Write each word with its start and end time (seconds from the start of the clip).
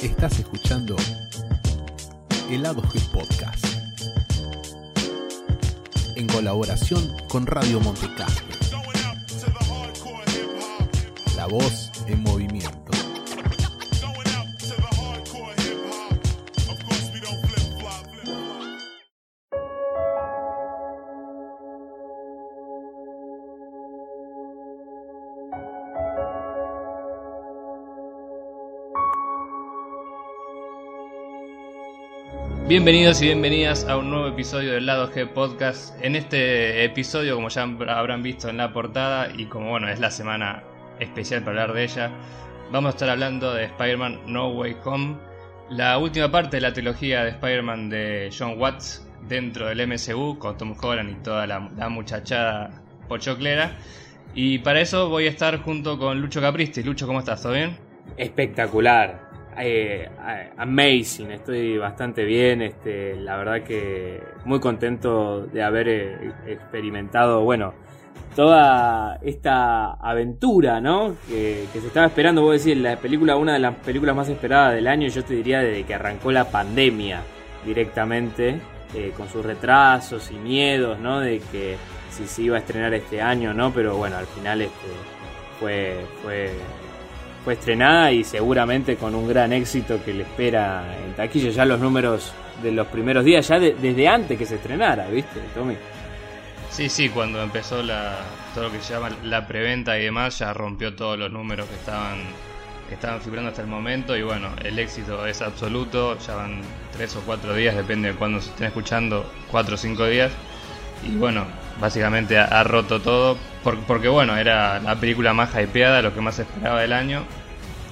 Estás 0.00 0.38
escuchando 0.38 0.96
Helado 2.48 2.80
G 2.82 2.98
Podcast 3.10 3.66
en 6.16 6.26
colaboración 6.26 7.14
con 7.28 7.46
Radio 7.46 7.80
Montecastro. 7.80 8.46
La 11.36 11.46
voz 11.46 11.91
Bienvenidos 32.72 33.20
y 33.20 33.26
bienvenidas 33.26 33.84
a 33.84 33.98
un 33.98 34.08
nuevo 34.08 34.28
episodio 34.28 34.72
del 34.72 34.86
Lado 34.86 35.12
G 35.12 35.28
Podcast. 35.28 35.94
En 36.02 36.16
este 36.16 36.82
episodio, 36.86 37.34
como 37.34 37.50
ya 37.50 37.64
habrán 37.64 38.22
visto 38.22 38.48
en 38.48 38.56
la 38.56 38.72
portada, 38.72 39.28
y 39.36 39.44
como 39.44 39.68
bueno, 39.68 39.90
es 39.90 40.00
la 40.00 40.10
semana 40.10 40.62
especial 40.98 41.42
para 41.42 41.64
hablar 41.64 41.76
de 41.76 41.84
ella, 41.84 42.10
vamos 42.70 42.88
a 42.88 42.90
estar 42.92 43.10
hablando 43.10 43.52
de 43.52 43.64
Spider-Man 43.64 44.20
No 44.26 44.48
Way 44.52 44.76
Home, 44.86 45.18
la 45.68 45.98
última 45.98 46.30
parte 46.30 46.56
de 46.56 46.60
la 46.62 46.72
trilogía 46.72 47.24
de 47.24 47.32
Spider-Man 47.32 47.90
de 47.90 48.30
John 48.36 48.58
Watts 48.58 49.06
dentro 49.28 49.66
del 49.66 49.86
MCU, 49.86 50.38
con 50.38 50.56
Tom 50.56 50.74
Holland 50.80 51.10
y 51.10 51.22
toda 51.22 51.46
la, 51.46 51.68
la 51.76 51.90
muchachada 51.90 52.70
pochoclera. 53.06 53.76
Y 54.34 54.60
para 54.60 54.80
eso 54.80 55.10
voy 55.10 55.26
a 55.26 55.28
estar 55.28 55.58
junto 55.58 55.98
con 55.98 56.22
Lucho 56.22 56.40
Capristi. 56.40 56.82
Lucho, 56.82 57.06
¿cómo 57.06 57.18
estás? 57.18 57.42
¿Todo 57.42 57.52
bien? 57.52 57.76
Espectacular. 58.16 59.21
Eh, 59.58 60.08
amazing, 60.56 61.30
estoy 61.30 61.76
bastante 61.76 62.24
bien, 62.24 62.62
este, 62.62 63.16
la 63.16 63.36
verdad 63.36 63.62
que 63.62 64.22
muy 64.44 64.60
contento 64.60 65.46
de 65.46 65.62
haber 65.62 65.88
eh, 65.88 66.32
experimentado, 66.46 67.42
bueno, 67.42 67.74
toda 68.34 69.18
esta 69.22 69.92
aventura, 69.94 70.80
¿no? 70.80 71.16
Que, 71.28 71.66
se 71.72 71.86
estaba 71.86 72.06
esperando, 72.06 72.42
vos 72.42 72.64
decís, 72.64 72.80
la 72.80 72.96
película, 72.96 73.36
una 73.36 73.52
de 73.52 73.58
las 73.58 73.74
películas 73.76 74.16
más 74.16 74.28
esperadas 74.28 74.74
del 74.74 74.86
año, 74.86 75.08
yo 75.08 75.22
te 75.22 75.34
diría 75.34 75.60
desde 75.60 75.84
que 75.84 75.94
arrancó 75.94 76.32
la 76.32 76.50
pandemia 76.50 77.22
directamente, 77.64 78.60
eh, 78.94 79.12
con 79.16 79.28
sus 79.28 79.44
retrasos 79.44 80.30
y 80.30 80.34
miedos, 80.34 80.98
¿no? 80.98 81.20
De 81.20 81.40
que 81.52 81.76
si 82.10 82.26
se 82.26 82.42
iba 82.42 82.56
a 82.56 82.60
estrenar 82.60 82.94
este 82.94 83.20
año, 83.20 83.52
¿no? 83.54 83.72
Pero 83.72 83.96
bueno, 83.96 84.16
al 84.16 84.26
final 84.26 84.62
este, 84.62 84.88
fue, 85.60 86.04
fue 86.22 86.50
fue 87.44 87.54
estrenada 87.54 88.12
y 88.12 88.24
seguramente 88.24 88.96
con 88.96 89.14
un 89.14 89.28
gran 89.28 89.52
éxito 89.52 90.02
que 90.04 90.12
le 90.12 90.22
espera 90.22 90.96
en 91.04 91.14
taquilla. 91.14 91.50
Ya 91.50 91.64
los 91.64 91.80
números 91.80 92.32
de 92.62 92.72
los 92.72 92.86
primeros 92.86 93.24
días, 93.24 93.46
ya 93.48 93.58
desde 93.58 94.08
antes 94.08 94.38
que 94.38 94.46
se 94.46 94.56
estrenara, 94.56 95.08
¿viste, 95.08 95.40
Tommy? 95.54 95.76
Sí, 96.70 96.88
sí, 96.88 97.08
cuando 97.10 97.42
empezó 97.42 97.82
la, 97.82 98.16
todo 98.54 98.64
lo 98.64 98.72
que 98.72 98.80
se 98.80 98.94
llama 98.94 99.10
la 99.24 99.46
preventa 99.46 99.98
y 99.98 100.04
demás, 100.04 100.38
ya 100.38 100.54
rompió 100.54 100.94
todos 100.94 101.18
los 101.18 101.30
números 101.30 101.66
que 101.66 101.74
estaban, 101.74 102.18
que 102.88 102.94
estaban 102.94 103.20
figurando 103.20 103.50
hasta 103.50 103.60
el 103.60 103.68
momento. 103.68 104.16
Y 104.16 104.22
bueno, 104.22 104.48
el 104.64 104.78
éxito 104.78 105.26
es 105.26 105.42
absoluto. 105.42 106.16
Ya 106.18 106.34
van 106.34 106.62
tres 106.92 107.14
o 107.16 107.20
cuatro 107.26 107.54
días, 107.54 107.76
depende 107.76 108.12
de 108.12 108.14
cuándo 108.14 108.40
se 108.40 108.50
estén 108.50 108.68
escuchando, 108.68 109.30
cuatro 109.50 109.74
o 109.74 109.78
cinco 109.78 110.06
días. 110.06 110.32
Y 111.04 111.16
bueno, 111.16 111.44
básicamente 111.80 112.38
ha, 112.38 112.64
roto 112.64 113.00
todo. 113.00 113.36
porque 113.86 114.08
bueno, 114.08 114.36
era 114.36 114.80
la 114.80 114.96
película 114.96 115.32
más 115.32 115.50
hypeada, 115.54 116.02
lo 116.02 116.14
que 116.14 116.20
más 116.20 116.38
esperaba 116.38 116.80
del 116.80 116.92
año. 116.92 117.24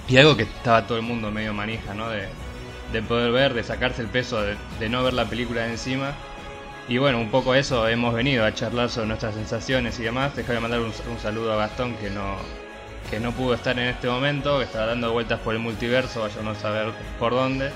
Y 0.09 0.17
algo 0.17 0.37
que 0.37 0.43
estaba 0.43 0.87
todo 0.87 0.99
el 0.99 1.05
mundo 1.05 1.31
medio 1.31 1.55
manija, 1.55 1.95
¿no? 1.95 2.09
De, 2.11 3.03
poder 3.03 3.31
ver, 3.31 3.55
de 3.55 3.63
sacarse 3.63 4.03
el 4.03 4.09
peso 4.09 4.43
de, 4.43 4.89
no 4.89 5.05
ver 5.05 5.15
la 5.15 5.27
película 5.27 5.63
de 5.63 5.71
encima. 5.71 6.13
Y 6.89 6.99
bueno, 6.99 7.21
un 7.21 7.31
poco 7.31 7.55
eso 7.55 7.87
hemos 7.87 8.13
venido 8.13 8.45
a 8.45 8.53
charlar 8.53 8.91
sobre 8.91 9.07
nuestras 9.07 9.35
sensaciones 9.35 10.01
y 10.01 10.03
demás. 10.03 10.35
Déjame 10.35 10.59
mandar 10.59 10.81
un, 10.81 10.93
saludo 11.23 11.53
a 11.53 11.57
Gastón 11.57 11.95
que 11.97 12.11
no, 12.11 12.35
que 13.09 13.21
no 13.21 13.31
pudo 13.31 13.55
estar 13.55 13.79
en 13.79 13.87
este 13.87 14.09
momento, 14.09 14.59
que 14.59 14.65
está 14.65 14.85
dando 14.87 15.13
vueltas 15.13 15.39
por 15.39 15.55
el 15.55 15.61
multiverso, 15.61 16.23
vaya 16.23 16.51
a 16.51 16.55
saber 16.57 16.89
por 17.21 17.33
dónde. 17.33 17.71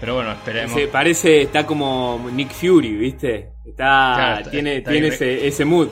Pero 0.00 0.16
bueno, 0.16 0.32
esperemos. 0.32 0.72
Se 0.72 0.88
parece, 0.88 1.42
está 1.42 1.64
como 1.64 2.28
Nick 2.32 2.50
Fury, 2.50 2.96
¿viste? 2.96 3.52
Está, 3.68 4.42
tiene, 4.50 4.80
tiene 4.80 5.08
ese, 5.08 5.46
ese 5.46 5.64
mood. 5.64 5.88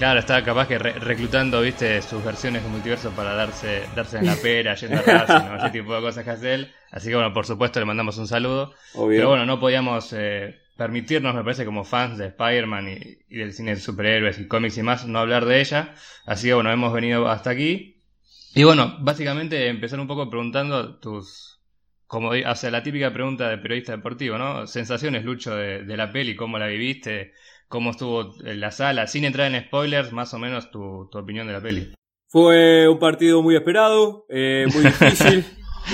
Claro, 0.00 0.18
está 0.20 0.42
capaz 0.42 0.66
que 0.66 0.78
reclutando, 0.78 1.60
viste, 1.60 2.00
sus 2.00 2.24
versiones 2.24 2.62
de 2.62 2.70
multiverso 2.70 3.10
para 3.10 3.34
darse, 3.34 3.82
darse 3.94 4.16
en 4.16 4.24
la 4.24 4.36
pera, 4.36 4.74
yendo 4.74 4.96
a 4.96 5.02
Racing, 5.02 5.56
ese 5.58 5.70
tipo 5.70 5.94
de 5.94 6.00
cosas 6.00 6.24
que 6.24 6.30
hace 6.30 6.54
él. 6.54 6.72
Así 6.90 7.10
que 7.10 7.16
bueno, 7.16 7.34
por 7.34 7.44
supuesto 7.44 7.80
le 7.80 7.84
mandamos 7.84 8.16
un 8.16 8.26
saludo. 8.26 8.72
Pero 8.94 9.28
bueno, 9.28 9.44
no 9.44 9.60
podíamos 9.60 10.10
eh, 10.14 10.58
permitirnos, 10.74 11.34
me 11.34 11.44
parece, 11.44 11.66
como 11.66 11.84
fans 11.84 12.16
de 12.16 12.28
Spider-Man 12.28 12.88
y, 13.28 13.36
del 13.36 13.52
cine 13.52 13.74
de 13.74 13.80
superhéroes 13.80 14.38
y 14.38 14.48
cómics 14.48 14.78
y 14.78 14.82
más, 14.82 15.06
no 15.06 15.18
hablar 15.18 15.44
de 15.44 15.60
ella. 15.60 15.94
Así 16.24 16.48
que 16.48 16.54
bueno, 16.54 16.72
hemos 16.72 16.94
venido 16.94 17.28
hasta 17.28 17.50
aquí. 17.50 18.02
Y 18.54 18.64
bueno, 18.64 18.96
básicamente 19.00 19.68
empezar 19.68 20.00
un 20.00 20.06
poco 20.06 20.30
preguntando 20.30 20.98
tus, 20.98 21.59
como 22.10 22.32
hacia 22.32 22.72
la 22.72 22.82
típica 22.82 23.12
pregunta 23.12 23.48
de 23.48 23.58
periodista 23.58 23.92
deportivo, 23.92 24.36
¿no? 24.36 24.66
Sensaciones, 24.66 25.24
Lucho, 25.24 25.54
de, 25.54 25.96
la 25.96 26.10
peli, 26.10 26.34
cómo 26.34 26.58
la 26.58 26.66
viviste, 26.66 27.34
cómo 27.68 27.92
estuvo 27.92 28.34
en 28.44 28.58
la 28.58 28.72
sala, 28.72 29.06
sin 29.06 29.24
entrar 29.24 29.54
en 29.54 29.62
spoilers, 29.62 30.12
más 30.12 30.34
o 30.34 30.40
menos 30.40 30.72
tu, 30.72 31.08
opinión 31.14 31.46
de 31.46 31.52
la 31.52 31.60
peli. 31.60 31.94
Fue 32.26 32.88
un 32.88 32.98
partido 32.98 33.42
muy 33.42 33.54
esperado, 33.54 34.26
eh, 34.28 34.66
muy 34.74 34.82
difícil. 34.82 35.44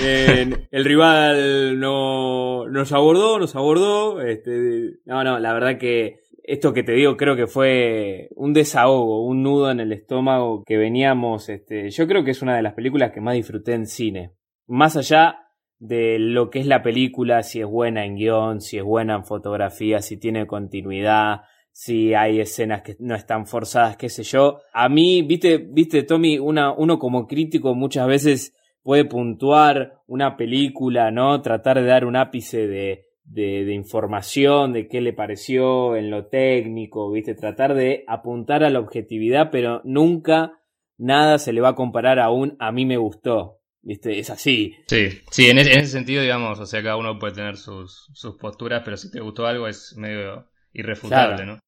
el 0.71 0.85
rival 0.85 1.79
no, 1.79 2.67
nos 2.67 2.91
abordó, 2.93 3.37
nos 3.37 3.55
abordó. 3.55 4.19
Este, 4.19 4.95
no, 5.05 5.23
no, 5.23 5.37
la 5.37 5.53
verdad 5.53 5.77
que 5.77 6.21
esto 6.41 6.73
que 6.73 6.81
te 6.81 6.93
digo 6.93 7.15
creo 7.15 7.35
que 7.35 7.45
fue 7.45 8.29
un 8.35 8.53
desahogo, 8.53 9.23
un 9.23 9.43
nudo 9.43 9.69
en 9.69 9.81
el 9.81 9.93
estómago 9.93 10.63
que 10.65 10.77
veníamos. 10.77 11.47
Este, 11.49 11.91
yo 11.91 12.07
creo 12.07 12.23
que 12.23 12.31
es 12.31 12.41
una 12.41 12.55
de 12.55 12.63
las 12.63 12.73
películas 12.73 13.11
que 13.11 13.21
más 13.21 13.35
disfruté 13.35 13.73
en 13.73 13.85
cine. 13.85 14.31
Más 14.65 14.97
allá 14.97 15.43
de 15.79 16.17
lo 16.19 16.49
que 16.49 16.59
es 16.59 16.65
la 16.65 16.81
película, 16.81 17.43
si 17.43 17.59
es 17.59 17.67
buena 17.67 18.05
en 18.05 18.15
guion, 18.15 18.61
si 18.61 18.77
es 18.77 18.83
buena 18.83 19.15
en 19.15 19.25
fotografía, 19.25 20.01
si 20.01 20.17
tiene 20.17 20.47
continuidad, 20.47 21.41
si 21.71 22.15
hay 22.15 22.39
escenas 22.39 22.81
que 22.81 22.95
no 22.99 23.13
están 23.13 23.45
forzadas, 23.45 23.97
qué 23.97 24.09
sé 24.09 24.23
yo. 24.23 24.61
A 24.73 24.89
mí, 24.89 25.21
viste, 25.21 25.57
viste, 25.57 26.03
Tommy, 26.03 26.39
una, 26.39 26.73
uno 26.73 26.97
como 26.97 27.27
crítico 27.27 27.75
muchas 27.75 28.07
veces 28.07 28.55
puede 28.81 29.05
puntuar 29.05 30.01
una 30.07 30.37
película, 30.37 31.11
¿no? 31.11 31.41
Tratar 31.41 31.79
de 31.79 31.85
dar 31.85 32.05
un 32.05 32.15
ápice 32.15 32.67
de, 32.67 33.05
de, 33.25 33.65
de, 33.65 33.73
información, 33.73 34.73
de 34.73 34.87
qué 34.87 35.01
le 35.01 35.13
pareció 35.13 35.95
en 35.95 36.09
lo 36.09 36.27
técnico, 36.27 37.11
¿viste? 37.11 37.35
Tratar 37.35 37.75
de 37.75 38.03
apuntar 38.07 38.63
a 38.63 38.69
la 38.69 38.79
objetividad, 38.79 39.51
pero 39.51 39.81
nunca 39.83 40.53
nada 40.97 41.37
se 41.37 41.53
le 41.53 41.61
va 41.61 41.69
a 41.69 41.75
comparar 41.75 42.19
a 42.19 42.31
un 42.31 42.55
a 42.59 42.71
mí 42.71 42.85
me 42.85 42.97
gustó. 42.97 43.56
¿Viste? 43.87 44.19
Es 44.19 44.29
así. 44.29 44.75
Sí, 44.87 45.21
sí, 45.31 45.49
en 45.49 45.59
ese, 45.59 45.85
sentido, 45.85 46.21
digamos, 46.21 46.59
o 46.59 46.65
sea, 46.65 46.83
cada 46.83 46.97
uno 46.97 47.17
puede 47.17 47.35
tener 47.35 47.55
sus, 47.55 48.09
sus 48.13 48.35
posturas, 48.35 48.81
pero 48.83 48.97
si 48.97 49.09
te 49.09 49.21
gustó 49.21 49.47
algo 49.47 49.65
es 49.65 49.95
medio 49.95 50.49
irrefutable, 50.73 51.45
¿no? 51.45 51.59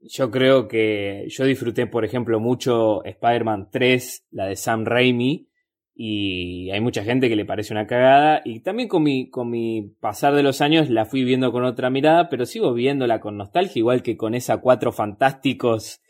Yo 0.00 0.32
creo 0.32 0.66
que 0.66 1.26
yo 1.28 1.44
disfruté, 1.44 1.86
por 1.86 2.04
ejemplo, 2.04 2.40
mucho 2.40 3.04
Spider-Man 3.04 3.68
3, 3.70 4.26
la 4.32 4.46
de 4.46 4.56
Sam 4.56 4.84
Raimi, 4.84 5.48
y 5.94 6.72
hay 6.72 6.80
mucha 6.80 7.04
gente 7.04 7.28
que 7.28 7.36
le 7.36 7.44
parece 7.44 7.72
una 7.72 7.86
cagada, 7.86 8.42
y 8.44 8.60
también 8.60 8.88
con 8.88 9.04
mi, 9.04 9.30
con 9.30 9.48
mi 9.48 9.94
pasar 10.00 10.34
de 10.34 10.42
los 10.42 10.60
años 10.62 10.90
la 10.90 11.04
fui 11.04 11.22
viendo 11.22 11.52
con 11.52 11.62
otra 11.62 11.88
mirada, 11.88 12.28
pero 12.30 12.46
sigo 12.46 12.74
viéndola 12.74 13.20
con 13.20 13.36
nostalgia, 13.36 13.78
igual 13.78 14.02
que 14.02 14.16
con 14.16 14.34
esa 14.34 14.56
cuatro 14.56 14.90
fantásticos 14.90 16.00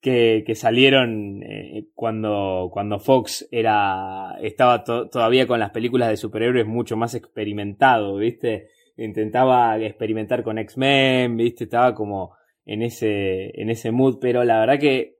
que, 0.00 0.44
que 0.46 0.54
salieron 0.54 1.42
eh, 1.42 1.88
cuando, 1.94 2.70
cuando 2.72 2.98
Fox 2.98 3.48
era, 3.50 4.36
estaba 4.40 4.84
todavía 4.84 5.46
con 5.46 5.58
las 5.58 5.70
películas 5.70 6.08
de 6.10 6.16
superhéroes 6.16 6.66
mucho 6.66 6.96
más 6.96 7.14
experimentado, 7.14 8.16
¿viste? 8.16 8.68
Intentaba 8.96 9.78
experimentar 9.78 10.42
con 10.42 10.58
X-Men, 10.58 11.36
¿viste? 11.36 11.64
Estaba 11.64 11.94
como 11.94 12.34
en 12.64 12.82
ese, 12.82 13.60
en 13.60 13.70
ese 13.70 13.90
mood, 13.90 14.18
pero 14.20 14.44
la 14.44 14.60
verdad 14.60 14.78
que 14.78 15.16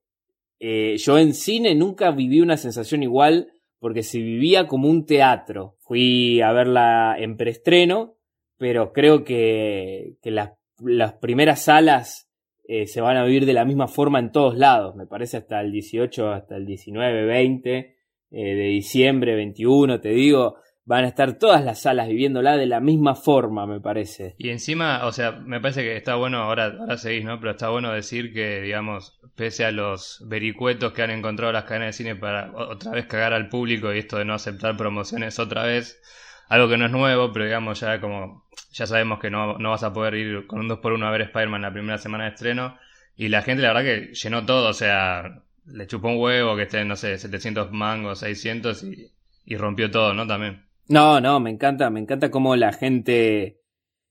eh, 0.60 0.96
yo 0.98 1.18
en 1.18 1.34
cine 1.34 1.74
nunca 1.74 2.10
viví 2.10 2.40
una 2.40 2.56
sensación 2.56 3.02
igual 3.02 3.52
porque 3.78 4.02
se 4.02 4.18
vivía 4.18 4.66
como 4.66 4.88
un 4.88 5.06
teatro. 5.06 5.76
Fui 5.80 6.40
a 6.40 6.52
verla 6.52 7.16
en 7.18 7.36
preestreno, 7.36 8.16
pero 8.58 8.92
creo 8.92 9.24
que, 9.24 10.16
que 10.20 10.30
las, 10.30 10.52
las 10.80 11.14
primeras 11.14 11.62
salas 11.62 12.27
eh, 12.70 12.86
se 12.86 13.00
van 13.00 13.16
a 13.16 13.24
vivir 13.24 13.46
de 13.46 13.54
la 13.54 13.64
misma 13.64 13.88
forma 13.88 14.18
en 14.18 14.30
todos 14.30 14.54
lados, 14.54 14.94
me 14.94 15.06
parece 15.06 15.38
hasta 15.38 15.58
el 15.62 15.72
18, 15.72 16.30
hasta 16.30 16.56
el 16.56 16.66
19, 16.66 17.24
20 17.24 17.76
eh, 17.78 17.96
de 18.30 18.64
diciembre, 18.64 19.34
21, 19.34 20.02
te 20.02 20.10
digo, 20.10 20.56
van 20.84 21.04
a 21.04 21.08
estar 21.08 21.38
todas 21.38 21.64
las 21.64 21.80
salas 21.80 22.08
viviéndola 22.08 22.58
de 22.58 22.66
la 22.66 22.80
misma 22.80 23.14
forma, 23.14 23.66
me 23.66 23.80
parece. 23.80 24.34
Y 24.36 24.50
encima, 24.50 25.06
o 25.06 25.12
sea, 25.12 25.32
me 25.32 25.62
parece 25.62 25.80
que 25.82 25.96
está 25.96 26.16
bueno, 26.16 26.42
ahora, 26.42 26.76
ahora 26.78 26.98
seguís, 26.98 27.24
¿no? 27.24 27.40
Pero 27.40 27.52
está 27.52 27.70
bueno 27.70 27.90
decir 27.90 28.34
que, 28.34 28.60
digamos, 28.60 29.18
pese 29.34 29.64
a 29.64 29.70
los 29.70 30.22
vericuetos 30.28 30.92
que 30.92 31.00
han 31.02 31.10
encontrado 31.10 31.52
las 31.52 31.64
cadenas 31.64 31.88
de 31.88 32.04
cine 32.04 32.16
para 32.16 32.52
otra 32.54 32.92
vez 32.92 33.06
cagar 33.06 33.32
al 33.32 33.48
público 33.48 33.94
y 33.94 33.98
esto 33.98 34.18
de 34.18 34.26
no 34.26 34.34
aceptar 34.34 34.76
promociones 34.76 35.38
otra 35.38 35.62
vez, 35.62 36.02
algo 36.50 36.68
que 36.68 36.76
no 36.76 36.84
es 36.84 36.92
nuevo, 36.92 37.32
pero 37.32 37.46
digamos 37.46 37.80
ya 37.80 37.98
como, 37.98 38.47
ya 38.70 38.86
sabemos 38.86 39.18
que 39.18 39.30
no, 39.30 39.58
no 39.58 39.70
vas 39.70 39.82
a 39.82 39.92
poder 39.92 40.14
ir 40.14 40.46
con 40.46 40.60
un 40.60 40.68
2x1 40.68 41.06
a 41.06 41.10
ver 41.10 41.22
Spider-Man 41.22 41.62
la 41.62 41.72
primera 41.72 41.98
semana 41.98 42.24
de 42.24 42.30
estreno. 42.30 42.78
Y 43.16 43.28
la 43.28 43.42
gente, 43.42 43.62
la 43.62 43.72
verdad 43.72 43.82
que 43.82 44.14
llenó 44.14 44.46
todo, 44.46 44.68
o 44.68 44.74
sea, 44.74 45.42
le 45.66 45.86
chupó 45.86 46.08
un 46.08 46.20
huevo 46.20 46.56
que 46.56 46.62
esté, 46.62 46.84
no 46.84 46.96
sé, 46.96 47.18
700 47.18 47.72
mangos, 47.72 48.20
600 48.20 48.82
y, 48.84 49.10
y 49.44 49.56
rompió 49.56 49.90
todo, 49.90 50.14
¿no? 50.14 50.26
También. 50.26 50.66
No, 50.88 51.20
no, 51.20 51.40
me 51.40 51.50
encanta, 51.50 51.90
me 51.90 52.00
encanta 52.00 52.30
cómo 52.30 52.56
la 52.56 52.72
gente, 52.72 53.60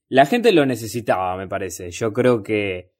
la 0.08 0.26
gente 0.26 0.52
lo 0.52 0.66
necesitaba, 0.66 1.36
me 1.36 1.48
parece. 1.48 1.90
Yo 1.90 2.12
creo 2.12 2.42
que, 2.42 2.92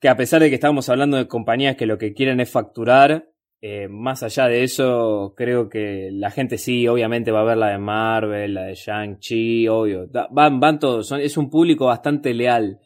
que 0.00 0.08
a 0.08 0.16
pesar 0.16 0.40
de 0.40 0.48
que 0.48 0.54
estamos 0.54 0.88
hablando 0.88 1.16
de 1.16 1.26
compañías 1.26 1.76
que 1.76 1.86
lo 1.86 1.98
que 1.98 2.14
quieren 2.14 2.40
es 2.40 2.50
facturar, 2.50 3.28
eh, 3.60 3.88
más 3.88 4.22
allá 4.22 4.46
de 4.46 4.62
eso, 4.62 5.34
creo 5.36 5.68
que 5.68 6.10
la 6.12 6.30
gente 6.30 6.58
sí, 6.58 6.86
obviamente 6.86 7.32
va 7.32 7.40
a 7.40 7.44
ver 7.44 7.56
la 7.56 7.70
de 7.70 7.78
Marvel, 7.78 8.54
la 8.54 8.64
de 8.64 8.74
Shang-Chi, 8.74 9.66
obvio. 9.66 10.08
Van, 10.30 10.60
van 10.60 10.78
todos, 10.78 11.10
es 11.12 11.36
un 11.36 11.50
público 11.50 11.86
bastante 11.86 12.34
leal. 12.34 12.78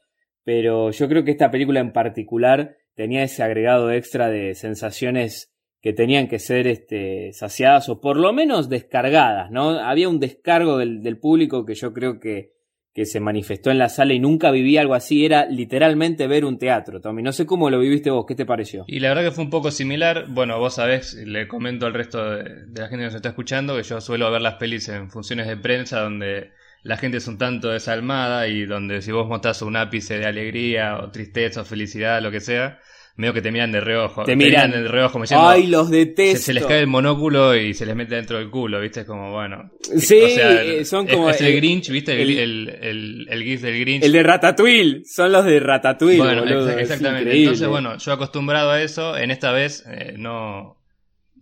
Pero 0.44 0.90
yo 0.90 1.08
creo 1.08 1.24
que 1.24 1.30
esta 1.32 1.50
película 1.50 1.80
en 1.80 1.92
particular 1.92 2.76
tenía 2.94 3.22
ese 3.22 3.42
agregado 3.42 3.92
extra 3.92 4.28
de 4.28 4.54
sensaciones 4.54 5.52
que 5.80 5.92
tenían 5.92 6.28
que 6.28 6.38
ser 6.38 6.66
este, 6.66 7.32
saciadas 7.32 7.88
o 7.88 8.00
por 8.00 8.16
lo 8.16 8.32
menos 8.32 8.68
descargadas, 8.68 9.50
¿no? 9.50 9.78
Había 9.78 10.08
un 10.08 10.20
descargo 10.20 10.78
del, 10.78 11.02
del 11.02 11.18
público 11.18 11.64
que 11.66 11.74
yo 11.74 11.92
creo 11.92 12.18
que, 12.18 12.52
que, 12.94 13.06
se 13.06 13.20
manifestó 13.20 13.70
en 13.70 13.78
la 13.78 13.88
sala 13.88 14.14
y 14.14 14.20
nunca 14.20 14.50
viví 14.50 14.76
algo 14.76 14.94
así, 14.94 15.24
era 15.24 15.46
literalmente 15.46 16.26
ver 16.26 16.44
un 16.44 16.58
teatro, 16.58 17.00
Tommy. 17.00 17.22
No 17.22 17.32
sé 17.32 17.46
cómo 17.46 17.70
lo 17.70 17.78
viviste 17.78 18.10
vos, 18.10 18.24
¿qué 18.26 18.34
te 18.34 18.46
pareció? 18.46 18.84
Y 18.86 19.00
la 19.00 19.08
verdad 19.08 19.24
que 19.24 19.30
fue 19.30 19.44
un 19.44 19.50
poco 19.50 19.70
similar, 19.70 20.26
bueno, 20.28 20.58
vos 20.58 20.74
sabés, 20.74 21.14
le 21.14 21.48
comento 21.48 21.86
al 21.86 21.94
resto 21.94 22.30
de, 22.30 22.44
la 22.74 22.88
gente 22.88 22.98
que 22.98 23.04
nos 23.04 23.14
está 23.14 23.30
escuchando, 23.30 23.76
que 23.76 23.82
yo 23.82 24.00
suelo 24.00 24.30
ver 24.30 24.42
las 24.42 24.54
pelis 24.54 24.88
en 24.88 25.10
funciones 25.10 25.46
de 25.46 25.56
prensa 25.56 26.00
donde 26.00 26.52
la 26.82 26.96
gente 26.96 27.18
es 27.18 27.28
un 27.28 27.38
tanto 27.38 27.68
desalmada 27.68 28.48
y 28.48 28.66
donde 28.66 29.02
si 29.02 29.12
vos 29.12 29.28
mostrás 29.28 29.62
un 29.62 29.76
ápice 29.76 30.18
de 30.18 30.26
alegría 30.26 30.98
o 30.98 31.10
tristeza 31.10 31.62
o 31.62 31.64
felicidad, 31.64 32.20
lo 32.20 32.30
que 32.30 32.40
sea, 32.40 32.80
medio 33.16 33.34
que 33.34 33.42
te 33.42 33.52
miran 33.52 33.72
de 33.72 33.80
reojo. 33.80 34.24
Te, 34.24 34.36
miran 34.36 34.70
de 34.70 34.88
reojo 34.88 35.12
como 35.12 35.24
Ay, 35.30 35.66
los 35.66 35.90
detesto. 35.90 36.38
Se, 36.38 36.44
se, 36.44 36.54
les 36.54 36.64
cae 36.64 36.80
el 36.80 36.86
monóculo 36.86 37.54
y 37.54 37.74
se 37.74 37.84
les 37.84 37.94
mete 37.94 38.14
dentro 38.14 38.38
del 38.38 38.50
culo, 38.50 38.80
¿viste? 38.80 39.04
Como, 39.04 39.32
bueno. 39.32 39.70
Sí, 39.80 40.20
o 40.22 40.28
sea, 40.28 40.84
son 40.84 41.06
como. 41.06 41.30
Es, 41.30 41.40
el, 41.40 41.56
Grinch, 41.56 41.90
¿viste? 41.90 42.20
El, 42.20 42.38
el, 42.38 42.68
el, 42.80 43.26
el, 43.28 43.42
GIF 43.42 43.60
del 43.60 43.80
Grinch. 43.80 44.04
El 44.04 44.12
de 44.12 44.22
Ratatouille. 44.22 45.02
Son 45.04 45.30
los 45.30 45.44
de 45.44 45.60
Ratatouille. 45.60 46.18
Bueno, 46.18 46.42
boludo, 46.42 46.70
exactamente. 46.70 47.36
Entonces, 47.36 47.68
bueno, 47.68 47.98
yo 47.98 48.12
acostumbrado 48.12 48.70
a 48.70 48.82
eso, 48.82 49.16
en 49.16 49.30
esta 49.30 49.52
vez 49.52 49.84
eh, 49.86 50.14
no. 50.16 50.78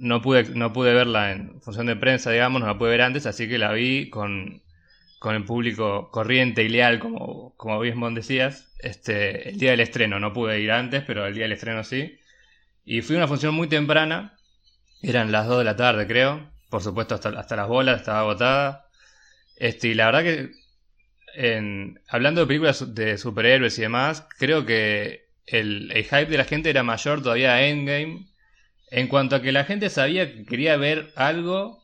No 0.03 0.23
pude, 0.23 0.45
no 0.55 0.73
pude 0.73 0.95
verla 0.95 1.31
en 1.33 1.61
función 1.61 1.85
de 1.85 1.95
prensa, 1.95 2.31
digamos, 2.31 2.63
no 2.63 2.67
la 2.67 2.79
pude 2.79 2.89
ver 2.89 3.03
antes, 3.03 3.27
así 3.27 3.47
que 3.47 3.59
la 3.59 3.71
vi 3.71 4.09
con, 4.09 4.63
con 5.19 5.35
el 5.37 5.45
público 5.45 6.09
corriente 6.11 6.65
y 6.65 6.71
leal, 6.71 6.99
como, 7.01 7.53
como 7.59 7.79
bien 7.81 8.15
decías, 8.15 8.70
este, 8.83 9.51
el 9.51 9.59
día 9.59 9.73
del 9.73 9.81
estreno. 9.81 10.19
No 10.19 10.33
pude 10.33 10.61
ir 10.61 10.73
antes, 10.73 11.03
pero 11.07 11.27
el 11.27 11.35
día 11.35 11.45
del 11.45 11.53
estreno 11.53 11.85
sí. 11.85 12.19
Y 12.85 13.03
fui 13.03 13.17
a 13.17 13.19
una 13.19 13.29
función 13.29 13.55
muy 13.55 13.69
temprana, 13.69 14.37
eran 15.03 15.33
las 15.33 15.47
2 15.47 15.59
de 15.59 15.65
la 15.65 15.77
tarde, 15.77 16.07
creo. 16.07 16.51
Por 16.69 16.83
supuesto, 16.83 17.15
hasta, 17.15 17.31
hasta 17.31 17.57
las 17.57 17.69
bolas, 17.69 18.01
estaba 18.01 18.21
agotada. 18.21 18.87
Este, 19.57 19.89
y 19.89 19.95
la 19.95 20.07
verdad 20.07 20.23
que, 20.23 20.51
en, 21.35 22.01
hablando 22.09 22.41
de 22.41 22.47
películas 22.47 22.95
de 22.95 23.19
superhéroes 23.19 23.79
y 23.79 23.83
demás, 23.83 24.27
creo 24.39 24.67
que 24.67 25.29
el, 25.47 25.91
el 25.93 26.05
hype 26.05 26.27
de 26.27 26.39
la 26.39 26.45
gente 26.45 26.71
era 26.71 26.83
mayor 26.83 27.23
todavía 27.23 27.55
a 27.55 27.63
Endgame. 27.63 28.27
En 28.91 29.07
cuanto 29.07 29.37
a 29.37 29.43
que 29.43 29.53
la 29.53 29.65
gente 29.65 29.89
sabía 29.89 30.33
que 30.33 30.45
quería 30.45 30.77
ver 30.77 31.13
algo 31.15 31.81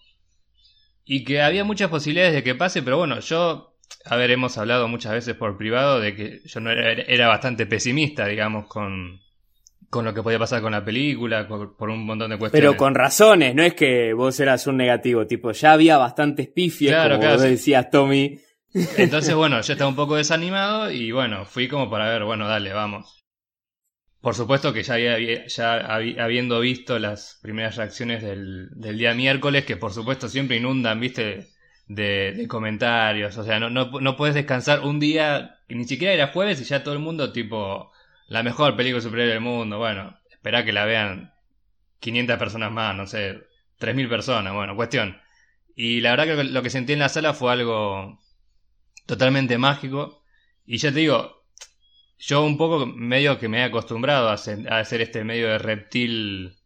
y 1.04 1.24
que 1.24 1.40
había 1.40 1.62
muchas 1.62 1.88
posibilidades 1.88 2.34
de 2.34 2.42
que 2.42 2.56
pase, 2.56 2.82
pero 2.82 2.98
bueno, 2.98 3.20
yo, 3.20 3.75
a 4.04 4.16
ver, 4.16 4.30
hemos 4.30 4.56
hablado 4.58 4.88
muchas 4.88 5.12
veces 5.12 5.34
por 5.34 5.56
privado 5.56 6.00
de 6.00 6.14
que 6.14 6.40
yo 6.44 6.60
no 6.60 6.70
era, 6.70 6.92
era 6.92 7.28
bastante 7.28 7.66
pesimista, 7.66 8.26
digamos, 8.26 8.66
con, 8.66 9.20
con 9.90 10.04
lo 10.04 10.14
que 10.14 10.22
podía 10.22 10.38
pasar 10.38 10.62
con 10.62 10.72
la 10.72 10.84
película, 10.84 11.46
por, 11.48 11.76
por, 11.76 11.90
un 11.90 12.04
montón 12.04 12.30
de 12.30 12.38
cuestiones. 12.38 12.68
Pero 12.68 12.76
con 12.76 12.94
razones, 12.94 13.54
no 13.54 13.62
es 13.62 13.74
que 13.74 14.12
vos 14.12 14.38
eras 14.40 14.66
un 14.66 14.76
negativo, 14.76 15.26
tipo, 15.26 15.52
ya 15.52 15.72
había 15.72 15.98
bastantes 15.98 16.48
pifies, 16.48 16.92
claro, 16.92 17.16
como 17.16 17.20
claro, 17.22 17.36
vos 17.36 17.42
decías, 17.42 17.90
Tommy. 17.90 18.38
Entonces, 18.96 19.34
bueno, 19.36 19.60
yo 19.60 19.72
estaba 19.72 19.90
un 19.90 19.96
poco 19.96 20.16
desanimado 20.16 20.90
y 20.90 21.10
bueno, 21.12 21.44
fui 21.44 21.68
como 21.68 21.90
para 21.90 22.08
ver, 22.10 22.24
bueno, 22.24 22.46
dale, 22.46 22.72
vamos. 22.72 23.24
Por 24.20 24.34
supuesto 24.34 24.72
que 24.72 24.82
ya, 24.82 24.94
había, 24.94 25.46
ya 25.46 25.76
habiendo 26.18 26.58
visto 26.60 26.98
las 26.98 27.38
primeras 27.42 27.76
reacciones 27.76 28.22
del, 28.22 28.70
del, 28.72 28.98
día 28.98 29.14
miércoles, 29.14 29.64
que 29.64 29.76
por 29.76 29.92
supuesto 29.92 30.28
siempre 30.28 30.56
inundan, 30.56 30.98
viste, 30.98 31.46
de, 31.86 32.46
comentarios. 32.48 33.36
O 33.38 33.44
sea, 33.44 33.60
no, 33.60 33.70
no, 33.70 34.00
no, 34.00 34.16
puedes 34.16 34.34
descansar 34.34 34.80
un 34.80 35.00
día, 35.00 35.58
ni 35.68 35.84
siquiera 35.84 36.14
era 36.14 36.28
jueves 36.28 36.60
y 36.60 36.64
ya 36.64 36.82
todo 36.82 36.94
el 36.94 37.00
mundo, 37.00 37.32
tipo, 37.32 37.92
la 38.28 38.42
mejor 38.42 38.76
película 38.76 39.02
superior 39.02 39.28
del 39.28 39.40
mundo. 39.40 39.78
Bueno, 39.78 40.18
espera 40.30 40.64
que 40.64 40.72
la 40.72 40.84
vean 40.84 41.32
500 42.00 42.38
personas 42.38 42.72
más, 42.72 42.94
no 42.96 43.06
sé, 43.06 43.46
3.000 43.80 44.08
personas. 44.08 44.54
Bueno, 44.54 44.76
cuestión. 44.76 45.20
Y 45.74 46.00
la 46.00 46.10
verdad 46.10 46.36
que 46.36 46.44
lo 46.44 46.62
que 46.62 46.70
sentí 46.70 46.92
en 46.94 47.00
la 47.00 47.08
sala 47.08 47.34
fue 47.34 47.52
algo 47.52 48.18
totalmente 49.06 49.58
mágico. 49.58 50.22
Y 50.64 50.78
ya 50.78 50.90
te 50.92 51.00
digo, 51.00 51.44
yo 52.18 52.44
un 52.44 52.56
poco 52.56 52.86
medio 52.86 53.38
que 53.38 53.48
me 53.48 53.60
he 53.60 53.64
acostumbrado 53.64 54.28
a, 54.28 54.34
hacer 54.34 55.00
este 55.00 55.24
medio 55.24 55.48
de 55.48 55.58
reptil 55.58 56.56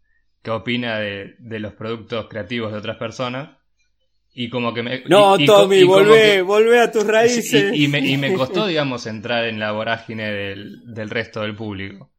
que 0.43 0.51
opina 0.51 0.99
de, 0.99 1.35
de, 1.39 1.61
los 1.61 1.75
productos 1.75 2.29
creativos 2.29 2.73
de 2.73 2.79
otras 2.79 2.97
personas. 2.97 3.60
Y 4.33 4.49
como 4.49 4.73
que 4.73 4.83
me... 4.83 5.03
No, 5.07 5.39
y, 5.39 5.45
Tommy, 5.45 5.83
volvé, 5.83 6.43
volvé 6.43 6.81
a 6.81 6.93
tus 6.93 7.05
raíces. 7.05 7.73
Y, 7.75 7.85
y, 7.85 7.89
me, 7.89 7.99
y, 7.99 8.17
me, 8.17 8.33
costó, 8.35 8.67
digamos, 8.67 9.07
entrar 9.07 9.45
en 9.47 9.59
la 9.59 9.73
vorágine 9.73 10.31
del, 10.31 10.95
del, 10.95 11.11
resto 11.11 11.43
del 11.43 11.57
público. 11.57 12.13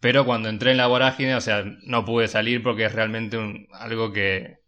Pero 0.00 0.24
cuando 0.24 0.48
entré 0.48 0.72
en 0.72 0.76
la 0.76 0.88
vorágine, 0.88 1.34
o 1.36 1.40
sea, 1.40 1.64
no 1.84 2.04
pude 2.04 2.28
salir 2.28 2.62
porque 2.62 2.86
es 2.86 2.92
realmente 2.92 3.38
un, 3.38 3.68
algo 3.72 4.12
que... 4.12 4.58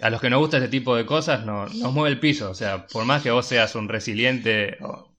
A 0.00 0.10
los 0.10 0.20
que 0.20 0.30
nos 0.30 0.40
gusta 0.40 0.58
ese 0.58 0.68
tipo 0.68 0.96
de 0.96 1.06
cosas 1.06 1.44
no, 1.46 1.66
nos 1.66 1.92
mueve 1.92 2.10
el 2.10 2.20
piso. 2.20 2.50
O 2.50 2.54
sea, 2.54 2.86
por 2.86 3.04
más 3.04 3.22
que 3.22 3.30
vos 3.30 3.46
seas 3.46 3.74
un 3.74 3.88
resiliente... 3.88 4.76
O, 4.80 5.14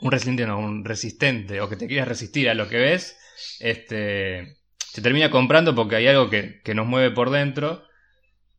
un 0.00 0.10
resiliente, 0.10 0.46
no, 0.46 0.58
un 0.58 0.84
resistente, 0.84 1.60
o 1.60 1.68
que 1.68 1.76
te 1.76 1.86
quieras 1.86 2.08
resistir 2.08 2.48
a 2.48 2.54
lo 2.54 2.68
que 2.68 2.78
ves, 2.78 3.16
este, 3.60 4.56
se 4.78 5.02
termina 5.02 5.30
comprando 5.30 5.74
porque 5.74 5.96
hay 5.96 6.06
algo 6.06 6.30
que, 6.30 6.60
que 6.62 6.74
nos 6.74 6.86
mueve 6.86 7.10
por 7.10 7.30
dentro. 7.30 7.85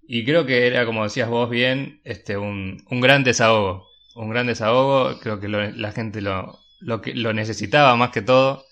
Y 0.08 0.24
creo 0.26 0.46
que 0.46 0.68
era, 0.68 0.86
como 0.86 1.04
decías 1.04 1.30
vos 1.30 1.50
bien, 1.50 2.02
este, 2.06 2.38
un, 2.38 2.84
un 2.90 3.02
gran 3.02 3.24
desahogo. 3.24 3.88
Un 4.16 4.30
gran 4.30 4.48
desahogo, 4.48 5.20
creo 5.20 5.40
que 5.40 5.50
la 5.50 5.92
gente 5.92 6.22
lo, 6.22 6.60
lo, 6.80 7.02
que, 7.02 7.14
lo 7.14 7.34
necesitaba 7.34 7.96
más 7.98 8.12
que 8.12 8.22
todo. 8.22 8.66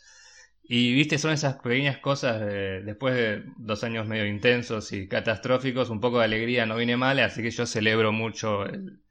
Y 0.64 0.94
viste, 0.94 1.18
son 1.18 1.34
esas 1.34 1.56
pequeñas 1.58 2.00
cosas, 2.00 2.40
de, 2.40 2.82
después 2.84 3.16
de 3.16 3.44
dos 3.58 3.84
años 3.84 4.08
medio 4.08 4.26
intensos 4.26 4.94
y 4.94 5.08
catastróficos, 5.10 5.90
un 5.90 6.00
poco 6.02 6.20
de 6.20 6.26
alegría 6.26 6.66
no 6.66 6.78
viene 6.78 6.98
mal, 6.98 7.20
así 7.20 7.44
que 7.44 7.52
yo 7.52 7.66
celebro 7.66 8.12
mucho 8.12 8.66
el, 8.66 9.02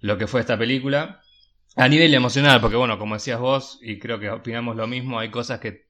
lo 0.00 0.18
que 0.18 0.26
fue 0.26 0.40
esta 0.40 0.58
película. 0.58 1.22
A 1.76 1.88
nivel 1.88 2.14
emocional, 2.14 2.60
porque 2.60 2.76
bueno, 2.76 2.98
como 2.98 3.14
decías 3.14 3.40
vos, 3.40 3.78
y 3.80 3.98
creo 3.98 4.18
que 4.20 4.30
opinamos 4.30 4.76
lo 4.76 4.86
mismo, 4.86 5.18
hay 5.20 5.30
cosas 5.30 5.60
que 5.60 5.86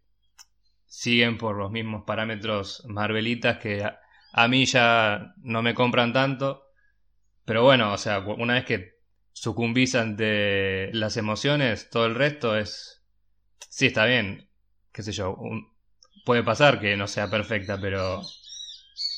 siguen 0.86 1.38
por 1.38 1.56
los 1.56 1.70
mismos 1.72 2.04
parámetros 2.06 2.84
Marvelitas 2.86 3.58
que 3.58 3.82
a, 4.36 4.48
mí 4.48 4.64
ya 4.66 5.34
no 5.42 5.62
me 5.62 5.74
compran 5.74 6.12
tanto. 6.12 6.62
Pero 7.44 7.62
bueno, 7.62 7.92
o 7.92 7.98
sea, 7.98 8.20
una 8.20 8.54
vez 8.54 8.64
que 8.64 8.94
sucumbís 9.32 9.94
ante 9.94 10.90
las 10.92 11.16
emociones, 11.16 11.90
todo 11.90 12.06
el 12.06 12.14
resto 12.14 12.56
es... 12.56 13.02
Sí, 13.68 13.86
está 13.86 14.06
bien, 14.06 14.48
qué 14.92 15.02
sé 15.02 15.12
yo, 15.12 15.34
un... 15.34 15.68
puede 16.24 16.42
pasar 16.42 16.80
que 16.80 16.96
no 16.96 17.06
sea 17.06 17.28
perfecta, 17.28 17.78
pero 17.80 18.22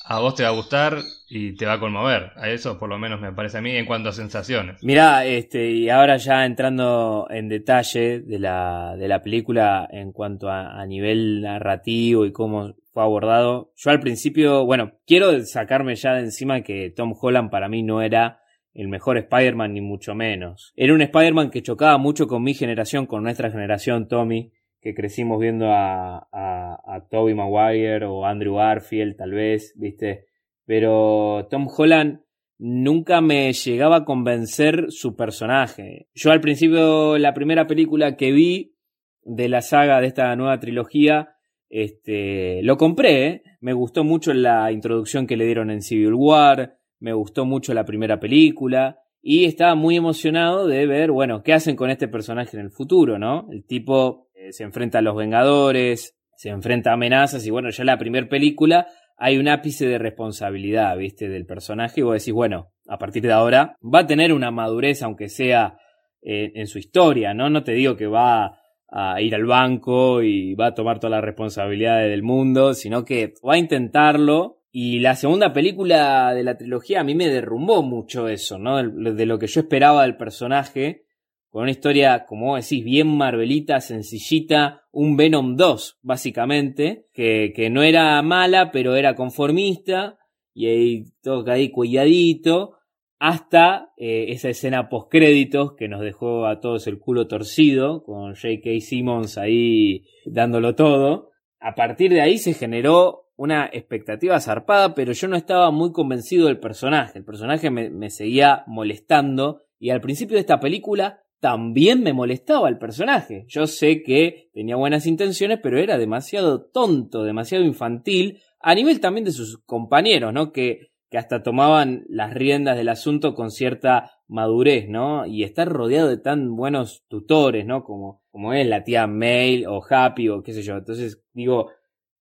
a 0.09 0.21
vos 0.21 0.35
te 0.35 0.45
va 0.45 0.51
a 0.51 0.53
gustar 0.53 0.99
y 1.29 1.57
te 1.57 1.67
va 1.67 1.75
a 1.75 1.81
conmover. 1.81 2.33
A 2.37 2.49
eso 2.49 2.79
por 2.79 2.89
lo 2.89 2.99
menos 2.99 3.21
me 3.21 3.33
parece 3.33 3.59
a 3.59 3.61
mí 3.61 3.77
en 3.77 3.87
cuanto 3.87 4.09
a 4.09 4.13
sensaciones. 4.13 4.83
Mirá, 4.83 5.25
este, 5.25 5.71
y 5.71 5.91
ahora 5.91 6.17
ya 6.17 6.47
entrando 6.47 7.27
en 7.31 7.49
detalle 7.49 8.21
de 8.21 8.39
la, 8.39 8.97
de 8.97 9.09
la 9.09 9.23
película 9.23 9.89
en 9.91 10.13
cuanto 10.13 10.49
a, 10.49 10.81
a 10.81 10.87
nivel 10.87 11.43
narrativo 11.43 12.25
y 12.25 12.33
cómo 12.33 12.75
fue 12.97 13.03
abordado. 13.03 13.73
Yo 13.77 13.91
al 13.91 14.01
principio, 14.01 14.65
bueno, 14.65 14.93
quiero 15.07 15.39
sacarme 15.45 15.97
ya 15.97 16.15
de 16.15 16.21
encima 16.21 16.63
que 16.63 16.89
Tom 16.97 17.13
Holland 17.21 17.51
para 17.51 17.69
mí 17.69 17.83
no 17.83 18.01
era 18.01 18.41
el 18.73 18.89
mejor 18.89 19.19
Spider-Man 19.19 19.75
ni 19.75 19.83
mucho 19.83 20.15
menos. 20.15 20.73
Era 20.77 20.95
un 20.95 21.03
Spider-Man 21.03 21.51
que 21.51 21.61
chocaba 21.61 21.99
mucho 21.99 22.27
con 22.27 22.43
mi 22.43 22.55
generación, 22.55 23.05
con 23.05 23.23
nuestra 23.23 23.51
generación, 23.51 24.09
Tommy 24.09 24.51
que 24.81 24.95
crecimos 24.95 25.41
viendo 25.41 25.73
a, 25.73 26.29
a, 26.33 27.09
Toby 27.11 27.35
Maguire 27.35 28.07
o 28.07 28.25
Andrew 28.25 28.55
Garfield, 28.55 29.17
tal 29.17 29.33
vez, 29.33 29.75
¿viste? 29.77 30.27
Pero 30.65 31.49
Tom 31.51 31.67
Holland 31.77 32.21
nunca 32.57 33.21
me 33.21 33.53
llegaba 33.53 33.97
a 33.97 34.05
convencer 34.05 34.87
su 34.91 35.17
personaje. 35.17 36.09
Yo 36.15 36.31
al 36.31 36.41
principio, 36.41 37.19
la 37.19 37.35
primera 37.35 37.67
película 37.67 38.17
que 38.17 38.31
vi 38.31 38.77
de 39.23 39.49
la 39.49 39.61
saga 39.61 40.01
de 40.01 40.07
esta 40.07 40.35
nueva 40.37 40.61
trilogía, 40.61 41.36
este, 41.69 42.63
lo 42.63 42.77
compré, 42.77 43.43
me 43.61 43.73
gustó 43.73 44.05
mucho 44.05 44.33
la 44.33 44.71
introducción 44.73 45.27
que 45.27 45.37
le 45.37 45.47
dieron 45.47 45.71
en 45.71 45.83
Civil 45.83 46.15
War, 46.15 46.79
me 46.99 47.13
gustó 47.13 47.45
mucho 47.45 47.75
la 47.75 47.85
primera 47.85 48.21
película 48.21 49.01
y 49.21 49.45
estaba 49.45 49.75
muy 49.75 49.97
emocionado 49.97 50.67
de 50.67 50.87
ver, 50.87 51.11
bueno, 51.11 51.43
qué 51.43 51.53
hacen 51.53 51.77
con 51.77 51.91
este 51.91 52.09
personaje 52.09 52.57
en 52.57 52.65
el 52.65 52.71
futuro, 52.71 53.19
¿no? 53.19 53.49
El 53.51 53.65
tipo 53.65 54.29
eh, 54.35 54.53
se 54.53 54.63
enfrenta 54.63 54.99
a 54.99 55.03
los 55.03 55.17
Vengadores, 55.17 56.17
se 56.37 56.51
enfrenta 56.51 56.91
a 56.91 56.95
amenazas 56.95 57.45
y 57.47 57.51
bueno, 57.51 57.71
ya 57.71 57.85
la 57.85 57.99
primera 57.99 58.29
película 58.29 58.87
hay 59.17 59.39
un 59.39 59.49
ápice 59.49 59.87
de 59.87 59.99
responsabilidad, 59.99 60.97
¿viste? 60.97 61.29
Del 61.29 61.47
personaje 61.47 62.01
y 62.01 62.05
vos 62.05 62.15
decís, 62.15 62.35
bueno, 62.35 62.73
a 62.87 62.99
partir 62.99 63.23
de 63.23 63.33
ahora 63.33 63.77
va 63.83 64.01
a 64.01 64.07
tener 64.07 64.33
una 64.33 64.51
madurez, 64.51 65.03
aunque 65.03 65.29
sea 65.29 65.79
eh, 66.23 66.53
en 66.55 66.67
su 66.67 66.79
historia, 66.79 67.35
¿no? 67.35 67.51
No 67.51 67.65
te 67.65 67.73
digo 67.73 67.97
que 67.97 68.07
va 68.07 68.59
a 68.89 69.21
ir 69.21 69.35
al 69.35 69.45
banco 69.45 70.23
y 70.23 70.55
va 70.55 70.69
a 70.69 70.75
tomar 70.75 70.99
todas 70.99 71.13
las 71.13 71.25
responsabilidades 71.25 72.11
del 72.11 72.23
mundo, 72.23 72.75
sino 72.75 73.05
que 73.05 73.35
va 73.47 73.55
a 73.55 73.59
intentarlo. 73.59 74.63
Y 74.71 75.01
la 75.01 75.17
segunda 75.17 75.53
película 75.53 76.35
de 76.35 76.45
la 76.45 76.57
trilogía 76.57 77.01
a 77.01 77.05
mí 77.05 77.15
me 77.15 77.29
derrumbó 77.29 77.83
mucho 77.83 78.29
eso, 78.29 78.59
¿no? 78.59 78.77
De, 78.77 79.27
lo 79.27 79.39
que 79.39 79.47
yo 79.47 79.61
esperaba 79.61 80.03
del 80.03 80.17
personaje, 80.17 81.05
con 81.49 81.63
una 81.63 81.71
historia, 81.71 82.27
como 82.27 82.57
decís, 82.57 82.85
bien 82.85 83.09
marvelita, 83.09 83.81
sencillita, 83.81 84.83
un 84.93 85.17
Venom 85.17 85.57
2, 85.57 85.99
básicamente, 86.03 87.07
que, 87.15 87.53
que 87.57 87.71
no 87.71 87.83
era 87.83 88.21
mala, 88.21 88.71
pero 88.71 88.97
era 88.97 89.15
conformista, 89.15 90.19
y 90.53 90.67
ahí 90.67 91.05
todo 91.23 91.51
ahí 91.51 91.71
cuidadito, 91.71 92.77
hasta 93.19 93.93
eh, 93.97 94.27
esa 94.29 94.49
escena 94.49 94.89
post 94.89 95.11
créditos 95.11 95.75
que 95.75 95.89
nos 95.89 96.01
dejó 96.01 96.47
a 96.47 96.61
todos 96.61 96.87
el 96.87 96.99
culo 96.99 97.27
torcido 97.29 98.05
con 98.05 98.35
J.K. 98.35 98.81
Simmons 98.81 99.39
ahí 99.39 100.05
dándolo 100.27 100.75
todo. 100.75 101.31
A 101.59 101.75
partir 101.75 102.13
de 102.13 102.21
ahí 102.21 102.39
se 102.39 102.53
generó 102.53 103.31
una 103.37 103.67
expectativa 103.73 104.41
zarpada, 104.41 104.95
pero 104.95 105.13
yo 105.13 105.29
no 105.29 105.37
estaba 105.37 105.71
muy 105.71 105.93
convencido 105.93 106.47
del 106.47 106.59
personaje. 106.61 107.19
El 107.19 107.25
personaje 107.25 107.71
me, 107.71 107.91
me 107.91 108.11
seguía 108.11 108.65
molestando 108.67 109.63
y 109.79 109.91
al 109.91 110.01
principio 110.01 110.37
de 110.37 110.41
esta 110.41 110.61
película 110.61 111.23
también 111.41 112.03
me 112.03 112.13
molestaba 112.13 112.69
el 112.69 112.79
personaje. 112.79 113.45
Yo 113.49 113.67
sé 113.67 114.03
que 114.03 114.51
tenía 114.53 114.77
buenas 114.77 115.07
intenciones, 115.07 115.61
pero 115.63 115.79
era 115.79 115.99
demasiado 115.99 116.65
tonto, 116.65 117.25
demasiado 117.25 117.65
infantil, 117.65 118.41
a 118.61 118.75
nivel 118.75 119.01
también 119.01 119.25
de 119.25 119.33
sus 119.33 119.59
compañeros, 119.65 120.33
¿no? 120.33 120.51
Que 120.51 120.93
que 121.11 121.19
hasta 121.19 121.43
tomaban 121.43 122.05
las 122.09 122.35
riendas 122.35 122.77
del 122.77 122.89
asunto 122.89 123.35
con 123.35 123.51
cierta 123.51 124.13
madurez, 124.27 124.89
¿no? 124.89 125.27
Y 125.27 125.45
estar 125.45 125.69
rodeado 125.69 126.09
de 126.09 126.19
tan 126.19 126.57
buenos 126.57 127.05
tutores, 127.09 127.65
¿no? 127.65 127.85
Como, 127.85 128.23
como 128.31 128.53
es 128.53 128.67
la 128.67 128.83
tía 128.83 129.07
Mail 129.07 129.67
o 129.67 129.83
Happy 129.89 130.29
o 130.29 130.43
qué 130.43 130.53
sé 130.53 130.63
yo. 130.63 130.77
Entonces 130.77 131.23
digo, 131.33 131.71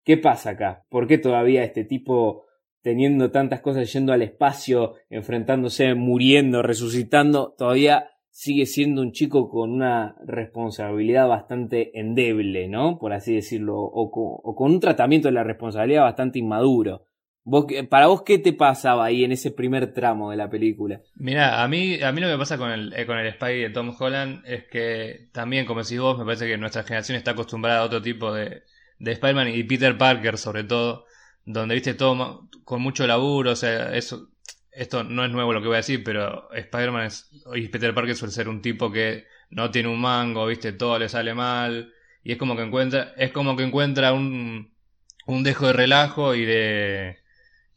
¿qué 0.03 0.17
pasa 0.17 0.51
acá? 0.51 0.85
¿Por 0.89 1.07
qué 1.07 1.17
todavía 1.17 1.63
este 1.63 1.85
tipo 1.85 2.45
teniendo 2.81 3.31
tantas 3.31 3.61
cosas 3.61 3.91
yendo 3.93 4.11
al 4.11 4.21
espacio, 4.21 4.95
enfrentándose, 5.09 5.95
muriendo, 5.95 6.61
resucitando, 6.61 7.55
todavía 7.57 8.09
sigue 8.29 8.65
siendo 8.65 9.01
un 9.01 9.13
chico 9.13 9.47
con 9.47 9.71
una 9.71 10.17
responsabilidad 10.25 11.29
bastante 11.29 11.97
endeble, 11.97 12.67
¿no? 12.67 12.99
Por 12.99 13.13
así 13.13 13.35
decirlo, 13.35 13.77
o 13.77 14.11
o 14.11 14.55
con 14.55 14.71
un 14.71 14.79
tratamiento 14.81 15.29
de 15.29 15.33
la 15.35 15.45
responsabilidad 15.45 16.01
bastante 16.01 16.39
inmaduro 16.39 17.05
para 17.89 18.07
vos, 18.07 18.23
¿qué 18.23 18.39
te 18.39 18.53
pasaba 18.53 19.05
ahí 19.05 19.23
en 19.23 19.31
ese 19.33 19.51
primer 19.51 19.93
tramo 19.93 20.31
de 20.31 20.37
la 20.37 20.49
película? 20.49 21.01
Mira, 21.15 21.61
a 21.61 21.67
mí, 21.67 22.01
a 22.01 22.11
mí 22.11 22.21
lo 22.21 22.29
que 22.29 22.37
pasa 22.37 22.57
con 22.57 22.71
el, 22.71 22.93
eh, 22.93 23.05
con 23.05 23.17
el 23.17 23.31
Spy 23.33 23.61
de 23.61 23.69
Tom 23.69 23.93
Holland 23.97 24.43
es 24.45 24.63
que 24.65 25.27
también, 25.31 25.65
como 25.65 25.83
decís 25.83 25.99
vos, 25.99 26.17
me 26.17 26.25
parece 26.25 26.47
que 26.47 26.57
nuestra 26.57 26.83
generación 26.83 27.17
está 27.17 27.31
acostumbrada 27.31 27.79
a 27.79 27.83
otro 27.83 28.01
tipo 28.01 28.33
de, 28.33 28.63
de 28.99 29.11
Spider-Man 29.11 29.49
y 29.49 29.63
Peter 29.63 29.97
Parker, 29.97 30.37
sobre 30.37 30.63
todo, 30.63 31.05
donde 31.45 31.75
viste 31.75 31.93
todo 31.93 32.49
con 32.63 32.81
mucho 32.81 33.05
laburo, 33.05 33.51
o 33.51 33.55
sea, 33.55 33.93
eso, 33.93 34.29
esto 34.71 35.03
no 35.03 35.25
es 35.25 35.31
nuevo 35.31 35.51
lo 35.51 35.61
que 35.61 35.67
voy 35.67 35.75
a 35.75 35.77
decir, 35.77 36.03
pero 36.03 36.49
Spider-Man 36.53 37.09
y 37.55 37.67
Peter 37.67 37.93
Parker 37.93 38.15
suele 38.15 38.33
ser 38.33 38.47
un 38.47 38.61
tipo 38.61 38.89
que 38.89 39.25
no 39.49 39.69
tiene 39.69 39.89
un 39.89 39.99
mango, 39.99 40.47
viste, 40.47 40.71
todo 40.71 40.97
le 40.97 41.09
sale 41.09 41.33
mal, 41.33 41.93
y 42.23 42.31
es 42.31 42.37
como 42.37 42.55
que 42.55 42.63
encuentra, 42.63 43.13
es 43.17 43.31
como 43.33 43.57
que 43.57 43.63
encuentra 43.63 44.13
un, 44.13 44.73
un 45.25 45.43
dejo 45.43 45.67
de 45.67 45.73
relajo 45.73 46.35
y 46.35 46.45
de 46.45 47.22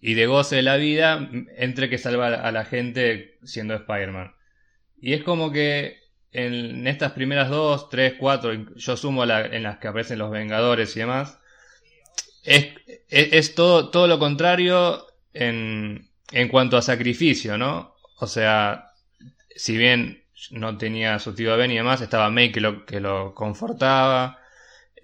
y 0.06 0.14
de 0.14 0.26
goce 0.26 0.54
de 0.54 0.62
la 0.62 0.76
vida 0.76 1.28
entre 1.56 1.90
que 1.90 1.98
salva 1.98 2.28
a 2.28 2.52
la 2.52 2.64
gente 2.64 3.38
siendo 3.42 3.74
Spider-Man. 3.74 4.36
Y 5.00 5.14
es 5.14 5.24
como 5.24 5.50
que 5.50 5.98
en 6.30 6.86
estas 6.86 7.10
primeras 7.10 7.50
dos, 7.50 7.90
tres, 7.90 8.14
cuatro, 8.16 8.52
yo 8.76 8.96
sumo 8.96 9.24
en 9.24 9.64
las 9.64 9.78
que 9.78 9.88
aparecen 9.88 10.20
los 10.20 10.30
Vengadores 10.30 10.94
y 10.94 11.00
demás, 11.00 11.40
es, 12.44 12.68
es, 13.08 13.56
todo, 13.56 13.90
todo 13.90 14.06
lo 14.06 14.20
contrario 14.20 15.04
en, 15.32 16.08
en 16.30 16.48
cuanto 16.50 16.76
a 16.76 16.82
sacrificio, 16.82 17.58
¿no? 17.58 17.96
O 18.20 18.28
sea, 18.28 18.92
si 19.56 19.76
bien 19.76 20.22
no 20.52 20.78
tenía 20.78 21.18
su 21.18 21.34
tío 21.34 21.56
Ben 21.56 21.72
y 21.72 21.78
demás, 21.78 22.00
estaba 22.00 22.30
May 22.30 22.52
que 22.52 22.60
lo, 22.60 22.86
que 22.86 23.00
lo 23.00 23.34
confortaba, 23.34 24.38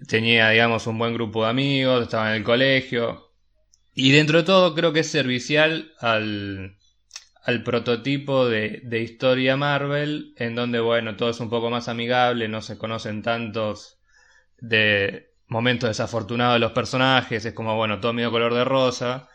tenía, 0.07 0.51
digamos, 0.51 0.87
un 0.87 0.97
buen 0.97 1.13
grupo 1.13 1.43
de 1.43 1.49
amigos, 1.49 2.03
estaba 2.03 2.29
en 2.29 2.37
el 2.37 2.43
colegio, 2.45 3.22
y 3.95 4.11
dentro 4.11 4.39
de 4.39 4.43
todo 4.43 4.73
creo 4.73 4.93
que 4.93 5.01
es 5.01 5.11
servicial 5.11 5.93
al, 5.99 6.77
al 7.43 7.63
prototipo 7.63 8.47
de, 8.47 8.81
de, 8.83 9.01
historia 9.01 9.57
Marvel, 9.57 10.33
en 10.37 10.55
donde, 10.55 10.79
bueno, 10.79 11.15
todo 11.15 11.29
es 11.29 11.39
un 11.39 11.49
poco 11.49 11.69
más 11.69 11.87
amigable, 11.87 12.47
no 12.47 12.61
se 12.61 12.77
conocen 12.77 13.21
tantos 13.21 13.99
de 14.59 15.33
momentos 15.47 15.89
desafortunados 15.89 16.55
de 16.55 16.59
los 16.59 16.71
personajes, 16.71 17.45
es 17.45 17.53
como, 17.53 17.75
bueno, 17.75 17.99
todo 17.99 18.13
medio 18.13 18.31
color 18.31 18.53
de 18.53 18.63
rosa. 18.63 19.29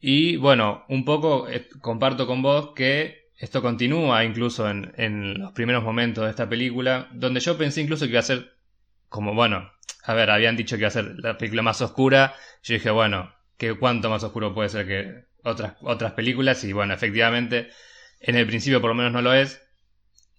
Y 0.00 0.36
bueno, 0.36 0.84
un 0.88 1.04
poco 1.04 1.48
eh, 1.48 1.68
comparto 1.80 2.26
con 2.26 2.42
vos 2.42 2.72
que 2.74 3.30
esto 3.36 3.62
continúa 3.62 4.24
incluso 4.24 4.68
en, 4.68 4.92
en, 4.96 5.38
los 5.38 5.52
primeros 5.52 5.82
momentos 5.82 6.24
de 6.24 6.30
esta 6.30 6.48
película, 6.48 7.08
donde 7.12 7.40
yo 7.40 7.58
pensé 7.58 7.80
incluso 7.80 8.04
que 8.04 8.12
iba 8.12 8.20
a 8.20 8.22
ser 8.22 8.54
como, 9.08 9.34
bueno, 9.34 9.72
a 10.04 10.14
ver, 10.14 10.30
habían 10.30 10.56
dicho 10.56 10.76
que 10.76 10.82
iba 10.82 10.88
a 10.88 10.92
ser 10.92 11.18
la 11.18 11.38
película 11.38 11.62
más 11.62 11.80
oscura, 11.80 12.34
yo 12.62 12.74
dije, 12.74 12.90
bueno, 12.90 13.33
que 13.56 13.74
cuánto 13.74 14.10
más 14.10 14.24
oscuro 14.24 14.54
puede 14.54 14.68
ser 14.68 14.86
que 14.86 15.24
otras, 15.42 15.74
otras 15.82 16.12
películas. 16.12 16.64
Y 16.64 16.72
bueno, 16.72 16.94
efectivamente, 16.94 17.70
en 18.20 18.36
el 18.36 18.46
principio 18.46 18.80
por 18.80 18.90
lo 18.90 18.94
menos 18.94 19.12
no 19.12 19.22
lo 19.22 19.34
es. 19.34 19.62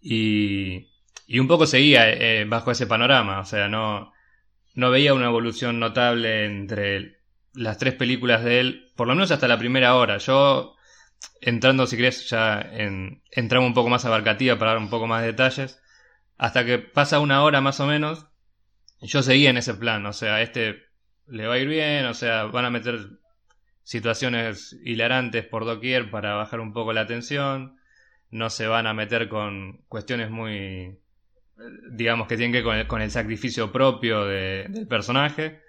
Y, 0.01 0.89
y 1.27 1.39
un 1.39 1.47
poco 1.47 1.65
seguía 1.65 2.09
eh, 2.09 2.45
bajo 2.45 2.71
ese 2.71 2.87
panorama. 2.87 3.39
O 3.39 3.45
sea, 3.45 3.67
no, 3.67 4.11
no 4.73 4.91
veía 4.91 5.13
una 5.13 5.27
evolución 5.27 5.79
notable 5.79 6.45
entre 6.45 7.19
las 7.53 7.77
tres 7.77 7.93
películas 7.93 8.43
de 8.43 8.59
él, 8.59 8.91
por 8.95 9.07
lo 9.07 9.15
menos 9.15 9.31
hasta 9.31 9.47
la 9.47 9.57
primera 9.57 9.95
hora. 9.95 10.17
Yo, 10.17 10.75
entrando, 11.41 11.87
si 11.87 11.95
querés, 11.95 12.29
ya 12.29 12.59
en, 12.59 13.23
entramos 13.31 13.67
un 13.67 13.73
poco 13.73 13.89
más 13.89 14.05
abarcativa 14.05 14.57
para 14.57 14.71
dar 14.71 14.81
un 14.81 14.89
poco 14.89 15.07
más 15.07 15.21
de 15.21 15.27
detalles. 15.27 15.81
Hasta 16.37 16.65
que 16.65 16.79
pasa 16.79 17.19
una 17.19 17.43
hora 17.43 17.61
más 17.61 17.79
o 17.79 17.87
menos, 17.87 18.27
yo 19.01 19.23
seguía 19.23 19.49
en 19.49 19.57
ese 19.57 19.73
plan. 19.73 20.05
O 20.05 20.13
sea, 20.13 20.41
este 20.41 20.84
le 21.27 21.47
va 21.47 21.55
a 21.55 21.57
ir 21.57 21.67
bien, 21.67 22.05
o 22.05 22.13
sea, 22.13 22.45
van 22.45 22.65
a 22.65 22.69
meter 22.69 23.09
situaciones 23.83 24.77
hilarantes 24.83 25.45
por 25.45 25.65
doquier 25.65 26.09
para 26.09 26.33
bajar 26.35 26.59
un 26.59 26.73
poco 26.73 26.93
la 26.93 27.07
tensión, 27.07 27.77
no 28.31 28.49
se 28.49 28.67
van 28.67 28.87
a 28.87 28.93
meter 28.93 29.29
con 29.29 29.83
cuestiones 29.87 30.29
muy, 30.29 30.99
digamos, 31.91 32.27
que 32.27 32.37
tienen 32.37 32.51
que 32.51 32.67
ver 32.67 32.87
con 32.87 33.01
el, 33.01 33.11
sacrificio 33.11 33.71
propio 33.71 34.25
del 34.25 34.87
personaje. 34.87 35.61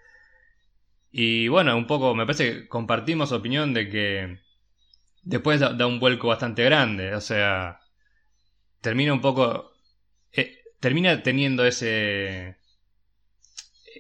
Y 1.11 1.49
bueno, 1.49 1.77
un 1.77 1.87
poco, 1.87 2.15
me 2.15 2.27
parece 2.27 2.53
que 2.53 2.69
compartimos 2.69 3.33
opinión 3.33 3.73
de 3.73 3.89
que 3.89 4.39
después 5.23 5.61
da, 5.61 5.87
un 5.87 6.01
vuelco 6.01 6.29
bastante 6.29 6.65
grande, 6.65 7.15
o 7.15 7.21
sea, 7.21 7.81
termina 8.81 9.13
un 9.13 9.21
poco, 9.21 9.73
eh, 10.33 10.59
termina 10.81 11.23
teniendo 11.23 11.65
ese, 11.65 12.57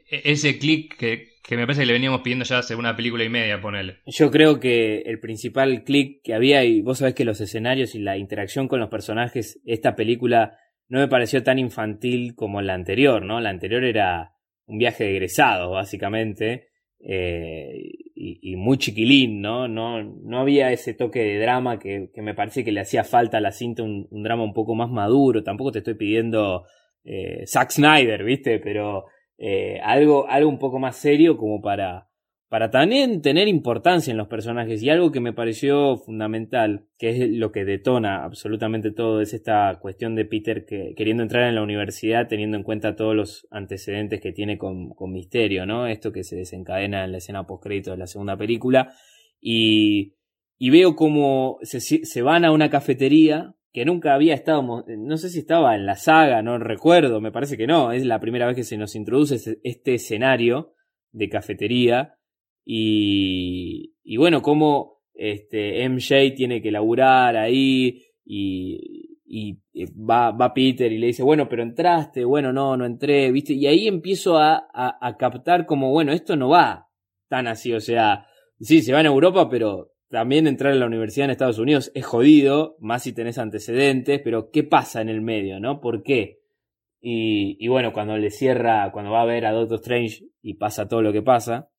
ese 0.08 0.58
clic 0.58 0.96
que, 0.96 1.36
que 1.42 1.56
me 1.56 1.64
parece 1.64 1.82
que 1.82 1.86
le 1.86 1.92
veníamos 1.92 2.22
pidiendo 2.22 2.44
ya 2.44 2.58
hace 2.58 2.74
una 2.74 2.96
película 2.96 3.24
y 3.24 3.28
media, 3.28 3.60
ponele. 3.60 3.98
Yo 4.06 4.30
creo 4.30 4.58
que 4.58 5.02
el 5.06 5.20
principal 5.20 5.84
clic 5.84 6.22
que 6.22 6.34
había, 6.34 6.64
y 6.64 6.80
vos 6.80 6.98
sabés 6.98 7.14
que 7.14 7.24
los 7.24 7.40
escenarios 7.40 7.94
y 7.94 8.00
la 8.00 8.16
interacción 8.16 8.68
con 8.68 8.80
los 8.80 8.88
personajes, 8.88 9.60
esta 9.64 9.94
película 9.94 10.58
no 10.88 10.98
me 10.98 11.08
pareció 11.08 11.42
tan 11.42 11.58
infantil 11.58 12.34
como 12.34 12.62
la 12.62 12.74
anterior, 12.74 13.24
¿no? 13.24 13.40
La 13.40 13.50
anterior 13.50 13.84
era 13.84 14.32
un 14.66 14.78
viaje 14.78 15.04
de 15.04 15.28
básicamente, 15.70 16.68
eh, 16.98 17.92
y, 18.14 18.56
muy 18.56 18.78
chiquilín, 18.78 19.40
¿no? 19.40 19.68
¿no? 19.68 20.02
No 20.02 20.40
había 20.40 20.72
ese 20.72 20.94
toque 20.94 21.20
de 21.20 21.38
drama 21.38 21.78
que, 21.78 22.10
me 22.16 22.34
parece 22.34 22.64
que 22.64 22.72
le 22.72 22.80
hacía 22.80 23.04
falta 23.04 23.38
a 23.38 23.40
la 23.40 23.52
cinta, 23.52 23.82
un, 23.82 24.08
drama 24.10 24.42
un 24.42 24.54
poco 24.54 24.74
más 24.74 24.90
maduro. 24.90 25.44
Tampoco 25.44 25.72
te 25.72 25.78
estoy 25.78 25.94
pidiendo 25.94 26.64
eh, 27.04 27.44
Zack 27.46 27.70
Snyder, 27.70 28.24
¿viste? 28.24 28.58
Pero 28.58 29.04
eh, 29.38 29.80
algo, 29.82 30.28
algo 30.28 30.48
un 30.48 30.58
poco 30.58 30.78
más 30.78 30.96
serio 30.96 31.36
como 31.36 31.60
para, 31.60 32.08
para 32.48 32.70
también 32.70 33.22
tener 33.22 33.48
importancia 33.48 34.10
en 34.10 34.16
los 34.16 34.28
personajes. 34.28 34.82
Y 34.82 34.90
algo 34.90 35.12
que 35.12 35.20
me 35.20 35.32
pareció 35.32 35.96
fundamental, 35.98 36.86
que 36.98 37.10
es 37.10 37.30
lo 37.30 37.52
que 37.52 37.64
detona 37.64 38.24
absolutamente 38.24 38.92
todo, 38.92 39.20
es 39.20 39.34
esta 39.34 39.78
cuestión 39.80 40.14
de 40.14 40.24
Peter 40.24 40.64
que, 40.64 40.94
queriendo 40.96 41.22
entrar 41.22 41.48
en 41.48 41.54
la 41.54 41.62
universidad 41.62 42.28
teniendo 42.28 42.56
en 42.56 42.62
cuenta 42.62 42.96
todos 42.96 43.14
los 43.14 43.46
antecedentes 43.50 44.20
que 44.20 44.32
tiene 44.32 44.58
con, 44.58 44.90
con 44.90 45.12
Misterio, 45.12 45.66
¿no? 45.66 45.86
Esto 45.86 46.12
que 46.12 46.24
se 46.24 46.36
desencadena 46.36 47.04
en 47.04 47.12
la 47.12 47.18
escena 47.18 47.46
postcrédito 47.46 47.90
de 47.90 47.98
la 47.98 48.06
segunda 48.06 48.36
película. 48.36 48.94
Y, 49.40 50.14
y 50.56 50.70
veo 50.70 50.96
como 50.96 51.58
se, 51.62 51.80
se 51.80 52.22
van 52.22 52.44
a 52.44 52.52
una 52.52 52.70
cafetería 52.70 53.55
que 53.76 53.84
nunca 53.84 54.14
había 54.14 54.32
estado, 54.32 54.86
no 54.86 55.16
sé 55.18 55.28
si 55.28 55.40
estaba 55.40 55.74
en 55.74 55.84
la 55.84 55.96
saga, 55.96 56.40
no 56.40 56.56
recuerdo, 56.56 57.20
me 57.20 57.30
parece 57.30 57.58
que 57.58 57.66
no, 57.66 57.92
es 57.92 58.06
la 58.06 58.20
primera 58.20 58.46
vez 58.46 58.56
que 58.56 58.64
se 58.64 58.78
nos 58.78 58.94
introduce 58.94 59.58
este, 59.62 59.94
escenario 59.96 60.72
de 61.12 61.28
cafetería 61.28 62.14
y, 62.64 63.92
y 64.02 64.16
bueno, 64.16 64.40
como 64.40 65.02
este, 65.12 65.86
MJ 65.90 66.34
tiene 66.34 66.62
que 66.62 66.70
laburar 66.70 67.36
ahí 67.36 68.02
y, 68.24 69.18
y 69.26 69.60
va, 69.92 70.30
va, 70.30 70.54
Peter 70.54 70.90
y 70.90 70.96
le 70.96 71.08
dice, 71.08 71.22
bueno, 71.22 71.46
pero 71.46 71.62
entraste, 71.62 72.24
bueno, 72.24 72.54
no, 72.54 72.78
no 72.78 72.86
entré, 72.86 73.30
¿viste? 73.30 73.52
Y 73.52 73.66
ahí 73.66 73.88
empiezo 73.88 74.38
a, 74.38 74.54
a, 74.72 74.96
a, 75.06 75.16
captar 75.18 75.66
como, 75.66 75.90
bueno, 75.90 76.12
esto 76.12 76.34
no 76.34 76.48
va 76.48 76.88
tan 77.28 77.46
así, 77.46 77.74
o 77.74 77.80
sea, 77.80 78.24
sí, 78.58 78.80
se 78.80 78.94
van 78.94 79.04
a 79.04 79.10
Europa, 79.10 79.50
pero 79.50 79.90
también 80.08 80.46
entrar 80.46 80.72
a 80.72 80.76
la 80.76 80.86
universidad 80.86 81.24
en 81.24 81.30
Estados 81.32 81.58
Unidos 81.58 81.90
es 81.94 82.04
jodido, 82.04 82.76
más 82.80 83.02
si 83.02 83.12
tenés 83.12 83.38
antecedentes, 83.38 84.20
pero 84.22 84.50
¿qué 84.50 84.62
pasa 84.62 85.00
en 85.00 85.08
el 85.08 85.20
medio, 85.20 85.58
no? 85.60 85.80
¿Por 85.80 86.02
qué? 86.02 86.40
Y, 87.08 87.68
bueno, 87.68 87.92
cuando 87.92 88.16
le 88.16 88.30
cierra, 88.30 88.90
cuando 88.90 89.12
va 89.12 89.22
a 89.22 89.26
ver 89.26 89.46
a 89.46 89.52
Doctor 89.52 89.78
Strange 89.78 90.24
y 90.42 90.54
pasa 90.54 90.88
todo 90.88 91.02
lo 91.02 91.12
que 91.12 91.22
pasa, 91.22 91.70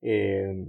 eh, 0.00 0.66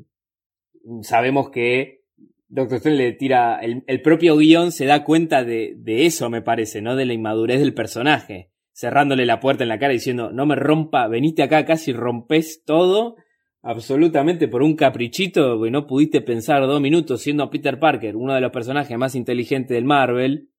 sabemos 1.03 1.49
que 1.51 2.01
Doctor 2.49 2.77
Strange 2.77 3.01
le 3.01 3.13
tira. 3.13 3.59
El, 3.61 3.83
el 3.87 4.01
propio 4.01 4.35
guion 4.35 4.73
se 4.73 4.85
da 4.85 5.05
cuenta 5.05 5.45
de, 5.45 5.77
eso, 5.85 6.29
me 6.29 6.41
parece, 6.41 6.81
¿no? 6.81 6.97
De 6.97 7.05
la 7.05 7.13
inmadurez 7.13 7.61
del 7.61 7.73
personaje. 7.73 8.51
Cerrándole 8.73 9.25
la 9.25 9.39
puerta 9.39 9.63
en 9.63 9.69
la 9.69 9.79
cara 9.79 9.93
diciendo, 9.93 10.31
no 10.33 10.45
me 10.45 10.55
rompa, 10.55 11.07
veniste 11.07 11.41
acá, 11.41 11.63
casi 11.63 11.93
rompes 11.93 12.63
todo, 12.65 13.15
absolutamente 13.63 14.47
por 14.49 14.61
un 14.61 14.75
caprichito, 14.75 15.59
que 15.61 15.71
no 15.71 15.87
pudiste 15.87 16.21
pensar 16.21 16.61
dos 16.67 16.81
minutos 16.81 17.21
siendo 17.21 17.49
Peter 17.49 17.79
Parker, 17.79 18.15
uno 18.15 18.35
de 18.35 18.41
los 18.41 18.51
personajes 18.51 18.97
más 18.97 19.15
inteligentes 19.15 19.75
del 19.75 19.85
Marvel. 19.85 20.49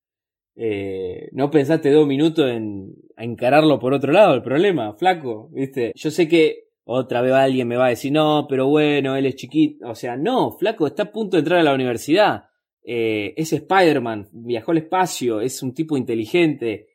Eh, 0.57 1.29
no 1.33 1.51
pensaste 1.51 1.91
dos 1.91 2.07
minutos 2.07 2.51
en 2.51 2.95
encararlo 3.17 3.79
por 3.79 3.93
otro 3.93 4.13
lado, 4.13 4.35
el 4.35 4.43
problema, 4.43 4.95
flaco, 4.95 5.51
¿viste? 5.53 5.93
Yo 5.95 6.11
sé 6.11 6.29
que 6.29 6.69
otra 6.85 7.21
vez 7.21 7.33
alguien 7.35 7.69
me 7.69 7.77
va 7.77 7.87
a 7.87 7.91
decir, 7.91 8.11
no, 8.13 8.47
pero 8.49 8.69
bueno, 8.69 9.17
él 9.17 9.27
es 9.27 9.37
chiquito. 9.37 9.89
O 9.89 9.95
sea, 9.95 10.17
no, 10.17 10.53
flaco, 10.53 10.87
está 10.87 11.05
a 11.05 11.13
punto 11.13 11.37
de 11.37 11.41
entrar 11.41 11.61
a 11.61 11.65
la 11.65 11.75
universidad. 11.75 12.45
Eh, 12.83 13.35
es 13.37 13.53
Spider-Man, 13.53 14.29
viajó 14.33 14.73
al 14.73 14.79
espacio, 14.79 15.41
es 15.41 15.63
un 15.63 15.75
tipo 15.75 15.97
inteligente 15.97 16.89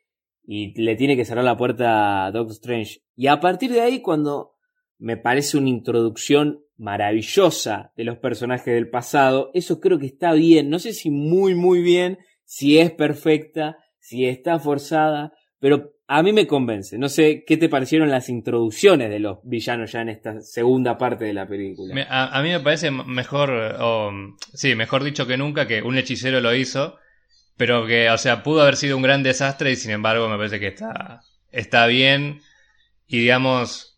y 0.44 0.80
le 0.80 0.96
tiene 0.96 1.16
que 1.16 1.24
cerrar 1.24 1.44
la 1.44 1.56
puerta 1.56 2.26
a 2.26 2.30
Doctor 2.32 2.52
Strange. 2.52 3.00
Y 3.14 3.28
a 3.28 3.38
partir 3.38 3.70
de 3.70 3.80
ahí, 3.80 4.00
cuando 4.00 4.54
me 5.00 5.16
parece 5.16 5.56
una 5.56 5.70
introducción 5.70 6.60
maravillosa 6.76 7.92
de 7.96 8.04
los 8.04 8.18
personajes 8.18 8.74
del 8.74 8.88
pasado, 8.88 9.50
eso 9.54 9.80
creo 9.80 9.98
que 9.98 10.06
está 10.06 10.32
bien. 10.32 10.70
No 10.70 10.78
sé 10.78 10.92
si 10.92 11.10
muy, 11.10 11.54
muy 11.54 11.82
bien, 11.82 12.18
si 12.44 12.78
es 12.78 12.90
perfecta, 12.92 13.78
si 13.98 14.26
está 14.26 14.58
forzada, 14.58 15.32
pero 15.58 15.92
a 16.06 16.22
mí 16.22 16.32
me 16.32 16.46
convence. 16.46 16.98
No 16.98 17.08
sé 17.08 17.44
qué 17.46 17.56
te 17.56 17.68
parecieron 17.68 18.10
las 18.10 18.28
introducciones 18.28 19.10
de 19.10 19.20
los 19.20 19.38
villanos 19.44 19.92
ya 19.92 20.02
en 20.02 20.10
esta 20.10 20.40
segunda 20.40 20.98
parte 20.98 21.24
de 21.24 21.34
la 21.34 21.46
película. 21.46 22.06
A, 22.10 22.42
mí 22.42 22.50
me 22.50 22.60
parece 22.60 22.90
mejor, 22.90 23.50
o 23.80 24.10
sí, 24.52 24.74
mejor 24.74 25.04
dicho 25.04 25.26
que 25.26 25.36
nunca, 25.36 25.66
que 25.66 25.82
un 25.82 25.96
hechicero 25.96 26.40
lo 26.40 26.54
hizo, 26.54 26.96
pero 27.56 27.86
que, 27.86 28.10
o 28.10 28.18
sea, 28.18 28.42
pudo 28.42 28.62
haber 28.62 28.76
sido 28.76 28.96
un 28.96 29.02
gran 29.02 29.22
desastre 29.22 29.70
y 29.70 29.76
sin 29.76 29.92
embargo 29.92 30.28
me 30.28 30.36
parece 30.36 30.60
que 30.60 30.68
está, 30.68 31.20
está 31.52 31.86
bien. 31.86 32.40
Y 33.06 33.18
digamos, 33.18 33.89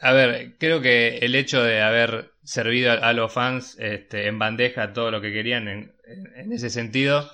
a 0.00 0.12
ver, 0.12 0.56
creo 0.58 0.80
que 0.80 1.18
el 1.18 1.34
hecho 1.34 1.62
de 1.62 1.80
haber 1.82 2.32
servido 2.42 2.92
a, 2.92 3.12
los 3.12 3.32
fans 3.32 3.76
este, 3.78 4.26
en 4.26 4.38
bandeja 4.38 4.92
todo 4.92 5.10
lo 5.10 5.20
que 5.20 5.32
querían 5.32 5.68
en, 5.68 5.94
en 6.36 6.52
ese 6.52 6.70
sentido 6.70 7.30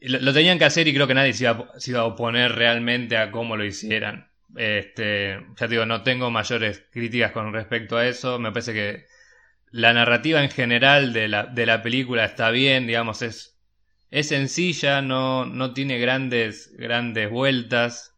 lo, 0.00 0.32
tenían 0.32 0.58
que 0.58 0.64
hacer 0.64 0.86
y 0.88 0.94
creo 0.94 1.06
que 1.06 1.14
nadie 1.14 1.32
se 1.32 1.44
iba, 1.44 2.00
a 2.00 2.04
oponer 2.04 2.52
realmente 2.52 3.16
a 3.16 3.30
cómo 3.30 3.56
lo 3.56 3.64
hicieran. 3.64 4.30
Este, 4.56 5.40
ya 5.56 5.66
digo, 5.66 5.86
no 5.86 6.02
tengo 6.02 6.30
mayores 6.30 6.84
críticas 6.90 7.32
con 7.32 7.52
respecto 7.52 7.96
a 7.96 8.06
eso. 8.06 8.38
Me 8.38 8.52
parece 8.52 8.72
que 8.72 9.06
la 9.70 9.92
narrativa 9.92 10.42
en 10.42 10.50
general 10.50 11.12
de 11.12 11.28
la, 11.28 11.46
de 11.46 11.66
la 11.66 11.82
película 11.82 12.24
está 12.24 12.50
bien, 12.50 12.86
digamos, 12.86 13.22
es, 13.22 13.58
es 14.10 14.28
sencilla, 14.28 15.02
no, 15.02 15.46
no 15.46 15.74
tiene 15.74 15.98
grandes, 15.98 16.72
grandes 16.76 17.28
vueltas. 17.30 18.14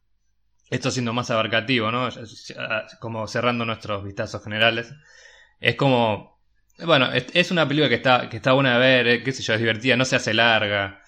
Esto 0.70 0.92
siendo 0.92 1.12
más 1.12 1.30
abarcativo, 1.30 1.90
¿no? 1.90 2.08
Como 3.00 3.26
cerrando 3.26 3.64
nuestros 3.64 4.04
vistazos 4.04 4.42
generales. 4.42 4.94
Es 5.60 5.74
como. 5.74 6.38
Bueno, 6.78 7.10
es, 7.12 7.50
una 7.50 7.68
película 7.68 7.90
que 7.90 7.96
está, 7.96 8.30
que 8.30 8.38
está 8.38 8.52
buena 8.52 8.74
de 8.74 8.78
ver, 8.78 9.08
eh, 9.08 9.22
qué 9.22 9.32
sé 9.32 9.42
yo, 9.42 9.52
es 9.52 9.60
divertida, 9.60 9.96
no 9.96 10.06
se 10.06 10.16
hace 10.16 10.32
larga. 10.32 11.02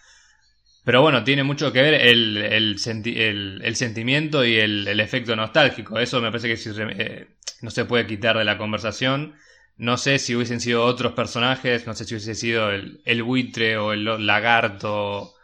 Pero 0.84 1.00
bueno, 1.00 1.24
tiene 1.24 1.44
mucho 1.44 1.72
que 1.72 1.80
ver 1.80 1.94
el, 1.94 2.36
el, 2.36 2.78
senti 2.78 3.18
el, 3.18 3.76
sentimiento 3.76 4.44
y 4.44 4.58
el, 4.58 5.00
efecto 5.00 5.34
nostálgico. 5.36 5.98
Eso 5.98 6.20
me 6.20 6.28
parece 6.30 6.48
que 6.48 6.56
si, 6.56 6.70
eh, 6.76 7.28
no 7.62 7.70
se 7.70 7.84
puede 7.86 8.06
quitar 8.06 8.36
de 8.36 8.44
la 8.44 8.58
conversación. 8.58 9.36
No 9.78 9.96
sé 9.96 10.18
si 10.18 10.34
hubiesen 10.34 10.60
sido 10.60 10.84
otros 10.84 11.12
personajes, 11.12 11.86
no 11.86 11.94
sé 11.94 12.04
si 12.04 12.14
hubiese 12.14 12.34
sido 12.34 12.70
el 12.70 13.22
buitre 13.22 13.78
o 13.78 13.92
el 13.92 14.26
lagarto 14.26 15.34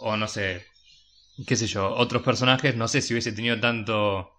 o 0.00 0.16
no 0.16 0.28
sé, 0.28 0.66
qué 1.46 1.56
sé 1.56 1.66
yo, 1.66 1.94
otros 1.94 2.22
personajes, 2.22 2.76
no 2.76 2.88
sé 2.88 3.00
si 3.00 3.14
hubiese 3.14 3.32
tenido 3.32 3.60
tanto, 3.60 4.32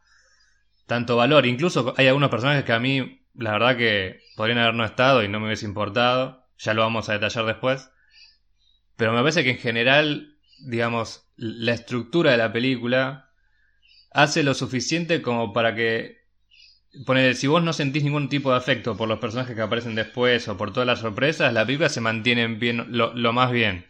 tanto 0.85 1.15
valor. 1.15 1.45
Incluso 1.45 1.93
hay 1.97 2.07
algunos 2.07 2.29
personajes 2.29 2.63
que 2.63 2.73
a 2.73 2.79
mí, 2.79 3.21
la 3.33 3.51
verdad 3.51 3.77
que 3.77 4.21
podrían 4.35 4.59
haber 4.59 4.75
no 4.75 4.85
estado 4.85 5.23
y 5.23 5.27
no 5.27 5.39
me 5.39 5.47
hubiese 5.47 5.65
importado. 5.65 6.45
Ya 6.57 6.73
lo 6.73 6.81
vamos 6.81 7.09
a 7.09 7.13
detallar 7.13 7.45
después. 7.45 7.89
Pero 8.97 9.13
me 9.13 9.19
parece 9.19 9.43
que 9.43 9.51
en 9.51 9.57
general 9.59 10.39
digamos, 10.59 11.25
la 11.37 11.73
estructura 11.73 12.31
de 12.31 12.37
la 12.37 12.51
película 12.51 13.29
hace 14.11 14.43
lo 14.43 14.53
suficiente 14.53 15.21
como 15.21 15.53
para 15.53 15.75
que 15.75 16.17
poner, 17.05 17.35
si 17.35 17.47
vos 17.47 17.63
no 17.63 17.73
sentís 17.73 18.03
ningún 18.03 18.29
tipo 18.29 18.51
de 18.51 18.57
afecto 18.57 18.97
por 18.97 19.07
los 19.07 19.19
personajes 19.19 19.55
que 19.55 19.61
aparecen 19.61 19.95
después 19.95 20.47
o 20.47 20.57
por 20.57 20.73
todas 20.73 20.87
las 20.87 20.99
sorpresas, 20.99 21.53
la 21.53 21.65
película 21.65 21.89
se 21.89 22.01
mantiene 22.01 22.47
bien, 22.47 22.85
lo, 22.89 23.13
lo 23.13 23.33
más 23.33 23.51
bien. 23.51 23.85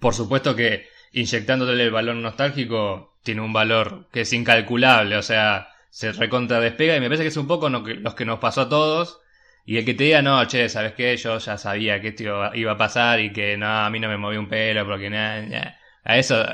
Por 0.00 0.14
supuesto 0.14 0.56
que 0.56 0.88
inyectándole 1.14 1.84
el 1.84 1.90
valor 1.90 2.16
nostálgico 2.16 3.16
tiene 3.22 3.40
un 3.40 3.52
valor 3.52 4.08
que 4.12 4.22
es 4.22 4.32
incalculable, 4.32 5.16
o 5.16 5.22
sea, 5.22 5.68
se 5.90 6.12
recontra 6.12 6.60
despega 6.60 6.96
y 6.96 7.00
me 7.00 7.06
parece 7.06 7.22
que 7.22 7.28
es 7.28 7.36
un 7.36 7.46
poco 7.46 7.68
los 7.68 8.14
que 8.14 8.24
nos 8.24 8.38
pasó 8.40 8.62
a 8.62 8.68
todos. 8.68 9.20
Y 9.66 9.78
el 9.78 9.84
que 9.86 9.94
te 9.94 10.04
diga, 10.04 10.20
no, 10.20 10.44
che, 10.46 10.68
¿sabes 10.68 10.92
qué? 10.92 11.16
Yo 11.16 11.38
ya 11.38 11.56
sabía 11.56 12.00
que 12.00 12.08
esto 12.08 12.54
iba 12.54 12.72
a 12.72 12.76
pasar 12.76 13.20
y 13.20 13.32
que 13.32 13.56
no, 13.56 13.66
a 13.66 13.88
mí 13.88 13.98
no 13.98 14.08
me 14.08 14.18
movió 14.18 14.38
un 14.40 14.48
pelo 14.48 14.84
porque 14.84 15.08
nada, 15.08 15.78
a 16.04 16.18
eso 16.18 16.44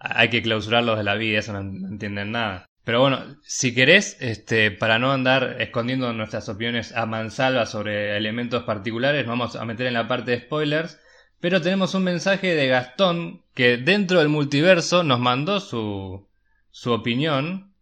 hay 0.00 0.28
que 0.30 0.42
clausurarlos 0.42 0.98
de 0.98 1.04
la 1.04 1.14
vida, 1.14 1.38
eso 1.38 1.52
no, 1.52 1.60
entienden 1.88 2.32
nada. 2.32 2.66
Pero 2.84 3.00
bueno, 3.00 3.36
si 3.42 3.74
querés, 3.74 4.16
este, 4.20 4.70
para 4.70 4.98
no 4.98 5.12
andar 5.12 5.56
escondiendo 5.60 6.12
nuestras 6.12 6.48
opiniones 6.48 6.94
a 6.94 7.06
mansalva 7.06 7.66
sobre 7.66 8.16
elementos 8.16 8.64
particulares, 8.64 9.26
vamos 9.26 9.56
a 9.56 9.64
meter 9.64 9.86
en 9.86 9.94
la 9.94 10.08
parte 10.08 10.32
de 10.32 10.40
spoilers. 10.40 11.00
Pero 11.44 11.60
tenemos 11.60 11.94
un 11.94 12.04
mensaje 12.04 12.54
de 12.54 12.68
Gastón 12.68 13.42
que 13.52 13.76
dentro 13.76 14.20
del 14.20 14.30
multiverso 14.30 15.04
nos 15.04 15.20
mandó 15.20 15.60
su, 15.60 16.26
su 16.70 16.90
opinión. 16.90 17.74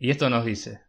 Y 0.00 0.10
esto 0.10 0.28
nos 0.30 0.44
dice. 0.44 0.80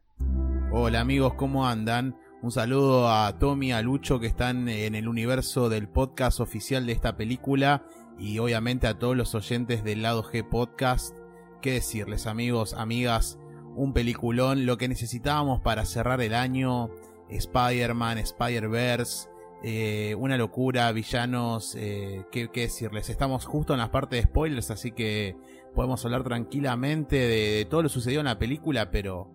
Hola 0.71 1.01
amigos, 1.01 1.35
¿cómo 1.35 1.67
andan? 1.67 2.17
Un 2.41 2.51
saludo 2.51 3.11
a 3.11 3.37
Tommy, 3.37 3.73
a 3.73 3.83
Lucho 3.83 4.19
que 4.19 4.25
están 4.25 4.67
en 4.69 4.95
el 4.95 5.07
universo 5.07 5.69
del 5.69 5.87
podcast 5.87 6.39
oficial 6.39 6.87
de 6.87 6.93
esta 6.93 7.15
película 7.15 7.85
y 8.17 8.39
obviamente 8.39 8.87
a 8.87 8.97
todos 8.97 9.15
los 9.15 9.35
oyentes 9.35 9.83
del 9.83 10.01
lado 10.01 10.23
G 10.23 10.49
podcast. 10.49 11.15
¿Qué 11.61 11.73
decirles 11.73 12.25
amigos, 12.25 12.73
amigas? 12.73 13.37
Un 13.75 13.93
peliculón, 13.93 14.65
lo 14.65 14.79
que 14.79 14.87
necesitábamos 14.87 15.61
para 15.61 15.85
cerrar 15.85 16.21
el 16.21 16.33
año. 16.33 16.89
Spider-Man, 17.29 18.17
Spider-Verse, 18.17 19.29
eh, 19.67 20.13
una 20.13 20.37
locura, 20.37 20.91
villanos, 20.91 21.75
eh, 21.75 22.23
¿qué, 22.31 22.49
¿qué, 22.51 22.61
decirles? 22.61 23.09
Estamos 23.09 23.45
justo 23.45 23.73
en 23.73 23.79
la 23.79 23.89
parte 23.89 24.15
de 24.15 24.21
spoilers, 24.21 24.69
así 24.69 24.91
que 24.91 25.35
podemos 25.73 26.05
hablar 26.05 26.23
tranquilamente 26.23 27.15
de, 27.15 27.49
de, 27.55 27.65
todo 27.65 27.81
lo 27.81 27.89
sucedido 27.89 28.19
en 28.19 28.27
la 28.27 28.37
película, 28.37 28.91
pero 28.91 29.31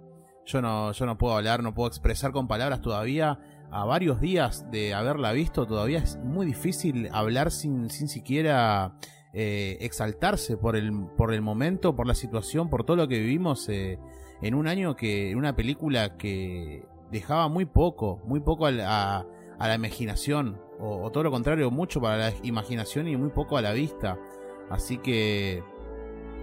yo 0.46 0.62
no, 0.62 0.92
yo 0.92 1.04
no 1.04 1.18
puedo 1.18 1.36
hablar, 1.36 1.64
no 1.64 1.74
puedo 1.74 1.88
expresar 1.88 2.30
con 2.30 2.46
palabras 2.46 2.80
todavía 2.80 3.40
a 3.72 3.84
varios 3.84 4.20
días 4.20 4.70
de 4.70 4.94
haberla 4.94 5.32
visto, 5.32 5.66
todavía 5.66 5.98
es 5.98 6.16
muy 6.22 6.46
difícil 6.46 7.08
hablar 7.12 7.50
sin, 7.50 7.90
sin 7.90 8.06
siquiera 8.06 8.94
eh, 9.32 9.78
exaltarse 9.80 10.56
por 10.56 10.76
el, 10.76 10.92
por 11.16 11.34
el 11.34 11.42
momento, 11.42 11.96
por 11.96 12.06
la 12.06 12.14
situación, 12.14 12.70
por 12.70 12.84
todo 12.84 12.96
lo 12.96 13.08
que 13.08 13.18
vivimos 13.18 13.68
eh, 13.68 13.98
en 14.42 14.54
un 14.54 14.68
año 14.68 14.94
que, 14.94 15.32
en 15.32 15.38
una 15.38 15.56
película 15.56 16.16
que 16.16 16.84
dejaba 17.10 17.48
muy 17.48 17.64
poco, 17.64 18.20
muy 18.26 18.38
poco 18.38 18.66
a, 18.66 18.70
a, 18.78 19.26
la 19.68 19.74
imaginación, 19.74 20.60
o, 20.78 21.10
todo 21.10 21.24
lo 21.24 21.30
contrario, 21.30 21.70
mucho 21.70 22.00
para 22.00 22.16
la 22.16 22.34
imaginación 22.42 23.08
y 23.08 23.16
muy 23.16 23.30
poco 23.30 23.56
a 23.56 23.62
la 23.62 23.72
vista. 23.72 24.18
Así 24.70 24.98
que, 24.98 25.62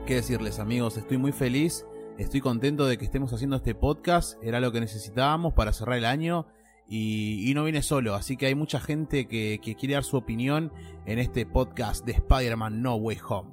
¿qué 0.06 0.15
decirles 0.15 0.60
amigos? 0.60 0.97
Estoy 0.97 1.17
muy 1.17 1.32
feliz, 1.32 1.86
estoy 2.17 2.41
contento 2.41 2.86
de 2.86 2.97
que 2.97 3.06
estemos 3.06 3.34
haciendo 3.34 3.56
este 3.56 3.73
podcast, 3.73 4.41
era 4.43 4.60
lo 4.60 4.71
que 4.71 4.80
necesitábamos 4.80 5.53
para 5.53 5.73
cerrar 5.73 5.97
el 5.97 6.06
año. 6.06 6.47
Y, 6.89 7.51
no 7.53 7.65
viene 7.65 7.82
solo, 7.82 8.15
así 8.15 8.38
que 8.38 8.45
hay 8.45 8.56
mucha 8.56 8.80
gente 8.80 9.27
que, 9.27 9.60
quiere 9.77 9.95
dar 9.95 10.06
su 10.06 10.15
opinión 10.15 10.71
en 11.06 11.19
este 11.19 11.45
podcast 11.45 12.06
de 12.06 12.13
Spider-Man 12.13 12.82
No 12.82 12.95
Way 12.95 13.17
Home. 13.27 13.49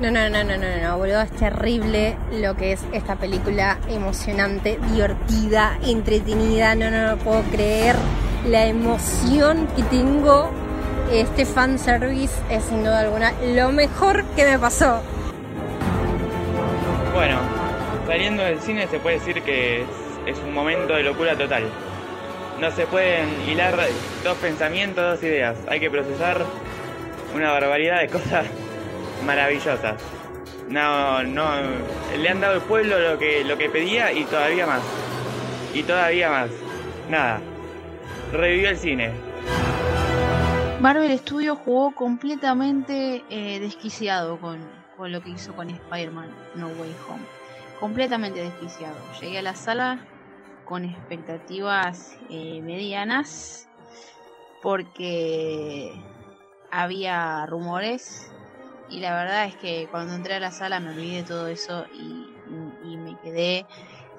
No, 0.00 0.10
no, 0.10 0.30
no, 0.30 0.42
no, 0.42 0.56
no, 0.56 0.66
no, 0.82 0.96
boludo, 0.96 1.20
es 1.20 1.30
terrible 1.32 2.16
lo 2.32 2.56
que 2.56 2.72
es 2.72 2.80
esta 2.94 3.16
película 3.16 3.78
emocionante, 3.86 4.78
divertida, 4.90 5.78
entretenida, 5.84 6.74
no, 6.74 6.90
no, 6.90 7.08
no 7.08 7.16
puedo 7.18 7.42
creer 7.50 7.96
la 8.48 8.64
emoción 8.64 9.68
que 9.76 9.82
tengo. 9.82 10.50
Este 11.12 11.44
fanservice 11.44 12.32
es 12.48 12.64
sin 12.64 12.82
duda 12.82 13.00
alguna 13.00 13.34
lo 13.54 13.72
mejor 13.72 14.24
que 14.36 14.46
me 14.46 14.58
pasó. 14.58 15.02
Bueno, 17.12 17.38
saliendo 18.06 18.42
del 18.42 18.58
cine 18.62 18.86
se 18.86 19.00
puede 19.00 19.18
decir 19.18 19.42
que 19.42 19.82
es, 20.24 20.38
un 20.38 20.54
momento 20.54 20.94
de 20.94 21.02
locura 21.02 21.36
total. 21.36 21.64
No 22.58 22.70
se 22.70 22.86
pueden 22.86 23.28
hilar 23.46 23.76
dos 24.24 24.38
pensamientos, 24.38 25.16
dos 25.16 25.22
ideas. 25.22 25.58
Hay 25.68 25.78
que 25.78 25.90
procesar 25.90 26.46
una 27.34 27.52
barbaridad 27.52 28.00
de 28.00 28.08
cosas 28.08 28.46
maravillosas. 29.24 30.00
No, 30.68 31.22
no, 31.24 31.50
le 32.16 32.28
han 32.28 32.40
dado 32.40 32.54
al 32.54 32.62
pueblo 32.62 32.98
lo 32.98 33.18
que, 33.18 33.44
lo 33.44 33.58
que 33.58 33.68
pedía 33.68 34.12
y 34.12 34.24
todavía 34.24 34.66
más. 34.66 34.82
Y 35.74 35.82
todavía 35.82 36.30
más. 36.30 36.50
Nada. 37.08 37.40
Revivió 38.32 38.70
el 38.70 38.76
cine. 38.76 39.12
Marvel 40.80 41.18
Studios 41.18 41.58
jugó 41.64 41.94
completamente 41.94 43.24
eh, 43.28 43.60
desquiciado 43.60 44.38
con, 44.38 44.58
con 44.96 45.12
lo 45.12 45.20
que 45.20 45.30
hizo 45.30 45.54
con 45.54 45.68
Spider-Man 45.68 46.28
No 46.54 46.68
Way 46.68 46.94
Home 47.08 47.40
completamente 47.80 48.42
desquiciado. 48.42 48.96
Llegué 49.20 49.38
a 49.38 49.42
la 49.42 49.56
sala 49.56 50.06
con 50.66 50.84
expectativas 50.84 52.16
eh, 52.28 52.60
medianas 52.62 53.68
porque 54.62 55.90
había 56.70 57.46
rumores 57.46 58.30
y 58.90 59.00
la 59.00 59.14
verdad 59.14 59.46
es 59.46 59.56
que 59.56 59.88
cuando 59.90 60.14
entré 60.14 60.34
a 60.34 60.40
la 60.40 60.50
sala 60.50 60.80
me 60.80 60.90
olvidé 60.90 61.18
de 61.18 61.22
todo 61.22 61.46
eso 61.46 61.86
y, 61.94 62.26
me 62.96 63.16
quedé 63.20 63.66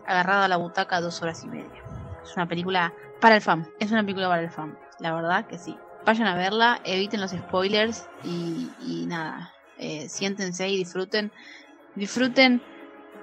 agarrado 0.06 0.44
a 0.44 0.48
la 0.48 0.58
butaca 0.58 1.02
dos 1.02 1.22
horas 1.22 1.44
y 1.44 1.48
media. 1.48 1.84
Es 2.24 2.36
una 2.36 2.48
película 2.48 2.94
para 3.20 3.36
el 3.36 3.42
fan, 3.42 3.70
es 3.80 3.92
una 3.92 4.02
película 4.02 4.28
para 4.28 4.42
el 4.42 4.50
fan, 4.50 4.78
la 5.00 5.14
verdad 5.14 5.46
que 5.46 5.58
sí. 5.58 5.78
Vayan 6.06 6.28
a 6.28 6.36
verla, 6.36 6.82
eviten 6.84 7.22
los 7.22 7.32
spoilers 7.32 8.08
y, 8.24 9.06
nada, 9.08 9.54
eh, 9.78 10.10
siéntense 10.10 10.68
y 10.68 10.78
disfruten. 10.78 11.32
Disfruten 11.96 12.62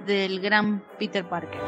del 0.06 0.40
gran 0.40 0.84
Peter 0.98 1.24
Parker. 1.24 1.60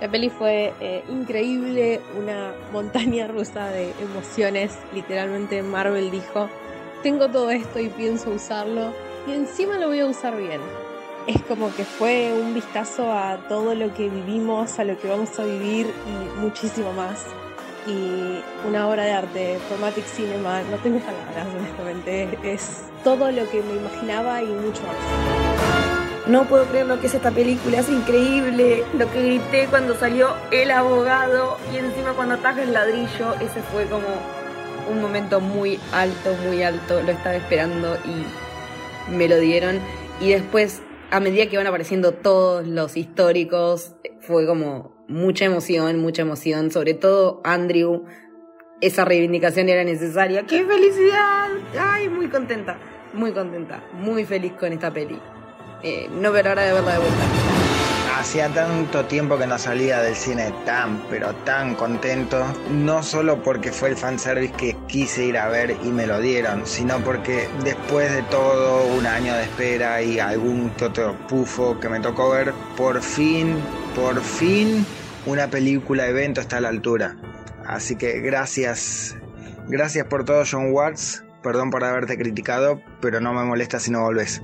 La 0.00 0.08
peli 0.10 0.30
fue 0.30 0.72
eh, 0.80 1.04
increíble, 1.08 2.00
una 2.18 2.52
montaña 2.72 3.26
rusa 3.26 3.68
de 3.70 3.92
emociones. 4.00 4.78
Literalmente 4.94 5.62
Marvel 5.62 6.10
dijo, 6.10 6.48
tengo 7.02 7.28
todo 7.28 7.50
esto 7.50 7.78
y 7.80 7.88
pienso 7.88 8.30
usarlo 8.30 8.92
y 9.26 9.32
encima 9.32 9.78
lo 9.78 9.88
voy 9.88 10.00
a 10.00 10.06
usar 10.06 10.36
bien. 10.36 10.60
Es 11.26 11.40
como 11.42 11.74
que 11.74 11.84
fue 11.84 12.32
un 12.32 12.54
vistazo 12.54 13.12
a 13.12 13.38
todo 13.48 13.74
lo 13.74 13.92
que 13.94 14.08
vivimos, 14.08 14.78
a 14.78 14.84
lo 14.84 14.98
que 14.98 15.08
vamos 15.08 15.38
a 15.38 15.44
vivir 15.44 15.86
y 15.86 16.40
muchísimo 16.40 16.92
más. 16.92 17.24
Y 17.86 18.40
una 18.68 18.88
obra 18.88 19.04
de 19.04 19.12
arte, 19.12 19.58
Formatic 19.68 20.04
Cinema, 20.04 20.62
no 20.70 20.76
tengo 20.78 20.98
palabras 21.00 21.46
honestamente, 21.56 22.38
es 22.42 22.82
todo 23.04 23.30
lo 23.30 23.48
que 23.50 23.62
me 23.62 23.74
imaginaba 23.74 24.42
y 24.42 24.46
mucho 24.46 24.82
más. 24.82 25.50
No 26.26 26.44
puedo 26.44 26.64
creer 26.66 26.86
lo 26.86 27.00
que 27.00 27.06
es 27.06 27.14
esta 27.14 27.30
película, 27.30 27.78
es 27.78 27.88
increíble. 27.88 28.84
Lo 28.96 29.10
que 29.10 29.22
grité 29.22 29.66
cuando 29.68 29.94
salió 29.96 30.34
el 30.50 30.70
abogado 30.70 31.56
y 31.72 31.78
encima 31.78 32.12
cuando 32.12 32.34
ataca 32.34 32.62
el 32.62 32.72
ladrillo, 32.72 33.34
ese 33.40 33.62
fue 33.72 33.86
como 33.86 34.06
un 34.88 35.00
momento 35.00 35.40
muy 35.40 35.78
alto, 35.92 36.34
muy 36.46 36.62
alto. 36.62 37.02
Lo 37.02 37.12
estaba 37.12 37.36
esperando 37.36 37.96
y 38.04 39.12
me 39.12 39.28
lo 39.28 39.38
dieron. 39.38 39.80
Y 40.20 40.30
después, 40.30 40.82
a 41.10 41.20
medida 41.20 41.46
que 41.46 41.54
iban 41.54 41.66
apareciendo 41.66 42.12
todos 42.12 42.66
los 42.66 42.96
históricos, 42.96 43.96
fue 44.20 44.46
como 44.46 44.94
mucha 45.08 45.44
emoción, 45.44 45.98
mucha 45.98 46.22
emoción. 46.22 46.70
Sobre 46.70 46.94
todo 46.94 47.40
Andrew, 47.44 48.04
esa 48.80 49.04
reivindicación 49.04 49.68
era 49.68 49.84
necesaria. 49.84 50.46
¡Qué 50.46 50.64
felicidad! 50.64 51.48
¡Ay, 51.78 52.08
muy 52.08 52.28
contenta! 52.28 52.78
Muy 53.12 53.32
contenta, 53.32 53.82
muy 53.92 54.24
feliz 54.24 54.52
con 54.52 54.72
esta 54.72 54.92
peli 54.92 55.18
eh, 55.82 56.08
no 56.12 56.32
ver 56.32 56.48
hora 56.48 56.62
de 56.62 56.72
verla 56.72 56.92
de 56.92 56.98
vuelta. 56.98 57.59
Hacía 58.18 58.48
tanto 58.52 59.06
tiempo 59.06 59.38
que 59.38 59.46
no 59.46 59.58
salía 59.58 60.02
del 60.02 60.14
cine 60.14 60.52
tan, 60.66 61.02
pero 61.08 61.34
tan 61.36 61.74
contento, 61.74 62.44
no 62.70 63.02
solo 63.02 63.42
porque 63.42 63.72
fue 63.72 63.90
el 63.90 63.96
fanservice 63.96 64.52
que 64.52 64.76
quise 64.88 65.24
ir 65.24 65.38
a 65.38 65.48
ver 65.48 65.76
y 65.82 65.88
me 65.88 66.06
lo 66.06 66.20
dieron, 66.20 66.66
sino 66.66 66.98
porque 66.98 67.48
después 67.64 68.12
de 68.12 68.22
todo 68.24 68.86
un 68.94 69.06
año 69.06 69.34
de 69.34 69.44
espera 69.44 70.02
y 70.02 70.18
algún 70.18 70.70
otro 70.82 71.16
pufo 71.28 71.80
que 71.80 71.88
me 71.88 72.00
tocó 72.00 72.30
ver, 72.30 72.52
por 72.76 73.00
fin, 73.00 73.56
por 73.94 74.20
fin, 74.20 74.84
una 75.24 75.48
película 75.48 76.06
evento 76.06 76.40
está 76.40 76.58
a 76.58 76.60
la 76.60 76.68
altura. 76.68 77.16
Así 77.64 77.96
que 77.96 78.20
gracias, 78.20 79.16
gracias 79.68 80.06
por 80.06 80.24
todo 80.24 80.42
John 80.50 80.72
Watts, 80.72 81.24
perdón 81.42 81.70
por 81.70 81.84
haberte 81.84 82.18
criticado, 82.18 82.82
pero 83.00 83.20
no 83.20 83.32
me 83.32 83.44
molesta 83.44 83.80
si 83.80 83.90
no 83.90 84.02
volvés 84.02 84.42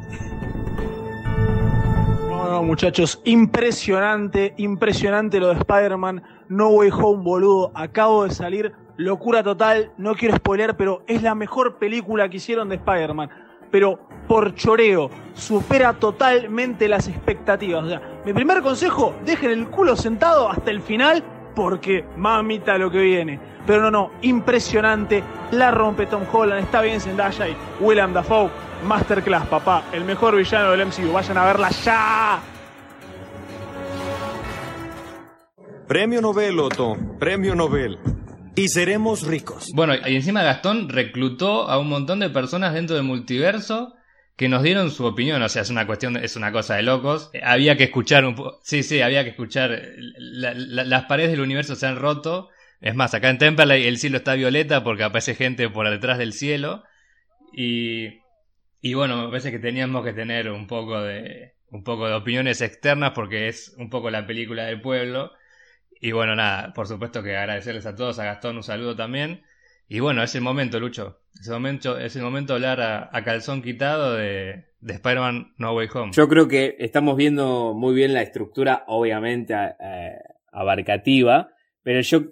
muchachos, 2.63 3.21
impresionante, 3.25 4.55
impresionante 4.57 5.41
lo 5.41 5.49
de 5.49 5.55
Spider-Man 5.55 6.23
No 6.49 6.69
Way 6.69 6.91
Home, 6.93 7.23
boludo. 7.23 7.73
Acabo 7.75 8.25
de 8.25 8.31
salir, 8.31 8.73
locura 8.97 9.43
total, 9.43 9.91
no 9.97 10.15
quiero 10.15 10.37
spoiler, 10.37 10.77
pero 10.77 11.03
es 11.07 11.23
la 11.23 11.35
mejor 11.35 11.79
película 11.79 12.29
que 12.29 12.37
hicieron 12.37 12.69
de 12.69 12.77
Spider-Man. 12.77 13.31
Pero 13.71 13.99
por 14.29 14.55
choreo, 14.55 15.11
supera 15.35 15.95
totalmente 15.95 16.89
las 16.89 17.09
expectativas. 17.09 17.85
O 17.85 17.89
sea, 17.89 18.03
mi 18.25 18.33
primer 18.33 18.63
consejo, 18.63 19.15
dejen 19.25 19.51
el 19.51 19.69
culo 19.69 19.97
sentado 19.97 20.51
hasta 20.51 20.71
el 20.71 20.81
final, 20.81 21.23
porque 21.55 22.05
mamita 22.17 22.79
lo 22.79 22.91
que 22.91 23.01
viene. 23.01 23.41
Pero 23.67 23.83
no, 23.83 23.91
no, 23.91 24.11
impresionante, 24.23 25.25
la 25.51 25.71
rompe 25.71 26.07
Tom 26.07 26.23
Holland, 26.31 26.63
está 26.63 26.81
bien 26.81 27.01
Zendaya 27.01 27.49
y 27.49 27.57
Willem 27.81 28.13
Dafoe 28.13 28.51
Masterclass, 28.87 29.47
papá. 29.47 29.85
El 29.93 30.05
mejor 30.05 30.37
villano 30.37 30.71
del 30.71 30.87
MCU. 30.87 31.13
Vayan 31.13 31.39
a 31.39 31.45
verla 31.45 31.71
ya. 31.71 32.41
Premio 35.87 36.21
Nobel, 36.21 36.59
Otto. 36.59 36.97
Premio 37.19 37.55
Nobel. 37.55 37.99
Y 38.55 38.69
seremos 38.69 39.27
ricos. 39.27 39.71
Bueno, 39.75 39.95
y 39.95 40.17
encima 40.17 40.43
Gastón 40.43 40.89
reclutó 40.89 41.69
a 41.69 41.79
un 41.79 41.89
montón 41.89 42.21
de 42.21 42.31
personas 42.31 42.73
dentro 42.73 42.97
del 42.97 43.05
multiverso 43.05 43.93
que 44.37 44.49
nos 44.49 44.63
dieron 44.63 44.91
su 44.91 45.05
opinión, 45.07 45.43
o 45.43 45.49
sea, 45.49 45.63
es 45.63 45.71
una 45.71 45.87
cuestión, 45.87 46.17
es 46.17 46.37
una 46.37 46.53
cosa 46.53 46.77
de 46.77 46.83
locos. 46.83 47.31
Había 47.43 47.77
que 47.77 47.85
escuchar 47.85 48.25
un 48.25 48.35
poco, 48.35 48.61
sí, 48.63 48.83
sí, 48.83 49.01
había 49.01 49.25
que 49.25 49.31
escuchar, 49.31 49.83
las 50.19 51.05
paredes 51.05 51.31
del 51.31 51.41
universo 51.41 51.75
se 51.75 51.87
han 51.87 51.97
roto. 51.97 52.51
Es 52.81 52.95
más, 52.95 53.15
acá 53.15 53.31
en 53.31 53.39
Temple 53.39 53.89
el 53.89 53.99
cielo 53.99 54.19
está 54.19 54.35
violeta 54.35 54.85
porque 54.85 55.05
aparece 55.05 55.35
gente 55.35 55.71
por 55.71 55.89
detrás 55.89 56.19
del 56.19 56.35
cielo. 56.35 56.85
Y 57.53 58.21
y 58.87 58.95
bueno, 58.95 59.25
me 59.25 59.29
parece 59.31 59.51
que 59.51 59.59
teníamos 59.59 60.05
que 60.05 60.13
tener 60.13 60.49
un 60.49 60.69
poco 60.69 61.03
de 61.03 61.55
un 61.73 61.83
poco 61.83 62.07
de 62.07 62.15
opiniones 62.15 62.61
externas 62.61 63.11
porque 63.17 63.49
es 63.49 63.75
un 63.79 63.91
poco 63.91 64.11
la 64.11 64.29
película 64.29 64.67
del 64.67 64.81
pueblo. 64.81 65.33
Y 66.01 66.13
bueno, 66.13 66.37
nada, 66.37 66.73
por 66.73 66.87
supuesto 66.87 67.21
que 67.21 67.37
agradecerles 67.37 67.85
a 67.87 67.97
todos, 67.97 68.21
a 68.21 68.25
Gastón 68.25 68.59
un 68.59 68.63
saludo 68.63 68.95
también. 68.95 69.43
Y 69.89 69.99
bueno, 69.99 70.23
es 70.23 70.37
el 70.37 70.43
momento, 70.43 70.79
Lucho. 70.79 71.19
Es 71.35 71.49
el 71.49 71.55
momento, 71.55 71.99
es 71.99 72.15
el 72.15 72.23
momento 72.23 72.53
de 72.53 72.69
hablar 72.69 73.11
a, 73.13 73.25
calzón 73.25 73.61
quitado 73.61 74.15
de, 74.15 74.67
de 74.79 74.93
Spider-Man 74.93 75.55
No 75.59 75.75
Way 75.75 75.89
Home. 75.93 76.13
Yo 76.13 76.29
creo 76.29 76.47
que 76.47 76.77
estamos 76.79 77.17
viendo 77.17 77.75
muy 77.75 77.93
bien 77.93 78.15
la 78.15 78.23
estructura, 78.23 78.85
obviamente, 78.87 79.53
abarcativa, 80.53 81.49
pero 81.83 82.03
yo 82.03 82.23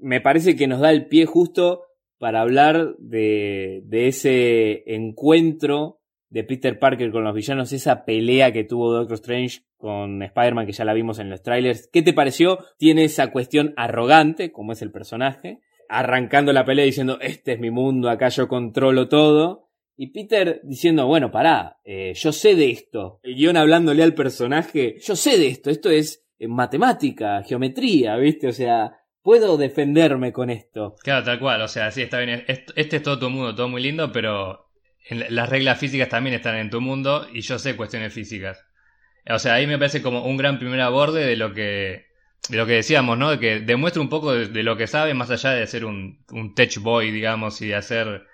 me 0.00 0.20
parece 0.20 0.54
que 0.54 0.68
nos 0.68 0.78
da 0.78 0.92
el 0.92 1.08
pie 1.08 1.26
justo 1.26 1.86
para 2.18 2.40
hablar 2.40 2.94
de, 2.98 3.82
de 3.86 4.06
ese 4.06 4.84
encuentro 4.94 6.02
de 6.34 6.42
Peter 6.42 6.80
Parker 6.80 7.12
con 7.12 7.22
los 7.22 7.32
villanos, 7.32 7.72
esa 7.72 8.04
pelea 8.04 8.52
que 8.52 8.64
tuvo 8.64 8.92
Doctor 8.92 9.14
Strange 9.14 9.60
con 9.76 10.20
Spider-Man 10.20 10.66
que 10.66 10.72
ya 10.72 10.84
la 10.84 10.92
vimos 10.92 11.20
en 11.20 11.30
los 11.30 11.44
trailers. 11.44 11.88
¿Qué 11.92 12.02
te 12.02 12.12
pareció? 12.12 12.58
Tiene 12.76 13.04
esa 13.04 13.30
cuestión 13.30 13.72
arrogante, 13.76 14.50
como 14.50 14.72
es 14.72 14.82
el 14.82 14.90
personaje, 14.90 15.60
arrancando 15.88 16.52
la 16.52 16.64
pelea 16.64 16.84
diciendo, 16.84 17.18
este 17.20 17.52
es 17.52 17.60
mi 17.60 17.70
mundo, 17.70 18.10
acá 18.10 18.30
yo 18.30 18.48
controlo 18.48 19.08
todo. 19.08 19.68
Y 19.96 20.08
Peter 20.08 20.60
diciendo, 20.64 21.06
bueno, 21.06 21.30
pará, 21.30 21.78
eh, 21.84 22.12
yo 22.16 22.32
sé 22.32 22.56
de 22.56 22.68
esto. 22.68 23.20
El 23.22 23.36
guion 23.36 23.56
hablándole 23.56 24.02
al 24.02 24.14
personaje, 24.14 24.96
yo 25.00 25.14
sé 25.14 25.38
de 25.38 25.46
esto, 25.46 25.70
esto 25.70 25.88
es 25.88 26.26
eh, 26.40 26.48
matemática, 26.48 27.44
geometría, 27.44 28.16
¿viste? 28.16 28.48
O 28.48 28.52
sea, 28.52 28.90
puedo 29.22 29.56
defenderme 29.56 30.32
con 30.32 30.50
esto. 30.50 30.96
Claro, 31.04 31.24
tal 31.24 31.38
cual, 31.38 31.62
o 31.62 31.68
sea, 31.68 31.92
sí, 31.92 32.02
está 32.02 32.18
bien. 32.18 32.42
Este 32.48 32.96
es 32.96 33.02
todo 33.04 33.20
tu 33.20 33.30
mundo, 33.30 33.54
todo 33.54 33.68
muy 33.68 33.80
lindo, 33.80 34.10
pero 34.10 34.64
las 35.10 35.48
reglas 35.48 35.78
físicas 35.78 36.08
también 36.08 36.34
están 36.34 36.56
en 36.56 36.70
tu 36.70 36.80
mundo 36.80 37.28
y 37.32 37.42
yo 37.42 37.58
sé 37.58 37.76
cuestiones 37.76 38.12
físicas. 38.12 38.64
O 39.28 39.38
sea, 39.38 39.54
ahí 39.54 39.66
me 39.66 39.78
parece 39.78 40.02
como 40.02 40.24
un 40.24 40.36
gran 40.36 40.58
primer 40.58 40.80
aborde 40.80 41.26
de 41.26 41.36
lo 41.36 41.52
que 41.54 42.06
de 42.48 42.56
lo 42.58 42.66
que 42.66 42.74
decíamos, 42.74 43.16
¿no? 43.16 43.30
De 43.30 43.38
que 43.38 43.60
demuestra 43.60 44.02
un 44.02 44.08
poco 44.08 44.34
de, 44.34 44.62
lo 44.62 44.76
que 44.76 44.86
sabe, 44.86 45.14
más 45.14 45.30
allá 45.30 45.50
de 45.50 45.66
ser 45.66 45.84
un, 45.84 46.22
un 46.30 46.54
tech 46.54 46.78
boy, 46.78 47.10
digamos, 47.10 47.60
y 47.62 47.68
de 47.68 47.74
hacer, 47.74 48.26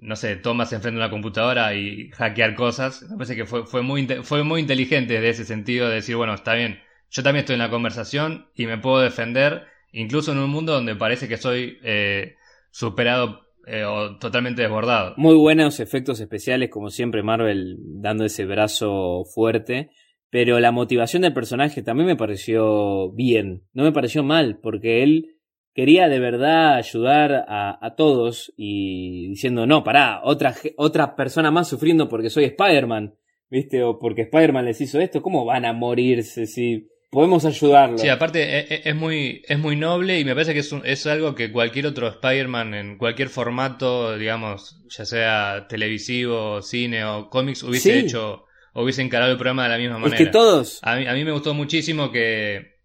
no 0.00 0.16
sé, 0.16 0.36
tomas 0.36 0.72
enfrente 0.72 0.98
de 0.98 1.04
una 1.04 1.10
computadora 1.10 1.74
y 1.74 2.10
hackear 2.12 2.54
cosas. 2.54 3.02
Me 3.02 3.16
parece 3.16 3.36
que 3.36 3.44
fue, 3.44 3.66
fue, 3.66 3.82
muy, 3.82 4.06
fue 4.22 4.44
muy 4.44 4.60
inteligente 4.62 5.20
de 5.20 5.28
ese 5.28 5.44
sentido, 5.44 5.88
de 5.88 5.96
decir, 5.96 6.16
bueno, 6.16 6.34
está 6.34 6.54
bien, 6.54 6.80
yo 7.10 7.22
también 7.22 7.42
estoy 7.42 7.54
en 7.54 7.60
la 7.60 7.70
conversación 7.70 8.48
y 8.54 8.66
me 8.66 8.78
puedo 8.78 9.00
defender, 9.00 9.66
incluso 9.92 10.32
en 10.32 10.38
un 10.38 10.50
mundo 10.50 10.72
donde 10.72 10.96
parece 10.96 11.28
que 11.28 11.36
soy 11.36 11.78
eh, 11.82 12.36
superado 12.70 13.49
eh, 13.72 13.84
o 13.84 14.16
totalmente 14.16 14.62
desbordado. 14.62 15.14
Muy 15.16 15.36
buenos 15.36 15.78
efectos 15.78 16.18
especiales, 16.20 16.70
como 16.70 16.90
siempre, 16.90 17.22
Marvel 17.22 17.76
dando 17.78 18.24
ese 18.24 18.44
brazo 18.44 19.24
fuerte. 19.32 19.90
Pero 20.28 20.58
la 20.60 20.72
motivación 20.72 21.22
del 21.22 21.32
personaje 21.32 21.82
también 21.82 22.06
me 22.06 22.16
pareció 22.16 23.12
bien, 23.12 23.64
no 23.72 23.82
me 23.82 23.92
pareció 23.92 24.22
mal, 24.22 24.58
porque 24.60 25.02
él 25.02 25.36
quería 25.74 26.08
de 26.08 26.20
verdad 26.20 26.74
ayudar 26.74 27.44
a, 27.48 27.94
todos 27.96 28.52
y 28.56 29.28
diciendo, 29.28 29.66
no, 29.66 29.82
pará, 29.82 30.20
otra, 30.22 30.54
otra 30.76 31.16
persona 31.16 31.50
más 31.50 31.68
sufriendo 31.68 32.08
porque 32.08 32.30
soy 32.30 32.44
Spider-Man, 32.44 33.14
¿viste? 33.50 33.82
O 33.82 33.98
porque 33.98 34.22
Spider-Man 34.22 34.64
les 34.64 34.80
hizo 34.80 35.00
esto, 35.00 35.20
¿cómo 35.20 35.44
van 35.44 35.64
a 35.64 35.72
morirse 35.72 36.46
si 36.46 36.88
podemos 37.10 37.44
ayudarlo? 37.44 37.98
Sí, 37.98 38.08
aparte 38.08 38.42
e, 38.42 38.74
e, 38.74 38.82
es, 38.84 38.96
muy, 38.96 39.42
es 39.46 39.58
muy 39.58 39.76
noble 39.76 40.18
y 40.18 40.24
me 40.24 40.34
parece 40.34 40.54
que 40.54 40.60
es, 40.60 40.72
es 40.84 41.06
algo 41.06 41.34
que 41.34 41.52
cualquier 41.52 41.86
otro 41.86 42.08
Spider-Man 42.08 42.74
en 42.74 42.98
cualquier 42.98 43.28
formato, 43.28 44.16
digamos, 44.16 44.80
ya 44.88 45.04
sea 45.04 45.66
televisivo, 45.68 46.62
cine 46.62 47.04
o 47.04 47.28
cómics, 47.28 47.62
hubiese 47.62 47.98
hecho 47.98 48.46
hubiese 48.74 49.02
encarado 49.02 49.32
el 49.32 49.38
programa 49.38 49.64
de 49.64 49.68
la 49.70 49.78
misma 49.78 49.98
manera. 49.98 50.16
Es 50.16 50.26
que 50.26 50.30
todos. 50.30 50.78
A 50.82 50.96
mí, 50.96 51.06
a 51.06 51.12
mí 51.12 51.24
me 51.24 51.32
gustó 51.32 51.54
muchísimo 51.54 52.10
que, 52.10 52.78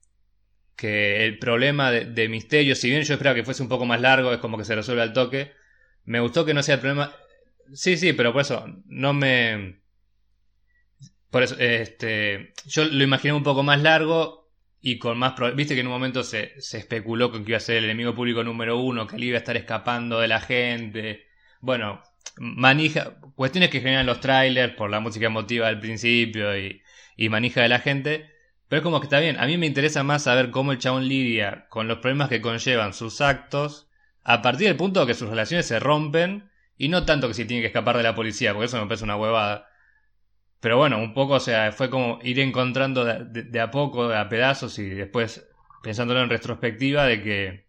que 0.76 1.26
el 1.26 1.40
problema 1.40 1.92
de, 1.92 2.30
Misterio, 2.30 2.76
si 2.76 2.90
bien 2.90 3.04
yo 3.04 3.14
esperaba 3.14 3.36
que 3.36 3.44
fuese 3.44 3.64
un 3.64 3.70
poco 3.70 3.86
más 3.86 4.02
largo, 4.02 4.32
es 4.32 4.40
como 4.40 4.58
que 4.58 4.66
se 4.66 4.76
resuelve 4.76 5.02
al 5.02 5.14
toque. 5.14 5.52
Me 6.04 6.20
gustó 6.20 6.46
que 6.46 6.54
no 6.54 6.64
sea 6.64 6.76
el 6.76 6.82
problema. 6.82 7.14
Sí, 7.74 7.98
sí, 7.98 8.14
pero 8.14 8.32
por 8.32 8.42
eso 8.42 8.66
no 8.86 9.14
me. 9.14 9.84
Por 11.36 11.44
eso, 11.44 11.58
este. 11.60 12.54
Yo 12.66 12.86
lo 12.86 13.04
imaginé 13.04 13.34
un 13.34 13.44
poco 13.44 13.62
más 13.62 13.82
largo 13.82 14.48
y 14.80 14.98
con 15.00 15.18
más. 15.18 15.34
Viste 15.54 15.76
que 15.76 15.82
en 15.82 15.88
un 15.88 15.92
momento 15.92 16.24
se, 16.24 16.54
se 16.62 16.78
especuló 16.78 17.30
con 17.30 17.44
que 17.44 17.52
iba 17.52 17.58
a 17.58 17.60
ser 17.60 17.76
el 17.76 17.84
enemigo 17.84 18.16
público 18.16 18.42
número 18.42 18.78
uno, 18.80 19.06
que 19.06 19.18
él 19.18 19.26
iba 19.26 19.36
a 19.36 19.40
estar 19.40 19.58
escapando 19.58 20.22
de 20.22 20.30
la 20.30 20.40
gente. 20.40 21.26
Bueno, 21.60 22.02
manija, 22.38 23.16
cuestiones 23.36 23.70
que 23.70 23.82
generan 23.82 24.06
los 24.06 24.22
trailers 24.22 24.76
por 24.76 24.90
la 24.90 25.02
música 25.02 25.26
emotiva 25.26 25.68
al 25.68 25.82
principio 25.82 26.58
y, 26.58 26.82
y 27.18 27.28
manija 27.28 27.62
de 27.62 27.68
la 27.68 27.80
gente. 27.80 28.32
Pero 28.70 28.80
es 28.80 28.84
como 28.84 29.02
que 29.02 29.08
está 29.08 29.20
bien, 29.20 29.38
a 29.38 29.46
mí 29.46 29.58
me 29.58 29.66
interesa 29.66 30.04
más 30.04 30.24
saber 30.24 30.52
cómo 30.52 30.72
el 30.72 30.80
chabón 30.80 31.06
lidia 31.10 31.66
con 31.68 31.90
los 31.90 31.98
problemas 31.98 32.30
que 32.30 32.40
conllevan 32.40 32.94
sus 32.94 33.20
actos 33.20 33.90
a 34.24 34.42
partir 34.42 34.68
del 34.68 34.78
punto 34.78 35.06
que 35.06 35.14
sus 35.14 35.28
relaciones 35.28 35.66
se 35.66 35.82
rompen 35.82 36.50
y 36.78 36.88
no 36.88 37.04
tanto 37.04 37.28
que 37.28 37.34
si 37.34 37.44
tiene 37.44 37.60
que 37.60 37.68
escapar 37.68 37.98
de 37.98 38.04
la 38.04 38.16
policía, 38.16 38.54
porque 38.54 38.68
eso 38.68 38.80
me 38.80 38.88
parece 38.88 39.04
una 39.04 39.18
huevada. 39.18 39.68
Pero 40.60 40.78
bueno, 40.78 40.98
un 40.98 41.14
poco, 41.14 41.34
o 41.34 41.40
sea, 41.40 41.72
fue 41.72 41.90
como 41.90 42.20
ir 42.24 42.40
encontrando 42.40 43.06
de, 43.06 43.60
a 43.60 43.72
poco, 43.72 44.08
de 44.08 44.18
a 44.18 44.30
pedazos 44.30 44.80
y 44.80 44.90
después 44.90 45.48
pensándolo 45.84 46.24
en 46.24 46.30
retrospectiva 46.30 47.06
de 47.06 47.22
que 47.22 47.66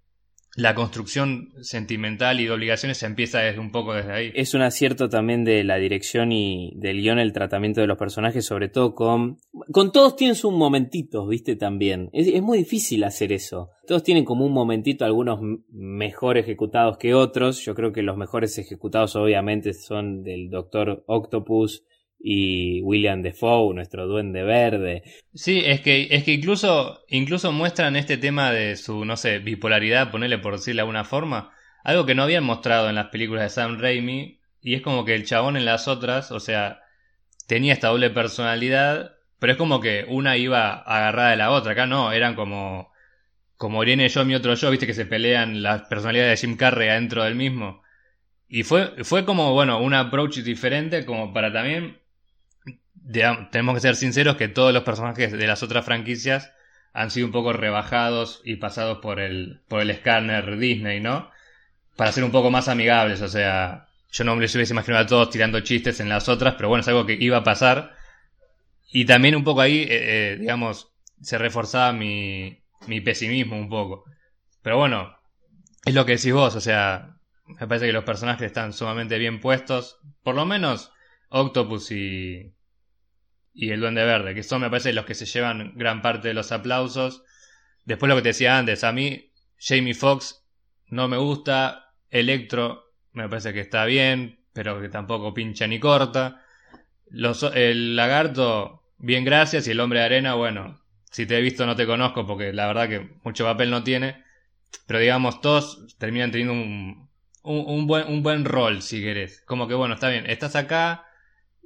la 0.56 0.74
construcción 0.74 1.52
sentimental 1.60 2.40
y 2.40 2.46
de 2.46 2.50
obligaciones 2.50 2.96
se 2.96 3.04
empieza 3.04 3.40
desde 3.40 3.60
un 3.60 3.70
poco 3.70 3.92
desde 3.92 4.12
ahí. 4.12 4.32
Es 4.34 4.54
un 4.54 4.62
acierto 4.62 5.10
también 5.10 5.44
de 5.44 5.62
la 5.64 5.76
dirección 5.76 6.32
y 6.32 6.72
del 6.76 7.02
guion, 7.02 7.18
el 7.18 7.34
tratamiento 7.34 7.82
de 7.82 7.86
los 7.86 7.98
personajes, 7.98 8.46
sobre 8.46 8.68
todo 8.68 8.94
con... 8.94 9.36
Con 9.70 9.92
todos 9.92 10.16
tienen 10.16 10.34
sus 10.34 10.52
momentitos, 10.52 11.28
viste, 11.28 11.56
también. 11.56 12.08
Es, 12.14 12.26
es 12.26 12.40
muy 12.40 12.58
difícil 12.58 13.04
hacer 13.04 13.32
eso. 13.32 13.68
Todos 13.86 14.02
tienen 14.02 14.24
como 14.24 14.46
un 14.46 14.52
momentito, 14.54 15.04
algunos 15.04 15.40
mejor 15.70 16.38
ejecutados 16.38 16.96
que 16.96 17.12
otros. 17.12 17.62
Yo 17.62 17.74
creo 17.74 17.92
que 17.92 18.02
los 18.02 18.16
mejores 18.16 18.56
ejecutados 18.56 19.14
obviamente 19.14 19.74
son 19.74 20.22
del 20.22 20.48
Doctor 20.48 21.04
Octopus, 21.06 21.84
y 22.28 22.82
William 22.82 23.22
Defoe, 23.22 23.72
nuestro 23.72 24.08
duende 24.08 24.42
verde. 24.42 25.04
Sí, 25.32 25.62
es 25.64 25.80
que, 25.80 26.08
es 26.10 26.24
que 26.24 26.32
incluso, 26.32 27.04
incluso 27.06 27.52
muestran 27.52 27.94
este 27.94 28.16
tema 28.16 28.50
de 28.50 28.74
su, 28.74 29.04
no 29.04 29.16
sé, 29.16 29.38
bipolaridad, 29.38 30.10
ponerle 30.10 30.38
por 30.38 30.54
decirle 30.54 30.78
de 30.78 30.80
alguna 30.80 31.04
forma, 31.04 31.52
algo 31.84 32.04
que 32.04 32.16
no 32.16 32.24
habían 32.24 32.42
mostrado 32.42 32.88
en 32.88 32.96
las 32.96 33.10
películas 33.10 33.44
de 33.44 33.50
Sam 33.50 33.78
Raimi, 33.78 34.40
y 34.60 34.74
es 34.74 34.82
como 34.82 35.04
que 35.04 35.14
el 35.14 35.24
chabón 35.24 35.56
en 35.56 35.64
las 35.64 35.86
otras, 35.86 36.32
o 36.32 36.40
sea, 36.40 36.80
tenía 37.46 37.74
esta 37.74 37.88
doble 37.90 38.10
personalidad, 38.10 39.12
pero 39.38 39.52
es 39.52 39.56
como 39.56 39.80
que 39.80 40.04
una 40.08 40.36
iba 40.36 40.82
agarrada 40.82 41.30
de 41.30 41.36
la 41.36 41.52
otra, 41.52 41.72
acá 41.74 41.86
no, 41.86 42.10
eran 42.10 42.34
como, 42.34 42.90
como 43.56 43.84
Irene 43.84 44.08
yo, 44.08 44.24
mi 44.24 44.34
otro 44.34 44.54
yo, 44.54 44.72
viste 44.72 44.88
que 44.88 44.94
se 44.94 45.06
pelean 45.06 45.62
las 45.62 45.82
personalidades 45.82 46.40
de 46.40 46.48
Jim 46.48 46.56
Carrey 46.56 46.88
adentro 46.88 47.22
del 47.22 47.36
mismo. 47.36 47.84
Y 48.48 48.64
fue, 48.64 49.04
fue 49.04 49.24
como, 49.24 49.52
bueno, 49.52 49.80
un 49.80 49.94
approach 49.94 50.38
diferente, 50.38 51.06
como 51.06 51.32
para 51.32 51.52
también 51.52 52.00
tenemos 53.10 53.74
que 53.74 53.80
ser 53.80 53.96
sinceros 53.96 54.36
que 54.36 54.48
todos 54.48 54.72
los 54.72 54.82
personajes 54.82 55.32
de 55.32 55.46
las 55.46 55.62
otras 55.62 55.84
franquicias 55.84 56.52
han 56.92 57.10
sido 57.10 57.26
un 57.26 57.32
poco 57.32 57.52
rebajados 57.52 58.40
y 58.44 58.56
pasados 58.56 58.98
por 58.98 59.20
el, 59.20 59.60
por 59.68 59.80
el 59.80 59.90
escáner 59.90 60.56
Disney, 60.56 61.00
¿no? 61.00 61.30
Para 61.96 62.12
ser 62.12 62.24
un 62.24 62.30
poco 62.32 62.50
más 62.50 62.68
amigables, 62.68 63.20
o 63.22 63.28
sea, 63.28 63.88
yo 64.10 64.24
no 64.24 64.32
me 64.32 64.38
hubiese 64.38 64.72
imaginado 64.72 65.04
a 65.04 65.06
todos 65.06 65.30
tirando 65.30 65.60
chistes 65.60 66.00
en 66.00 66.08
las 66.08 66.28
otras, 66.28 66.54
pero 66.54 66.68
bueno, 66.68 66.80
es 66.80 66.88
algo 66.88 67.04
que 67.06 67.16
iba 67.20 67.38
a 67.38 67.44
pasar. 67.44 67.94
Y 68.90 69.04
también 69.04 69.36
un 69.36 69.44
poco 69.44 69.60
ahí, 69.60 69.82
eh, 69.82 69.88
eh, 69.90 70.36
digamos, 70.40 70.92
se 71.20 71.38
reforzaba 71.38 71.92
mi, 71.92 72.62
mi 72.86 73.00
pesimismo 73.00 73.58
un 73.58 73.68
poco. 73.68 74.04
Pero 74.62 74.78
bueno, 74.78 75.16
es 75.84 75.94
lo 75.94 76.06
que 76.06 76.16
decís 76.16 76.32
vos, 76.32 76.54
o 76.54 76.60
sea, 76.60 77.16
me 77.46 77.66
parece 77.66 77.86
que 77.86 77.92
los 77.92 78.04
personajes 78.04 78.46
están 78.46 78.72
sumamente 78.72 79.18
bien 79.18 79.40
puestos. 79.40 79.98
Por 80.22 80.34
lo 80.34 80.46
menos 80.46 80.92
Octopus 81.28 81.90
y, 81.90 82.55
y 83.56 83.70
el 83.70 83.80
Duende 83.80 84.04
Verde, 84.04 84.34
que 84.34 84.42
son 84.42 84.60
me 84.60 84.68
parece 84.68 84.92
los 84.92 85.06
que 85.06 85.14
se 85.14 85.24
llevan 85.24 85.72
gran 85.76 86.02
parte 86.02 86.28
de 86.28 86.34
los 86.34 86.52
aplausos. 86.52 87.24
Después 87.86 88.08
lo 88.08 88.16
que 88.16 88.22
te 88.22 88.28
decía 88.28 88.58
antes, 88.58 88.84
a 88.84 88.92
mí 88.92 89.32
Jamie 89.58 89.94
Foxx 89.94 90.44
no 90.88 91.08
me 91.08 91.16
gusta, 91.16 91.94
Electro 92.10 92.92
me 93.12 93.28
parece 93.30 93.54
que 93.54 93.60
está 93.60 93.86
bien, 93.86 94.40
pero 94.52 94.80
que 94.80 94.90
tampoco 94.90 95.32
pincha 95.32 95.66
ni 95.66 95.80
corta. 95.80 96.42
Los, 97.08 97.42
el 97.54 97.96
lagarto, 97.96 98.82
bien 98.98 99.24
gracias, 99.24 99.66
y 99.66 99.70
el 99.70 99.80
hombre 99.80 100.00
de 100.00 100.04
arena, 100.04 100.34
bueno, 100.34 100.82
si 101.10 101.24
te 101.24 101.38
he 101.38 101.40
visto 101.40 101.64
no 101.64 101.76
te 101.76 101.86
conozco 101.86 102.26
porque 102.26 102.52
la 102.52 102.66
verdad 102.66 102.90
que 102.90 103.08
mucho 103.24 103.44
papel 103.44 103.70
no 103.70 103.82
tiene, 103.82 104.22
pero 104.86 104.98
digamos 104.98 105.40
todos 105.40 105.96
terminan 105.96 106.30
teniendo 106.30 106.52
un, 106.52 107.08
un, 107.42 107.86
buen, 107.86 108.06
un 108.08 108.22
buen 108.22 108.44
rol, 108.44 108.82
si 108.82 109.00
querés. 109.00 109.40
Como 109.46 109.66
que 109.66 109.74
bueno, 109.74 109.94
está 109.94 110.10
bien, 110.10 110.28
estás 110.28 110.56
acá, 110.56 111.05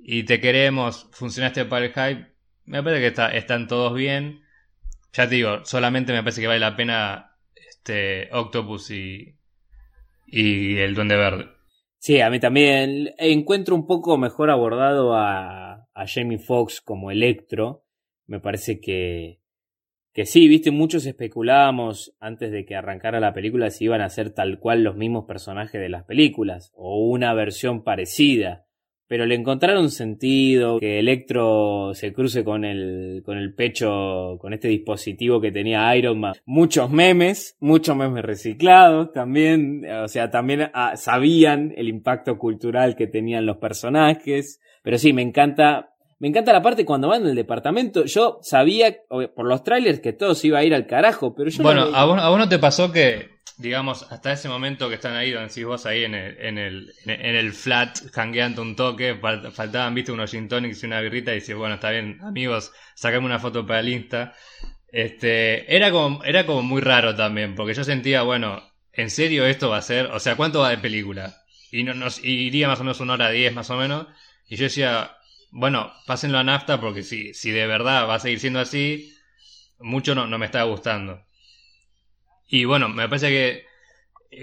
y 0.02 0.24
te 0.24 0.40
queremos, 0.40 1.08
funcionaste 1.12 1.64
para 1.64 1.86
el 1.86 1.92
hype, 1.92 2.30
me 2.64 2.82
parece 2.82 3.00
que 3.00 3.06
está, 3.08 3.28
están 3.28 3.66
todos 3.66 3.94
bien. 3.94 4.42
Ya 5.12 5.28
te 5.28 5.34
digo, 5.34 5.64
solamente 5.64 6.12
me 6.12 6.22
parece 6.22 6.40
que 6.40 6.46
vale 6.46 6.60
la 6.60 6.76
pena 6.76 7.36
este 7.54 8.28
Octopus 8.32 8.90
y, 8.90 9.36
y 10.26 10.76
el 10.76 10.94
Duende 10.94 11.16
Verde. 11.16 11.48
Sí, 11.98 12.20
a 12.20 12.30
mí 12.30 12.38
también. 12.40 13.10
Encuentro 13.18 13.74
un 13.74 13.86
poco 13.86 14.16
mejor 14.16 14.50
abordado 14.50 15.14
a, 15.14 15.88
a 15.92 16.06
Jamie 16.06 16.38
Foxx 16.38 16.80
como 16.80 17.10
Electro. 17.10 17.84
Me 18.26 18.40
parece 18.40 18.80
que, 18.80 19.40
que 20.12 20.24
sí, 20.24 20.46
viste, 20.46 20.70
muchos 20.70 21.04
especulábamos 21.06 22.16
antes 22.20 22.52
de 22.52 22.64
que 22.64 22.76
arrancara 22.76 23.20
la 23.20 23.34
película 23.34 23.70
si 23.70 23.86
iban 23.86 24.00
a 24.00 24.08
ser 24.08 24.30
tal 24.30 24.60
cual 24.60 24.84
los 24.84 24.96
mismos 24.96 25.24
personajes 25.26 25.80
de 25.80 25.88
las 25.88 26.04
películas 26.04 26.70
o 26.74 27.04
una 27.04 27.34
versión 27.34 27.82
parecida 27.82 28.66
pero 29.10 29.26
le 29.26 29.34
encontraron 29.34 29.90
sentido, 29.90 30.78
que 30.78 31.00
Electro 31.00 31.90
se 31.94 32.12
cruce 32.12 32.44
con 32.44 32.64
el, 32.64 33.24
con 33.26 33.38
el 33.38 33.52
pecho, 33.52 34.38
con 34.40 34.54
este 34.54 34.68
dispositivo 34.68 35.40
que 35.40 35.50
tenía 35.50 35.96
Iron 35.96 36.20
Man. 36.20 36.34
Muchos 36.46 36.90
memes, 36.90 37.56
muchos 37.58 37.96
memes 37.96 38.24
reciclados 38.24 39.12
también, 39.12 39.84
o 39.84 40.06
sea, 40.06 40.30
también 40.30 40.70
ah, 40.74 40.92
sabían 40.94 41.74
el 41.76 41.88
impacto 41.88 42.38
cultural 42.38 42.94
que 42.94 43.08
tenían 43.08 43.46
los 43.46 43.56
personajes, 43.56 44.60
pero 44.84 44.96
sí, 44.96 45.12
me 45.12 45.22
encanta, 45.22 45.90
me 46.20 46.28
encanta 46.28 46.52
la 46.52 46.62
parte 46.62 46.84
cuando 46.84 47.08
van 47.08 47.24
del 47.24 47.34
departamento. 47.34 48.04
Yo 48.04 48.38
sabía 48.42 48.96
por 49.08 49.44
los 49.44 49.64
trailers 49.64 49.98
que 49.98 50.12
todo 50.12 50.36
se 50.36 50.46
iba 50.46 50.60
a 50.60 50.64
ir 50.64 50.72
al 50.72 50.86
carajo, 50.86 51.34
pero 51.34 51.50
yo 51.50 51.64
Bueno, 51.64 51.82
a, 51.92 52.04
vos, 52.04 52.16
a 52.20 52.28
vos 52.28 52.38
no 52.38 52.48
te 52.48 52.60
pasó 52.60 52.92
que 52.92 53.39
digamos, 53.60 54.10
hasta 54.10 54.32
ese 54.32 54.48
momento 54.48 54.88
que 54.88 54.94
están 54.94 55.14
ahí, 55.14 55.30
donde 55.30 55.48
decís 55.48 55.64
vos 55.64 55.84
ahí 55.84 56.04
en 56.04 56.14
el, 56.14 56.36
en 56.40 56.58
el, 56.58 56.94
en 57.04 57.36
el 57.36 57.52
flat, 57.52 57.98
hangueando 58.16 58.62
un 58.62 58.74
toque, 58.74 59.20
faltaban, 59.52 59.94
viste, 59.94 60.12
unos 60.12 60.30
gin 60.30 60.48
y 60.50 60.86
una 60.86 61.00
birrita, 61.00 61.32
y 61.32 61.40
decís, 61.40 61.54
bueno, 61.54 61.74
está 61.74 61.90
bien, 61.90 62.18
amigos, 62.22 62.72
sacame 62.94 63.26
una 63.26 63.38
foto 63.38 63.66
para 63.66 63.80
el 63.80 63.90
Insta. 63.90 64.34
Este, 64.88 65.74
era 65.74 65.90
como, 65.90 66.24
era 66.24 66.46
como 66.46 66.62
muy 66.62 66.80
raro 66.80 67.14
también, 67.14 67.54
porque 67.54 67.74
yo 67.74 67.84
sentía, 67.84 68.22
bueno, 68.22 68.62
¿en 68.92 69.10
serio 69.10 69.44
esto 69.46 69.68
va 69.68 69.76
a 69.76 69.82
ser? 69.82 70.06
O 70.06 70.20
sea, 70.20 70.36
¿cuánto 70.36 70.60
va 70.60 70.70
de 70.70 70.78
película? 70.78 71.36
Y 71.70 71.84
no, 71.84 71.94
nos 71.94 72.24
iría 72.24 72.66
más 72.66 72.80
o 72.80 72.84
menos 72.84 73.00
una 73.00 73.12
hora 73.12 73.30
diez, 73.30 73.52
más 73.52 73.70
o 73.70 73.76
menos. 73.76 74.06
Y 74.48 74.56
yo 74.56 74.64
decía, 74.64 75.16
bueno, 75.50 75.92
pásenlo 76.06 76.38
a 76.38 76.44
nafta 76.44 76.80
porque 76.80 77.02
si, 77.02 77.34
si 77.34 77.50
de 77.50 77.66
verdad 77.66 78.08
va 78.08 78.14
a 78.14 78.20
seguir 78.20 78.40
siendo 78.40 78.58
así, 78.58 79.14
mucho 79.78 80.14
no, 80.14 80.26
no 80.26 80.38
me 80.38 80.46
está 80.46 80.62
gustando. 80.64 81.24
Y 82.50 82.64
bueno, 82.64 82.88
me 82.88 83.08
parece 83.08 83.28
que 83.28 83.66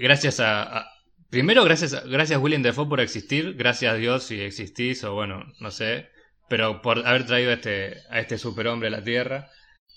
gracias 0.00 0.40
a, 0.40 0.86
primero 1.30 1.64
gracias 1.64 2.04
gracias 2.06 2.40
William 2.40 2.62
Defoe 2.62 2.88
por 2.88 3.00
existir, 3.00 3.54
gracias 3.54 3.92
a 3.94 3.96
Dios 3.96 4.24
si 4.24 4.40
existís 4.40 5.04
o 5.04 5.14
bueno, 5.14 5.44
no 5.60 5.70
sé, 5.70 6.08
pero 6.48 6.82
por 6.82 7.06
haber 7.06 7.26
traído 7.26 7.50
a 7.50 7.54
este 7.54 7.98
a 8.10 8.20
este 8.20 8.38
superhombre 8.38 8.88
a 8.88 8.92
la 8.92 9.04
Tierra. 9.04 9.50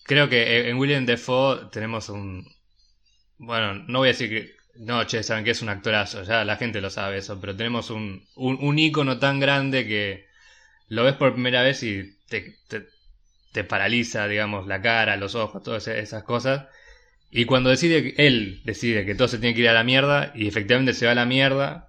Creo 0.05 0.29
que 0.29 0.69
en 0.69 0.77
William 0.77 1.05
Defoe 1.05 1.69
tenemos 1.71 2.09
un 2.09 2.45
bueno, 3.37 3.75
no 3.87 3.99
voy 3.99 4.09
a 4.09 4.11
decir 4.13 4.29
que 4.29 4.55
no, 4.75 5.03
che, 5.05 5.23
saben 5.23 5.43
que 5.43 5.51
es 5.51 5.61
un 5.61 5.69
actorazo, 5.69 6.23
ya 6.23 6.45
la 6.45 6.57
gente 6.57 6.81
lo 6.81 6.89
sabe 6.89 7.17
eso, 7.17 7.39
pero 7.41 7.55
tenemos 7.55 7.89
un, 7.89 8.25
un, 8.35 8.57
un 8.61 8.79
ícono 8.79 9.19
tan 9.19 9.39
grande 9.39 9.87
que 9.87 10.27
lo 10.89 11.03
ves 11.03 11.15
por 11.15 11.33
primera 11.33 11.63
vez 11.63 11.83
y 11.83 12.17
te, 12.29 12.57
te, 12.67 12.87
te 13.53 13.63
paraliza, 13.63 14.27
digamos, 14.27 14.67
la 14.67 14.81
cara, 14.81 15.17
los 15.17 15.35
ojos, 15.35 15.63
todas 15.63 15.87
esas 15.87 16.23
cosas. 16.23 16.67
Y 17.31 17.45
cuando 17.45 17.69
decide, 17.69 18.13
él 18.17 18.61
decide 18.65 19.05
que 19.05 19.15
todo 19.15 19.27
se 19.27 19.39
tiene 19.39 19.55
que 19.55 19.61
ir 19.61 19.69
a 19.69 19.73
la 19.73 19.83
mierda 19.83 20.33
y 20.35 20.47
efectivamente 20.47 20.93
se 20.93 21.05
va 21.05 21.13
a 21.13 21.15
la 21.15 21.25
mierda, 21.25 21.87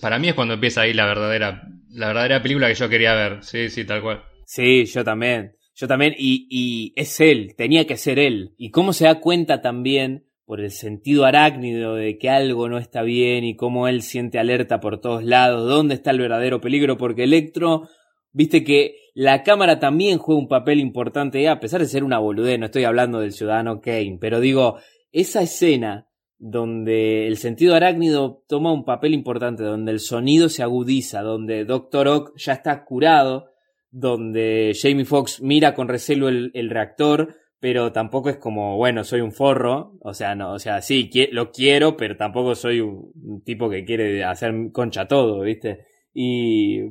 para 0.00 0.18
mí 0.18 0.28
es 0.28 0.34
cuando 0.34 0.54
empieza 0.54 0.82
ahí 0.82 0.92
la 0.92 1.06
verdadera, 1.06 1.68
la 1.90 2.08
verdadera 2.08 2.42
película 2.42 2.68
que 2.68 2.74
yo 2.74 2.88
quería 2.88 3.14
ver. 3.14 3.42
Sí, 3.42 3.68
sí, 3.68 3.84
tal 3.84 4.02
cual. 4.02 4.22
Sí, 4.46 4.84
yo 4.84 5.04
también. 5.04 5.56
Yo 5.74 5.88
también. 5.88 6.14
Y, 6.16 6.46
y 6.50 6.92
es 6.96 7.20
él, 7.20 7.54
tenía 7.56 7.86
que 7.86 7.96
ser 7.96 8.18
él. 8.18 8.54
Y 8.56 8.70
cómo 8.70 8.92
se 8.92 9.04
da 9.04 9.20
cuenta 9.20 9.60
también 9.60 10.26
por 10.44 10.60
el 10.60 10.72
sentido 10.72 11.26
arácnido 11.26 11.94
de 11.94 12.18
que 12.18 12.28
algo 12.28 12.68
no 12.68 12.78
está 12.78 13.02
bien 13.02 13.44
y 13.44 13.54
cómo 13.54 13.86
él 13.86 14.02
siente 14.02 14.38
alerta 14.38 14.80
por 14.80 15.00
todos 15.00 15.22
lados, 15.22 15.68
dónde 15.68 15.94
está 15.94 16.10
el 16.10 16.18
verdadero 16.18 16.60
peligro, 16.60 16.98
porque 16.98 17.22
Electro, 17.22 17.88
viste 18.32 18.64
que 18.64 18.96
la 19.20 19.42
cámara 19.42 19.78
también 19.78 20.16
juega 20.16 20.40
un 20.40 20.48
papel 20.48 20.80
importante, 20.80 21.46
a 21.46 21.60
pesar 21.60 21.82
de 21.82 21.86
ser 21.86 22.04
una 22.04 22.18
boludez, 22.18 22.58
no 22.58 22.64
estoy 22.64 22.84
hablando 22.84 23.20
del 23.20 23.32
ciudadano 23.32 23.82
Kane, 23.82 24.16
pero 24.18 24.40
digo, 24.40 24.78
esa 25.12 25.42
escena 25.42 26.08
donde 26.38 27.26
el 27.26 27.36
sentido 27.36 27.74
arácnido 27.74 28.42
toma 28.48 28.72
un 28.72 28.86
papel 28.86 29.12
importante, 29.12 29.62
donde 29.62 29.92
el 29.92 30.00
sonido 30.00 30.48
se 30.48 30.62
agudiza, 30.62 31.20
donde 31.20 31.66
Doctor 31.66 32.08
Ock 32.08 32.32
ya 32.38 32.54
está 32.54 32.82
curado, 32.86 33.50
donde 33.90 34.72
Jamie 34.74 35.04
Foxx 35.04 35.42
mira 35.42 35.74
con 35.74 35.88
recelo 35.88 36.30
el, 36.30 36.70
reactor, 36.70 37.34
pero 37.58 37.92
tampoco 37.92 38.30
es 38.30 38.38
como, 38.38 38.78
bueno, 38.78 39.04
soy 39.04 39.20
un 39.20 39.32
forro, 39.32 39.98
o 40.00 40.14
sea, 40.14 40.34
no, 40.34 40.54
o 40.54 40.58
sea, 40.58 40.80
sí, 40.80 41.10
lo 41.30 41.50
quiero, 41.50 41.94
pero 41.98 42.16
tampoco 42.16 42.54
soy 42.54 42.80
un, 42.80 43.12
un 43.22 43.42
tipo 43.42 43.68
que 43.68 43.84
quiere 43.84 44.24
hacer 44.24 44.54
concha 44.72 45.06
todo, 45.06 45.42
¿viste? 45.42 45.84
Y 46.14 46.84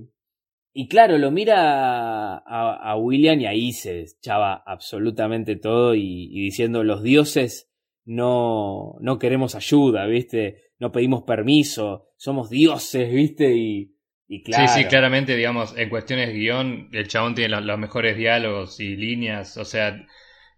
y 0.73 0.88
claro, 0.88 1.17
lo 1.17 1.32
mira 1.32 2.38
a, 2.38 2.91
a, 2.91 2.95
William 2.95 3.39
y 3.39 3.45
ahí 3.47 3.71
se 3.71 4.01
echaba 4.01 4.63
absolutamente 4.65 5.55
todo 5.55 5.95
y, 5.95 6.29
y, 6.32 6.43
diciendo 6.43 6.84
los 6.84 7.01
dioses 7.01 7.71
no, 8.05 8.95
no 9.01 9.19
queremos 9.19 9.55
ayuda, 9.55 10.05
¿viste? 10.05 10.71
No 10.79 10.91
pedimos 10.91 11.23
permiso, 11.23 12.10
somos 12.17 12.49
dioses, 12.49 13.12
¿viste? 13.13 13.55
Y, 13.55 13.95
y 14.27 14.43
claro. 14.43 14.67
Sí, 14.67 14.84
sí, 14.84 14.88
claramente, 14.88 15.36
digamos, 15.36 15.75
en 15.75 15.89
cuestiones 15.89 16.34
guion, 16.34 16.89
el 16.91 17.08
chabón 17.08 17.34
tiene 17.34 17.49
los, 17.49 17.65
los 17.65 17.79
mejores 17.79 18.15
diálogos 18.15 18.79
y 18.79 18.95
líneas, 18.95 19.58
o 19.58 19.65
sea, 19.65 20.05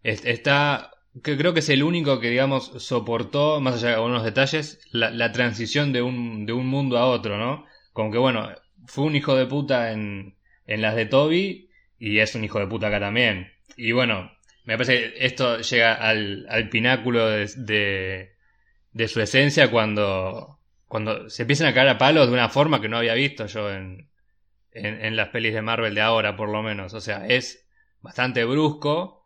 es, 0.04 0.26
está, 0.26 0.92
que 1.24 1.38
creo 1.38 1.54
que 1.54 1.62
es 1.62 1.70
el 1.70 1.84
único 1.84 2.20
que, 2.20 2.30
digamos, 2.30 2.72
soportó, 2.84 3.62
más 3.62 3.76
allá 3.76 3.90
de 3.90 3.96
algunos 3.96 4.24
detalles, 4.24 4.86
la, 4.92 5.10
la 5.10 5.32
transición 5.32 5.94
de 5.94 6.02
un, 6.02 6.46
de 6.46 6.54
un 6.54 6.68
mundo 6.68 6.98
a 6.98 7.06
otro, 7.06 7.38
¿no? 7.38 7.66
Como 7.94 8.12
que, 8.12 8.18
bueno, 8.18 8.50
fue 8.86 9.06
un 9.06 9.16
hijo 9.16 9.36
de 9.36 9.46
puta 9.46 9.92
en, 9.92 10.36
en 10.66 10.82
las 10.82 10.96
de 10.96 11.06
Toby 11.06 11.70
y 11.98 12.20
es 12.20 12.36
un 12.36 12.44
hijo 12.44 12.60
de 12.60 12.68
puta 12.68 12.88
acá 12.88 13.00
también. 13.00 13.52
Y 13.76 13.92
bueno, 13.92 14.32
me 14.64 14.78
parece 14.78 15.14
que 15.14 15.26
esto 15.26 15.60
llega 15.60 15.94
al, 15.94 16.46
al 16.50 16.70
pináculo 16.70 17.28
de, 17.28 18.32
de, 18.92 19.08
su 19.08 19.22
esencia 19.22 19.72
cuando, 19.72 20.60
cuando 20.88 21.30
se 21.30 21.44
empiezan 21.44 21.68
a 21.68 21.74
caer 21.74 21.90
a 21.90 21.98
palos 21.98 22.28
de 22.28 22.34
una 22.34 22.50
forma 22.50 22.82
que 22.82 22.90
no 22.90 22.98
había 22.98 23.14
visto 23.14 23.46
yo 23.48 23.72
en, 23.72 24.10
en, 24.72 25.06
en 25.06 25.16
las 25.16 25.30
pelis 25.30 25.54
de 25.54 25.62
Marvel 25.62 25.96
de 25.96 26.02
ahora, 26.02 26.36
por 26.36 26.50
lo 26.50 26.62
menos. 26.64 26.94
O 26.94 27.02
sea, 27.02 27.26
es 27.28 27.68
bastante 28.02 28.44
brusco 28.46 29.24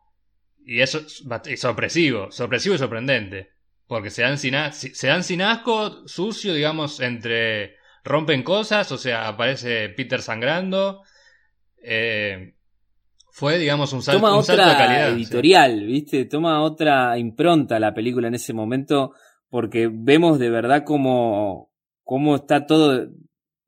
y 0.64 0.80
eso 0.80 0.98
es 0.98 1.60
sorpresivo, 1.60 2.30
sorpresivo 2.30 2.74
y 2.74 2.78
sorprendente. 2.78 3.52
Porque 3.86 4.10
se 4.10 4.22
dan 4.22 4.36
sin, 4.36 4.54
se 4.72 5.06
dan 5.06 5.22
sin 5.22 5.42
asco, 5.42 6.08
sucio, 6.08 6.52
digamos, 6.52 6.98
entre 6.98 7.76
rompen 8.06 8.42
cosas, 8.42 8.90
o 8.92 8.98
sea, 8.98 9.28
aparece 9.28 9.88
Peter 9.90 10.22
sangrando. 10.22 11.02
Eh, 11.82 12.54
fue, 13.30 13.58
digamos, 13.58 13.92
un, 13.92 14.02
sal 14.02 14.16
Toma 14.16 14.36
un 14.36 14.44
salto 14.44 14.62
de 14.62 14.70
otra 14.70 14.78
calidad. 14.78 15.10
editorial, 15.10 15.84
¿viste? 15.84 16.24
Toma 16.24 16.62
otra 16.62 17.18
impronta 17.18 17.78
la 17.78 17.92
película 17.92 18.28
en 18.28 18.34
ese 18.34 18.54
momento 18.54 19.12
porque 19.50 19.90
vemos 19.92 20.38
de 20.38 20.50
verdad 20.50 20.84
cómo, 20.84 21.70
cómo 22.02 22.36
está 22.36 22.66
todo 22.66 23.08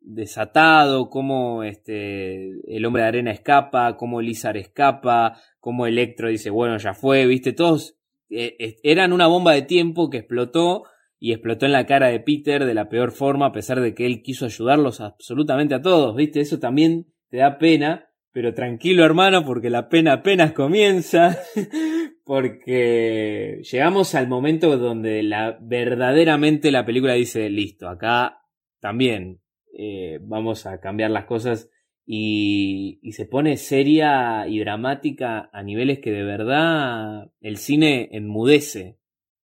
desatado, 0.01 1.11
cómo 1.11 1.65
este, 1.65 2.51
el 2.67 2.85
hombre 2.87 3.03
de 3.03 3.09
arena 3.09 3.31
escapa, 3.31 3.97
cómo 3.97 4.23
Lizard 4.23 4.57
escapa, 4.57 5.39
cómo 5.61 5.87
Electro 5.87 6.29
dice, 6.29 6.51
bueno, 6.51 6.79
ya 6.79 6.95
fue, 6.95 7.27
¿viste? 7.27 7.53
Todos 7.53 7.97
eh, 8.31 8.77
eran 8.83 9.13
una 9.13 9.27
bomba 9.27 9.53
de 9.53 9.63
tiempo 9.63 10.09
que 10.09 10.19
explotó 10.19 10.85
y 11.21 11.33
explotó 11.33 11.67
en 11.67 11.73
la 11.73 11.87
cara 11.87 12.09
de 12.09 12.21
Peter 12.21 12.65
de 12.65 12.75
la 12.75 12.89
peor 12.89 13.11
forma, 13.13 13.47
a 13.47 13.53
pesar 13.53 13.81
de 13.81 13.95
que 13.95 14.07
él 14.07 14.23
quiso 14.23 14.45
ayudarlos 14.45 15.01
absolutamente 15.01 15.75
a 15.75 15.83
todos, 15.83 16.15
¿viste? 16.15 16.41
Eso 16.41 16.59
también 16.59 17.07
te 17.29 17.39
da 17.39 17.59
pena, 17.59 18.11
pero 18.33 18.55
tranquilo 18.55 19.05
hermano, 19.05 19.45
porque 19.45 19.71
la 19.71 19.89
pena 19.89 20.15
apenas 20.15 20.53
comienza, 20.53 21.39
porque 22.25 23.61
llegamos 23.71 24.15
al 24.15 24.29
momento 24.29 24.79
donde 24.79 25.23
la, 25.23 25.59
verdaderamente 25.61 26.71
la 26.71 26.87
película 26.87 27.15
dice, 27.15 27.51
listo, 27.51 27.89
acá 27.89 28.43
también 28.81 29.41
eh, 29.77 30.21
vamos 30.23 30.67
a 30.67 30.79
cambiar 30.79 31.11
las 31.11 31.25
cosas 31.25 31.69
y, 32.07 33.01
y 33.03 33.13
se 33.13 33.27
pone 33.27 33.57
seria 33.57 34.47
y 34.49 34.61
dramática 34.61 35.51
a 35.53 35.63
niveles 35.63 35.99
que 35.99 36.13
de 36.13 36.23
verdad 36.23 37.33
el 37.41 37.57
cine 37.57 38.09
enmudece. 38.13 38.99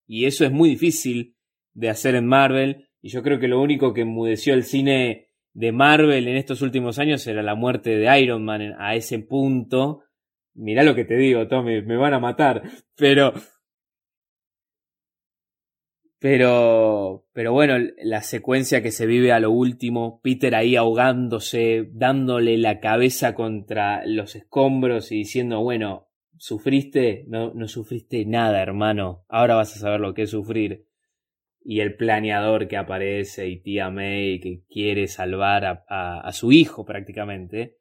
Y 0.07 0.27
eso 0.27 0.45
es 0.45 0.53
muy 0.53 0.71
difícil 0.71 1.34
de 1.75 1.91
hacer 1.91 2.15
en 2.15 2.27
Marvel. 2.27 2.89
Y 3.03 3.11
yo 3.11 3.23
creo 3.23 3.39
que 3.39 3.49
lo 3.49 3.61
único 3.61 3.93
que 3.93 4.03
enmudeció 4.03 4.55
el 4.55 4.65
cine 4.65 5.29
de 5.53 5.73
Marvel 5.73 6.27
en 6.27 6.37
estos 6.37 6.63
últimos 6.63 6.99
años 6.99 7.27
era 7.27 7.43
la 7.43 7.55
muerte 7.55 7.97
de 7.97 8.21
Iron 8.21 8.45
Man 8.45 8.75
a 8.79 8.95
ese 8.95 9.19
punto. 9.19 10.03
Mirá 10.55 10.83
lo 10.83 10.95
que 10.95 11.05
te 11.05 11.17
digo, 11.17 11.47
Tommy, 11.49 11.83
me 11.83 11.97
van 11.97 12.15
a 12.15 12.21
matar. 12.21 12.63
Pero. 12.97 13.33
Pero. 16.19 17.27
Pero 17.33 17.53
bueno, 17.53 17.75
la 17.99 18.23
secuencia 18.23 18.83
que 18.83 18.91
se 18.91 19.07
vive 19.07 19.33
a 19.33 19.41
lo 19.41 19.51
último, 19.51 20.21
Peter 20.23 20.55
ahí 20.55 20.77
ahogándose, 20.77 21.89
dándole 21.93 22.57
la 22.59 22.81
cabeza 22.81 23.35
contra 23.35 24.07
los 24.07 24.37
escombros 24.37 25.13
y 25.13 25.17
diciendo, 25.17 25.61
bueno, 25.61 26.09
¿sufriste? 26.37 27.25
No, 27.29 27.53
no 27.53 27.69
sufriste 27.69 28.25
nada, 28.25 28.63
hermano. 28.63 29.25
Ahora 29.29 29.57
vas 29.57 29.77
a 29.77 29.81
saber 29.81 30.01
lo 30.01 30.15
que 30.15 30.23
es 30.23 30.31
sufrir 30.31 30.87
y 31.65 31.81
el 31.81 31.97
planeador 31.97 32.69
que 32.69 32.77
aparece 32.77 33.49
y 33.49 33.61
tía 33.61 33.91
May 33.91 34.39
que 34.39 34.63
quiere 34.71 35.09
salvar 35.09 35.65
a, 35.65 36.21
a, 36.21 36.33
su 36.33 36.53
hijo 36.53 36.85
prácticamente. 36.85 37.79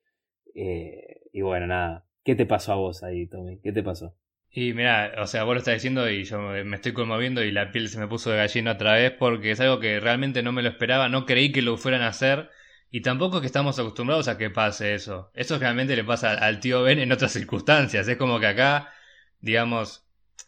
Eh, 0.55 1.21
y 1.33 1.41
bueno, 1.41 1.67
nada. 1.67 2.05
¿Qué 2.23 2.35
te 2.35 2.45
pasó 2.45 2.71
a 2.71 2.75
vos 2.75 3.03
ahí, 3.03 3.27
Tommy? 3.27 3.59
¿Qué 3.61 3.73
te 3.73 3.83
pasó? 3.83 4.15
Y 4.49 4.73
mira, 4.73 5.13
o 5.17 5.27
sea, 5.27 5.43
vos 5.43 5.55
lo 5.55 5.59
estás 5.59 5.73
diciendo 5.73 6.09
y 6.09 6.23
yo 6.23 6.39
me 6.39 6.75
estoy 6.75 6.93
conmoviendo 6.93 7.43
y 7.43 7.51
la 7.51 7.71
piel 7.71 7.89
se 7.89 7.99
me 7.99 8.07
puso 8.07 8.29
de 8.31 8.37
gallina 8.37 8.73
otra 8.73 8.93
vez 8.93 9.11
porque 9.11 9.51
es 9.51 9.59
algo 9.59 9.79
que 9.79 9.99
realmente 9.99 10.43
no 10.43 10.51
me 10.51 10.61
lo 10.61 10.69
esperaba, 10.69 11.09
no 11.09 11.25
creí 11.25 11.51
que 11.51 11.63
lo 11.63 11.75
fueran 11.75 12.03
a 12.03 12.09
hacer 12.09 12.49
y 12.91 13.01
tampoco 13.01 13.37
es 13.37 13.41
que 13.41 13.47
estamos 13.47 13.79
acostumbrados 13.79 14.27
a 14.27 14.37
que 14.37 14.51
pase 14.51 14.93
eso. 14.93 15.31
Eso 15.33 15.57
realmente 15.57 15.95
le 15.95 16.03
pasa 16.03 16.33
al 16.33 16.59
tío 16.59 16.83
Ben 16.83 16.99
en 16.99 17.11
otras 17.11 17.31
circunstancias. 17.33 18.07
Es 18.07 18.17
como 18.17 18.39
que 18.39 18.45
acá, 18.45 18.93
digamos, 19.39 20.02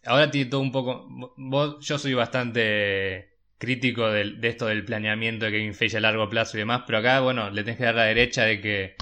ahora 0.05 0.31
tiene 0.31 0.49
todo 0.49 0.61
un 0.61 0.71
poco. 0.71 1.07
Vos, 1.37 1.85
yo 1.85 1.97
soy 1.97 2.13
bastante 2.13 3.33
crítico 3.57 4.09
de, 4.09 4.35
de, 4.35 4.47
esto 4.47 4.67
del 4.67 4.85
planeamiento 4.85 5.45
de 5.45 5.51
Kevin 5.51 5.73
Feige 5.73 5.97
a 5.97 6.01
largo 6.01 6.29
plazo 6.29 6.57
y 6.57 6.59
demás, 6.59 6.83
pero 6.85 6.99
acá, 6.99 7.19
bueno, 7.21 7.49
le 7.49 7.63
tenés 7.63 7.77
que 7.77 7.85
dar 7.85 7.95
la 7.95 8.03
derecha 8.03 8.43
de 8.43 8.61
que 8.61 8.95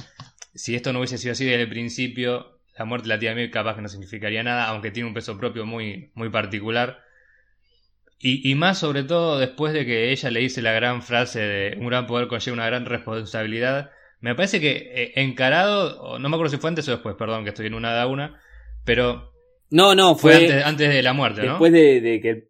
si 0.53 0.75
esto 0.75 0.93
no 0.93 0.99
hubiese 0.99 1.17
sido 1.17 1.31
así 1.33 1.45
desde 1.45 1.63
el 1.63 1.69
principio, 1.69 2.59
la 2.77 2.85
muerte 2.85 3.07
de 3.07 3.15
la 3.15 3.19
tía 3.19 3.35
May 3.35 3.51
capaz 3.51 3.75
que 3.75 3.81
no 3.81 3.89
significaría 3.89 4.43
nada, 4.43 4.67
aunque 4.67 4.91
tiene 4.91 5.07
un 5.07 5.13
peso 5.13 5.37
propio 5.37 5.65
muy, 5.65 6.11
muy 6.15 6.29
particular. 6.29 7.03
Y, 8.19 8.49
y 8.49 8.55
más 8.55 8.79
sobre 8.79 9.03
todo 9.03 9.37
después 9.37 9.73
de 9.73 9.85
que 9.85 10.11
ella 10.11 10.31
le 10.31 10.39
dice 10.39 10.61
la 10.61 10.71
gran 10.71 11.01
frase 11.01 11.39
de 11.39 11.77
un 11.77 11.87
gran 11.87 12.07
poder 12.07 12.27
conlleva 12.27 12.53
una 12.53 12.67
gran 12.67 12.85
responsabilidad, 12.85 13.91
me 14.21 14.35
parece 14.35 14.61
que 14.61 14.91
eh, 14.95 15.13
encarado, 15.15 16.17
no 16.17 16.29
me 16.29 16.35
acuerdo 16.35 16.51
si 16.51 16.57
fue 16.57 16.69
antes 16.69 16.87
o 16.87 16.91
después, 16.91 17.15
perdón, 17.15 17.43
que 17.43 17.49
estoy 17.49 17.67
en 17.67 17.73
una 17.73 17.91
da 17.91 18.07
una, 18.07 18.39
pero 18.85 19.32
No, 19.73 19.95
no, 19.95 20.15
fue, 20.15 20.33
fue, 20.33 20.41
antes, 20.45 20.65
antes 20.65 20.89
de 20.89 21.01
la 21.03 21.13
muerte, 21.13 21.41
¿no? 21.43 21.53
después 21.53 21.71
de, 21.73 21.99
de 22.01 22.21
que... 22.21 22.47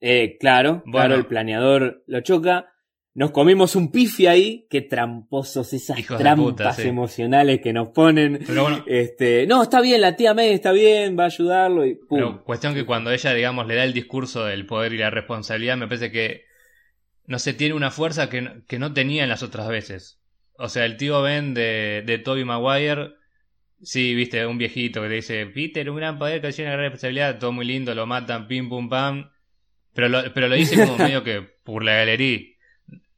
Eh, 0.00 0.36
claro, 0.40 0.82
Bueno. 0.86 0.92
claro, 0.92 1.14
el 1.16 1.26
planeador 1.26 2.02
lo 2.06 2.20
choca. 2.22 2.66
Nos 3.12 3.32
comimos 3.32 3.74
un 3.76 3.90
pifi 3.90 4.26
ahí, 4.28 4.66
qué 4.70 4.82
tramposos 4.82 5.72
esas 5.72 5.98
Hijos 5.98 6.16
trampas 6.18 6.44
puta, 6.44 6.72
sí. 6.72 6.88
emocionales 6.88 7.60
que 7.60 7.72
nos 7.72 7.88
ponen. 7.88 8.38
Pero 8.46 8.62
bueno, 8.62 8.84
Este, 8.86 9.46
no, 9.46 9.62
está 9.62 9.80
bien, 9.80 10.00
la 10.00 10.16
tía 10.16 10.32
May 10.32 10.50
está 10.52 10.72
bien, 10.72 11.18
va 11.18 11.24
a 11.24 11.26
ayudarlo 11.26 11.84
y 11.84 11.96
pum. 11.96 12.18
Pero 12.18 12.44
cuestión 12.44 12.72
que 12.74 12.86
cuando 12.86 13.10
ella, 13.10 13.34
digamos, 13.34 13.66
le 13.66 13.74
da 13.74 13.84
el 13.84 13.92
discurso 13.92 14.44
del 14.44 14.64
poder 14.64 14.92
y 14.92 14.98
la 14.98 15.10
responsabilidad, 15.10 15.76
me 15.76 15.86
parece 15.88 16.10
que, 16.12 16.44
no 17.26 17.38
sé, 17.38 17.52
tiene 17.52 17.74
una 17.74 17.90
fuerza 17.90 18.30
que, 18.30 18.42
no- 18.42 18.64
que 18.66 18.78
no 18.78 18.92
tenía 18.94 19.24
en 19.24 19.28
las 19.28 19.42
otras 19.42 19.68
veces. 19.68 20.20
O 20.56 20.68
sea, 20.68 20.84
el 20.86 20.96
tío 20.96 21.20
Ben 21.20 21.52
de, 21.52 22.02
de 22.06 22.18
Toby 22.18 22.44
Maguire, 22.44 23.10
sí, 23.82 24.14
viste, 24.14 24.46
un 24.46 24.58
viejito 24.58 25.02
que 25.02 25.08
te 25.08 25.14
dice, 25.14 25.46
Peter, 25.46 25.88
un 25.90 25.96
gran 25.96 26.18
poder 26.18 26.40
que 26.40 26.52
tiene 26.52 26.70
una 26.70 26.76
gran 26.76 26.90
responsabilidad, 26.90 27.38
todo 27.38 27.52
muy 27.52 27.64
lindo, 27.64 27.94
lo 27.94 28.06
matan, 28.06 28.46
pim, 28.46 28.68
pum, 28.68 28.88
pam. 28.88 29.30
Pero 29.92 30.08
lo, 30.08 30.32
pero 30.32 30.48
lo 30.48 30.54
dice 30.54 30.76
como 30.76 30.98
medio 30.98 31.24
que 31.24 31.42
por 31.42 31.84
la 31.84 31.94
galería. 31.94 32.40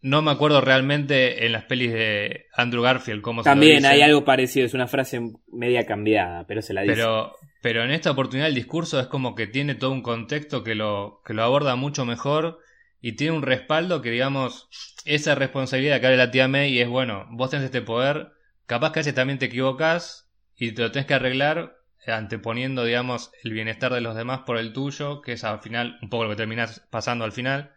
No 0.01 0.21
me 0.21 0.33
acuerdo 0.33 0.61
realmente 0.61 1.47
en 1.47 1.53
las 1.53 1.65
pelis 1.65 1.93
de 1.93 2.47
Andrew 2.55 2.83
Garfield 2.83 3.23
cómo 3.23 3.43
se 3.43 3.49
lo 3.49 3.53
También 3.53 3.77
dice. 3.77 3.89
hay 3.89 4.03
algo 4.03 4.25
parecido, 4.25 4.67
es 4.67 4.75
una 4.75 4.89
frase 4.89 5.21
media 5.53 5.87
cambiada, 5.87 6.45
pero 6.47 6.61
se 6.61 6.75
la 6.75 6.83
dice. 6.83 6.95
Pero, 6.95 7.37
pero 7.61 7.85
en 7.85 7.93
esta 7.93 8.11
oportunidad 8.11 8.49
el 8.49 8.55
discurso 8.55 8.99
es 8.99 9.07
como 9.07 9.37
que 9.37 9.47
tiene 9.47 9.77
todo 9.77 9.93
un 9.93 10.03
contexto 10.03 10.65
que 10.65 10.75
lo, 10.75 11.21
que 11.25 11.35
lo 11.35 11.45
aborda 11.45 11.77
mucho 11.77 12.05
mejor 12.05 12.59
y 13.01 13.13
tiene 13.13 13.37
un 13.37 13.43
respaldo 13.43 14.03
que, 14.03 14.11
digamos, 14.11 14.69
esa 15.05 15.37
responsabilidad 15.37 16.01
que 16.01 16.07
habla 16.07 16.19
la 16.19 16.31
tía 16.33 16.49
May 16.49 16.81
es, 16.81 16.89
bueno, 16.89 17.27
vos 17.31 17.51
tenés 17.51 17.67
este 17.67 17.83
poder, 17.83 18.33
capaz 18.67 18.93
que 18.93 18.99
a 18.99 19.03
veces 19.03 19.15
también 19.15 19.39
te 19.39 19.47
equivocás 19.47 20.22
y 20.67 20.73
te 20.73 20.83
lo 20.83 20.93
tenés 20.93 21.07
que 21.07 21.15
arreglar 21.15 21.77
anteponiendo, 22.07 22.85
digamos, 22.85 23.33
el 23.45 23.53
bienestar 23.53 23.93
de 23.93 24.01
los 24.01 24.17
demás 24.17 24.41
por 24.47 24.59
el 24.59 24.73
tuyo, 24.73 25.23
que 25.23 25.33
es 25.33 25.45
al 25.45 25.61
final 25.61 25.99
un 26.03 26.09
poco 26.11 26.25
lo 26.25 26.31
que 26.31 26.37
terminás 26.37 26.81
pasando 26.91 27.25
al 27.25 27.33
final. 27.33 27.73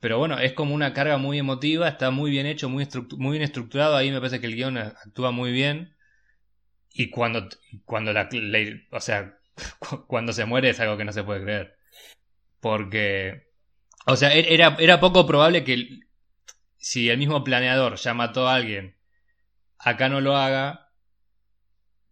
Pero 0.00 0.18
bueno, 0.18 0.38
es 0.40 0.52
como 0.54 0.74
una 0.74 0.94
carga 0.94 1.18
muy 1.18 1.38
emotiva, 1.38 1.88
está 1.88 2.10
muy 2.12 2.30
bien 2.30 2.46
hecho, 2.46 2.68
muy, 2.70 2.88
muy 3.18 3.32
bien 3.32 3.42
estructurado, 3.44 3.96
ahí 3.96 4.10
me 4.12 4.18
parece 4.20 4.40
que 4.40 4.46
el 4.48 4.56
guion 4.56 4.78
actúa 4.78 5.30
muy 5.32 5.52
bien. 5.52 5.96
Y 6.92 7.10
cuando, 7.10 7.48
cuando 7.84 8.12
la, 8.12 8.28
la- 8.32 8.80
o 8.92 9.00
sea, 9.00 9.38
cu- 9.78 10.06
cuando 10.06 10.32
se 10.32 10.44
muere 10.46 10.70
es 10.70 10.80
algo 10.80 10.96
que 10.96 11.04
no 11.04 11.12
se 11.12 11.24
puede 11.24 11.42
creer. 11.42 11.76
Porque, 12.60 13.48
o 14.06 14.16
sea, 14.16 14.34
e- 14.34 14.54
era, 14.54 14.76
era 14.80 15.00
poco 15.00 15.26
probable 15.26 15.64
que 15.64 16.00
si 16.78 17.10
el 17.10 17.18
mismo 17.18 17.44
planeador 17.44 17.96
ya 17.96 18.14
mató 18.14 18.48
a 18.48 18.56
alguien, 18.56 18.96
acá 19.78 20.08
no 20.08 20.20
lo 20.20 20.36
haga. 20.36 20.85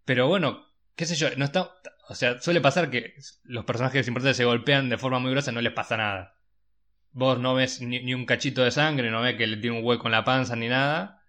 Pero 0.04 0.28
bueno, 0.28 0.66
qué 0.96 1.06
sé 1.06 1.14
yo, 1.14 1.28
no 1.36 1.44
está, 1.44 1.70
o 2.08 2.14
sea, 2.14 2.40
suele 2.40 2.60
pasar 2.60 2.90
que 2.90 3.14
los 3.44 3.64
personajes 3.64 4.06
importantes 4.06 4.36
se 4.36 4.44
golpean 4.44 4.88
de 4.88 4.98
forma 4.98 5.18
muy 5.18 5.30
grosa 5.30 5.50
y 5.50 5.54
no 5.54 5.60
les 5.60 5.72
pasa 5.72 5.96
nada. 5.96 6.36
Vos 7.12 7.38
no 7.38 7.54
ves 7.54 7.80
ni, 7.80 8.00
ni 8.00 8.12
un 8.14 8.26
cachito 8.26 8.62
de 8.62 8.70
sangre, 8.70 9.10
no 9.10 9.22
ves 9.22 9.36
que 9.36 9.46
le 9.46 9.56
tiene 9.56 9.78
un 9.78 9.84
hueco 9.84 10.06
en 10.06 10.12
la 10.12 10.24
panza 10.24 10.56
ni 10.56 10.68
nada. 10.68 11.20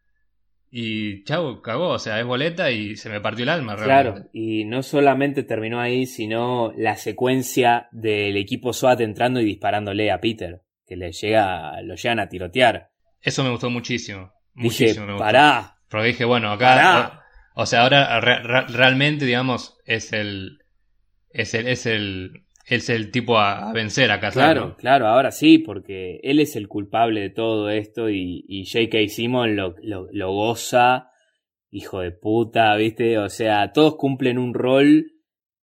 Y 0.77 1.23
chau, 1.23 1.61
cagó, 1.61 1.89
o 1.89 1.99
sea, 1.99 2.19
es 2.19 2.25
boleta 2.25 2.69
y 2.71 2.97
se 2.97 3.09
me 3.09 3.21
partió 3.21 3.43
el 3.43 3.49
alma 3.49 3.75
realmente. 3.77 4.11
Claro, 4.11 4.29
y 4.33 4.65
no 4.65 4.83
solamente 4.83 5.43
terminó 5.43 5.79
ahí, 5.79 6.05
sino 6.05 6.73
la 6.75 6.97
secuencia 6.97 7.87
del 7.91 8.35
equipo 8.35 8.73
SWAT 8.73 8.99
entrando 8.99 9.39
y 9.39 9.45
disparándole 9.45 10.11
a 10.11 10.19
Peter, 10.19 10.63
que 10.85 10.97
le 10.97 11.13
llega, 11.13 11.81
lo 11.83 11.95
llegan 11.95 12.19
a 12.19 12.27
tirotear. 12.27 12.89
Eso 13.21 13.43
me 13.43 13.51
gustó 13.51 13.69
muchísimo. 13.69 14.33
Dije, 14.53 14.85
Muchísimo 14.85 15.05
me 15.05 15.13
gustó. 15.13 15.23
pará, 15.23 15.77
Porque 15.87 16.07
dije, 16.07 16.25
bueno, 16.25 16.51
acá. 16.51 16.75
Pará. 16.75 17.24
O, 17.55 17.65
sea, 17.65 17.81
ahora 17.83 18.19
re- 18.19 18.43
re- 18.43 18.67
realmente, 18.67 19.25
digamos, 19.25 19.77
es 19.85 20.13
el. 20.13 20.59
Es 21.29 21.53
el. 21.53 21.67
Es 21.67 21.85
el. 21.85 22.31
Es 22.67 22.89
el 22.89 23.11
tipo 23.11 23.37
a, 23.37 23.69
a 23.69 23.73
vencer 23.73 24.09
acá, 24.09 24.31
Claro, 24.31 24.75
claro, 24.75 25.07
ahora 25.07 25.29
sí, 25.29 25.59
porque 25.59 26.19
él 26.23 26.39
es 26.39 26.55
el 26.55 26.67
culpable 26.67 27.21
de 27.21 27.29
todo 27.29 27.69
esto 27.69 28.09
y, 28.09 28.43
y 28.47 28.65
J.K. 28.65 29.07
Simon 29.07 29.55
lo, 29.55 29.75
lo, 29.83 30.07
lo 30.11 30.31
goza, 30.33 31.09
hijo 31.69 31.99
de 31.99 32.09
puta, 32.11 32.75
¿viste? 32.75 33.19
O 33.19 33.29
sea, 33.29 33.71
todos 33.71 33.97
cumplen 33.97 34.39
un 34.39 34.55
rol 34.55 35.11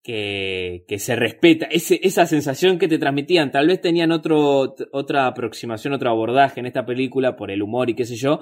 que, 0.01 0.85
que 0.87 0.97
se 0.97 1.17
respeta. 1.17 1.67
Esa 1.69 2.25
sensación 2.25 2.77
que 2.79 2.87
te 2.87 2.99
transmitían, 2.99 3.51
tal 3.51 3.67
vez 3.67 3.81
tenían 3.81 4.13
otro, 4.13 4.73
otra 4.93 5.27
aproximación, 5.27 5.93
otro 5.93 6.09
abordaje 6.09 6.61
en 6.61 6.67
esta 6.67 6.85
película 6.85 7.35
por 7.35 7.51
el 7.51 7.61
humor 7.63 7.89
y 7.89 7.95
qué 7.95 8.05
sé 8.05 8.15
yo, 8.15 8.39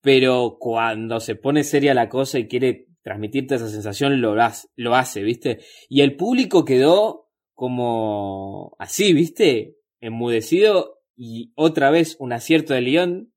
pero 0.00 0.56
cuando 0.58 1.20
se 1.20 1.36
pone 1.36 1.62
seria 1.62 1.94
la 1.94 2.08
cosa 2.08 2.40
y 2.40 2.48
quiere 2.48 2.86
transmitirte 3.02 3.54
esa 3.54 3.68
sensación, 3.68 4.20
lo, 4.20 4.32
hace- 4.42 4.68
lo 4.76 4.94
hace, 4.94 5.22
¿viste? 5.22 5.60
Y 5.88 6.02
el 6.02 6.16
público 6.16 6.64
quedó 6.64 7.28
como 7.54 8.74
así, 8.78 9.12
¿viste? 9.12 9.76
Enmudecido 10.00 10.98
y 11.16 11.52
otra 11.54 11.90
vez 11.90 12.16
un 12.18 12.32
acierto 12.32 12.74
de 12.74 12.80
León 12.80 13.32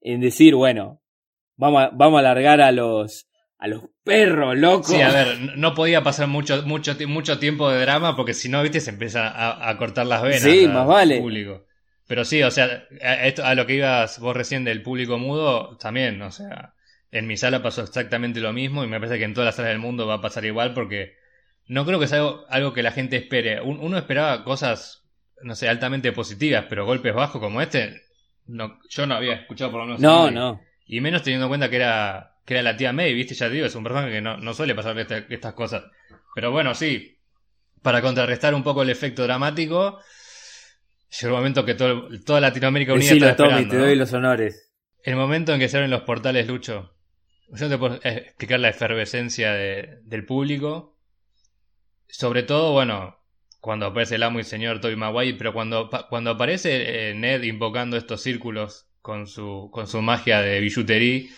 en 0.00 0.20
decir, 0.20 0.54
bueno, 0.54 1.02
vamos 1.56 1.82
a, 1.82 1.90
vamos 1.94 2.18
a 2.18 2.22
largar 2.22 2.60
a 2.60 2.72
los 2.72 3.26
a 3.60 3.66
los 3.66 3.82
perros 4.04 4.56
locos. 4.56 4.86
Sí, 4.86 5.00
a 5.00 5.10
ver, 5.10 5.56
no 5.56 5.74
podía 5.74 6.04
pasar 6.04 6.28
mucho, 6.28 6.62
mucho, 6.64 6.94
mucho 7.08 7.40
tiempo 7.40 7.68
de 7.68 7.80
drama 7.80 8.14
porque 8.14 8.32
si 8.34 8.48
no, 8.48 8.62
viste, 8.62 8.80
se 8.80 8.90
empieza 8.90 9.26
a, 9.28 9.68
a 9.68 9.76
cortar 9.78 10.06
las 10.06 10.22
venas. 10.22 10.42
Sí, 10.42 10.68
más 10.68 10.86
vale. 10.86 11.18
Público. 11.20 11.64
Pero 12.06 12.24
sí, 12.24 12.40
o 12.44 12.50
sea, 12.52 12.84
a, 13.02 13.26
esto, 13.26 13.44
a 13.44 13.56
lo 13.56 13.66
que 13.66 13.74
ibas 13.74 14.20
vos 14.20 14.36
recién 14.36 14.62
del 14.64 14.82
público 14.82 15.18
mudo, 15.18 15.76
también, 15.76 16.22
o 16.22 16.30
sea, 16.30 16.74
en 17.10 17.26
mi 17.26 17.36
sala 17.36 17.62
pasó 17.62 17.82
exactamente 17.82 18.40
lo 18.40 18.52
mismo 18.52 18.84
y 18.84 18.86
me 18.88 18.98
parece 18.98 19.18
que 19.18 19.24
en 19.24 19.34
todas 19.34 19.46
las 19.46 19.56
salas 19.56 19.70
del 19.72 19.78
mundo 19.80 20.06
va 20.06 20.14
a 20.14 20.20
pasar 20.20 20.44
igual 20.44 20.74
porque 20.74 21.14
no 21.66 21.84
creo 21.86 21.98
que 22.00 22.06
sea 22.06 22.18
algo, 22.18 22.44
algo 22.48 22.72
que 22.72 22.82
la 22.82 22.92
gente 22.92 23.16
espere. 23.16 23.60
Un- 23.60 23.78
uno 23.80 23.96
esperaba 23.98 24.44
cosas, 24.44 25.04
no 25.42 25.54
sé, 25.54 25.68
altamente 25.68 26.12
positivas, 26.12 26.66
pero 26.68 26.84
golpes 26.86 27.14
bajos 27.14 27.40
como 27.40 27.60
este, 27.62 28.02
no, 28.46 28.78
yo 28.90 29.06
no 29.06 29.14
había 29.14 29.34
escuchado 29.34 29.70
por 29.70 29.80
lo 29.80 29.86
menos. 29.86 30.00
No, 30.00 30.30
no. 30.30 30.60
Y 30.86 31.00
menos 31.00 31.22
teniendo 31.22 31.46
en 31.46 31.50
cuenta 31.50 31.68
que 31.70 31.76
era, 31.76 32.36
que 32.46 32.54
era 32.54 32.62
la 32.62 32.76
tía 32.76 32.92
May, 32.92 33.12
viste, 33.14 33.34
ya 33.34 33.48
te 33.48 33.54
digo, 33.54 33.66
es 33.66 33.74
un 33.74 33.84
personaje 33.84 34.10
que 34.12 34.20
no, 34.22 34.36
no 34.38 34.54
suele 34.54 34.74
pasar 34.74 34.98
esta- 34.98 35.18
estas 35.28 35.52
cosas. 35.54 35.84
Pero 36.34 36.50
bueno, 36.50 36.74
sí, 36.74 37.18
para 37.82 38.00
contrarrestar 38.02 38.54
un 38.54 38.62
poco 38.62 38.82
el 38.82 38.90
efecto 38.90 39.22
dramático, 39.24 40.00
llegó 41.20 41.34
el 41.34 41.38
momento 41.40 41.64
que 41.64 41.74
todo, 41.74 42.08
toda 42.24 42.40
Latinoamérica 42.40 42.92
Unida 42.94 43.08
Decilo, 43.10 43.36
Tommy, 43.36 43.48
esperando. 43.50 43.74
te 43.74 43.78
doy 43.80 43.96
los 43.96 44.12
honores. 44.12 44.72
El 45.02 45.16
momento 45.16 45.52
en 45.54 45.60
que 45.60 45.68
se 45.68 45.76
abren 45.76 45.90
los 45.90 46.02
portales, 46.02 46.46
Lucho. 46.46 46.94
Yo 47.50 47.68
te 47.68 47.76
puedo 47.76 47.96
explicar 48.02 48.60
la 48.60 48.70
efervescencia 48.70 49.52
de- 49.52 49.98
del 50.04 50.24
público. 50.24 50.96
Sobre 52.08 52.42
todo, 52.42 52.72
bueno, 52.72 53.18
cuando 53.60 53.86
aparece 53.86 54.14
el 54.16 54.22
amo 54.22 54.40
y 54.40 54.44
señor 54.44 54.80
Toby 54.80 54.96
Maguire, 54.96 55.36
pero 55.36 55.52
cuando, 55.52 55.90
cuando 56.08 56.30
aparece 56.30 57.10
eh, 57.10 57.14
Ned 57.14 57.42
invocando 57.42 57.96
estos 57.96 58.22
círculos 58.22 58.88
con 59.02 59.26
su, 59.26 59.68
con 59.72 59.86
su 59.86 60.00
magia 60.02 60.40
de 60.40 60.60
billutería, 60.60 61.28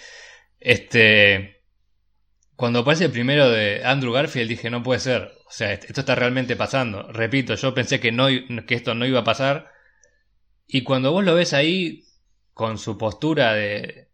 este... 0.60 1.58
Cuando 2.56 2.80
aparece 2.80 3.06
el 3.06 3.12
primero 3.12 3.50
de 3.50 3.82
Andrew 3.84 4.12
Garfield 4.12 4.48
dije, 4.50 4.70
no 4.70 4.82
puede 4.82 5.00
ser. 5.00 5.32
O 5.48 5.50
sea, 5.50 5.72
est- 5.72 5.84
esto 5.84 6.00
está 6.02 6.14
realmente 6.14 6.56
pasando. 6.56 7.10
Repito, 7.12 7.54
yo 7.56 7.74
pensé 7.74 8.00
que, 8.00 8.12
no, 8.12 8.28
que 8.66 8.74
esto 8.74 8.94
no 8.94 9.06
iba 9.06 9.20
a 9.20 9.24
pasar. 9.24 9.70
Y 10.66 10.84
cuando 10.84 11.12
vos 11.12 11.24
lo 11.24 11.34
ves 11.34 11.54
ahí, 11.54 12.04
con 12.54 12.78
su 12.78 12.98
postura 12.98 13.54
de, 13.54 14.09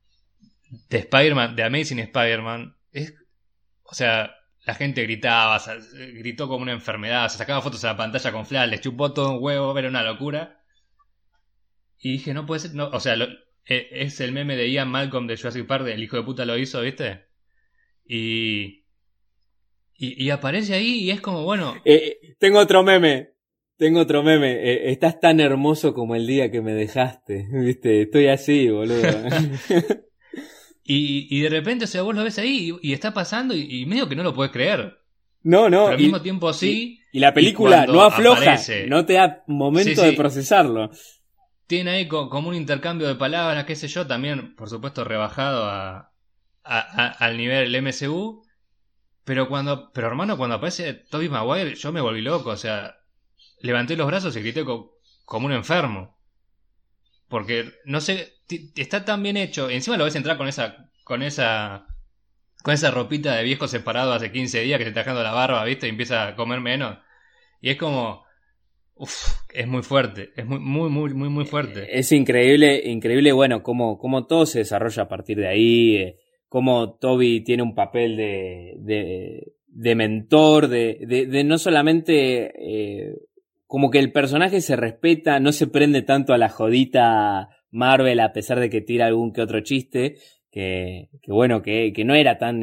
de 0.89 0.99
Spider-Man, 0.99 1.57
de 1.57 1.62
Amazing 1.62 1.99
Spider-Man, 2.01 2.77
es, 2.93 3.14
o 3.83 3.95
sea, 3.95 4.35
la 4.64 4.75
gente 4.75 5.03
gritaba, 5.03 5.62
gritó 6.14 6.49
como 6.49 6.62
una 6.62 6.73
enfermedad, 6.73 7.29
se 7.29 7.39
sacaba 7.39 7.62
fotos 7.62 7.85
a 7.85 7.89
la 7.93 7.97
pantalla 7.97 8.33
con 8.33 8.47
flash, 8.47 8.69
les 8.71 8.81
chupó 8.81 9.12
todo 9.12 9.33
un 9.33 9.39
huevo, 9.43 9.79
era 9.79 9.89
una 9.89 10.03
locura. 10.03 10.61
Y 11.99 12.12
dije, 12.12 12.35
no 12.35 12.47
puede 12.47 12.61
ser, 12.61 12.75
no, 12.75 12.89
o 12.89 13.01
sea, 13.01 13.17
lo- 13.17 13.29
e- 13.64 13.89
es 13.91 14.21
el 14.21 14.33
meme 14.33 14.57
de 14.57 14.71
Ian 14.71 14.89
Malcolm 14.91 15.27
de 15.27 15.37
Jurassic 15.37 15.67
Park, 15.67 15.87
el 15.87 16.03
hijo 16.03 16.17
de 16.17 16.23
puta 16.25 16.45
lo 16.45 16.59
hizo, 16.59 16.81
¿viste? 16.83 17.27
Y, 18.05 18.85
y, 19.97 20.25
y 20.25 20.31
aparece 20.31 20.75
ahí 20.75 21.05
y 21.05 21.11
es 21.11 21.21
como, 21.21 21.45
bueno, 21.45 21.75
Eh, 21.85 22.19
eh, 22.23 22.37
tengo 22.39 22.59
otro 22.59 22.83
meme. 22.83 23.31
Tengo 23.79 24.01
otro 24.01 24.23
meme. 24.23 24.53
Eh, 24.53 24.91
estás 24.91 25.21
tan 25.21 25.39
hermoso 25.41 25.93
como 25.95 26.14
el 26.17 26.27
día 26.27 26.51
que 26.51 26.61
me 26.62 26.73
dejaste. 26.73 27.47
¿Viste? 27.53 28.03
Estoy 28.03 28.29
así, 28.29 28.69
boludo. 28.69 29.03
y, 30.87 31.26
y 31.37 31.41
de 31.41 31.49
repente, 31.51 31.84
o 31.84 31.89
sea, 31.89 32.03
vos 32.03 32.14
lo 32.14 32.22
ves 32.24 32.39
ahí 32.39 32.72
y, 32.82 32.91
y 32.91 32.93
está 32.93 33.12
pasando 33.12 33.55
y, 33.55 33.82
y 33.82 33.87
medio 33.87 34.09
que 34.09 34.16
no 34.16 34.22
lo 34.22 34.32
puedes 34.34 34.53
creer. 34.53 34.99
no, 35.43 35.68
no. 35.68 35.84
Pero 35.84 35.97
al 35.97 35.99
mismo 36.03 36.22
tiempo 36.22 36.53
sí. 36.53 37.01
Y 37.12 37.18
la 37.20 37.32
película 37.34 37.87
no 37.87 38.03
afloja, 38.03 38.43
aparece- 38.43 38.87
no 38.89 39.05
te 39.07 39.14
da 39.14 39.43
momento 39.47 40.03
Sí, 40.03 40.07
de 40.11 40.12
procesarlo. 40.14 40.91
tiene 41.66 41.91
ahí 41.93 42.09
co- 42.09 42.28
como 42.28 42.49
un 42.51 42.55
intercambio 42.55 43.09
de 43.09 43.14
palabras, 43.16 43.64
qué 43.64 43.74
sé 43.76 43.89
yo, 43.89 44.07
también, 44.07 44.55
por 44.55 44.68
supuesto, 44.68 45.03
rebajado 45.05 45.64
a, 45.64 46.12
a- 46.64 46.78
a- 47.05 47.09
al 47.11 47.37
nivel 47.37 47.70
del 47.72 47.82
MCU. 47.82 48.43
Pero 49.24 49.49
cuando, 49.49 49.91
pero 49.93 50.07
hermano, 50.07 50.37
cuando 50.37 50.57
aparece 50.57 50.95
Toby 50.95 51.28
Maguire, 51.28 51.74
yo 51.74 51.91
me 51.93 52.01
volví 52.01 52.20
loco, 52.22 52.51
o 52.51 52.57
sea, 52.57 52.97
levanté 53.61 53.97
los 53.97 54.07
brazos 54.07 54.37
y 54.37 54.41
grité 54.41 54.64
co- 54.64 54.99
como 55.24 55.47
un 55.47 55.53
enfermo. 55.53 56.16
Porque, 57.29 57.72
no 57.85 58.01
sé, 58.01 58.35
está 58.77 59.05
tan 59.05 59.22
bien 59.22 59.37
hecho. 59.37 59.68
Encima 59.70 59.97
lo 59.97 60.05
ves 60.05 60.16
entrar 60.16 60.37
con 60.37 60.49
esa, 60.49 60.91
con 61.05 61.22
esa, 61.22 61.87
con 62.62 62.74
esa 62.74 62.91
ropita 62.91 63.35
de 63.35 63.45
viejo 63.45 63.68
separado 63.68 64.12
hace 64.12 64.33
15 64.33 64.62
días 64.62 64.79
que 64.79 64.85
se 64.85 64.89
está 64.91 65.01
dejando 65.01 65.22
la 65.22 65.33
barba, 65.33 65.64
¿viste? 65.64 65.87
Y 65.87 65.91
empieza 65.91 66.29
a 66.29 66.37
comer 66.37 66.61
menos. 66.61 66.99
Y 67.61 67.70
es 67.70 67.77
como, 67.77 68.27
Uf, 68.99 69.43
es 69.53 69.66
muy 69.68 69.83
fuerte, 69.83 70.31
es 70.37 70.47
muy, 70.47 70.59
muy, 70.59 70.89
muy, 70.89 71.12
muy, 71.12 71.29
muy 71.29 71.45
fuerte. 71.45 71.99
Es 71.99 72.12
increíble, 72.12 72.81
increíble, 72.87 73.31
bueno, 73.33 73.62
cómo, 73.62 73.99
cómo 73.99 74.27
todo 74.27 74.47
se 74.47 74.61
desarrolla 74.61 75.03
a 75.03 75.09
partir 75.09 75.37
de 75.37 75.49
ahí, 75.49 75.97
eh, 75.97 76.16
cómo 76.49 76.95
Toby 76.95 77.45
tiene 77.45 77.62
un 77.62 77.74
papel 77.74 78.16
de, 78.16 78.74
de, 78.79 79.53
de 79.66 79.95
mentor, 79.95 80.68
de, 80.68 80.99
de, 81.07 81.27
de, 81.27 81.45
no 81.45 81.59
solamente 81.59 82.53
eh, 82.59 83.12
como 83.67 83.91
que 83.91 83.99
el 83.99 84.12
personaje 84.12 84.61
se 84.61 84.77
respeta, 84.77 85.41
no 85.41 85.53
se 85.53 85.67
prende 85.67 86.03
tanto 86.03 86.33
a 86.33 86.39
la 86.39 86.49
jodita 86.49 87.49
Marvel 87.71 88.21
a 88.21 88.33
pesar 88.33 88.61
de 88.61 88.71
que 88.71 88.81
tira 88.81 89.07
algún 89.07 89.33
que 89.33 89.43
otro 89.43 89.61
chiste, 89.61 90.17
que, 90.51 91.11
que 91.23 91.33
bueno, 91.33 91.62
que, 91.62 91.93
que, 91.93 92.05
no 92.05 92.14
era 92.14 92.39
tan, 92.39 92.61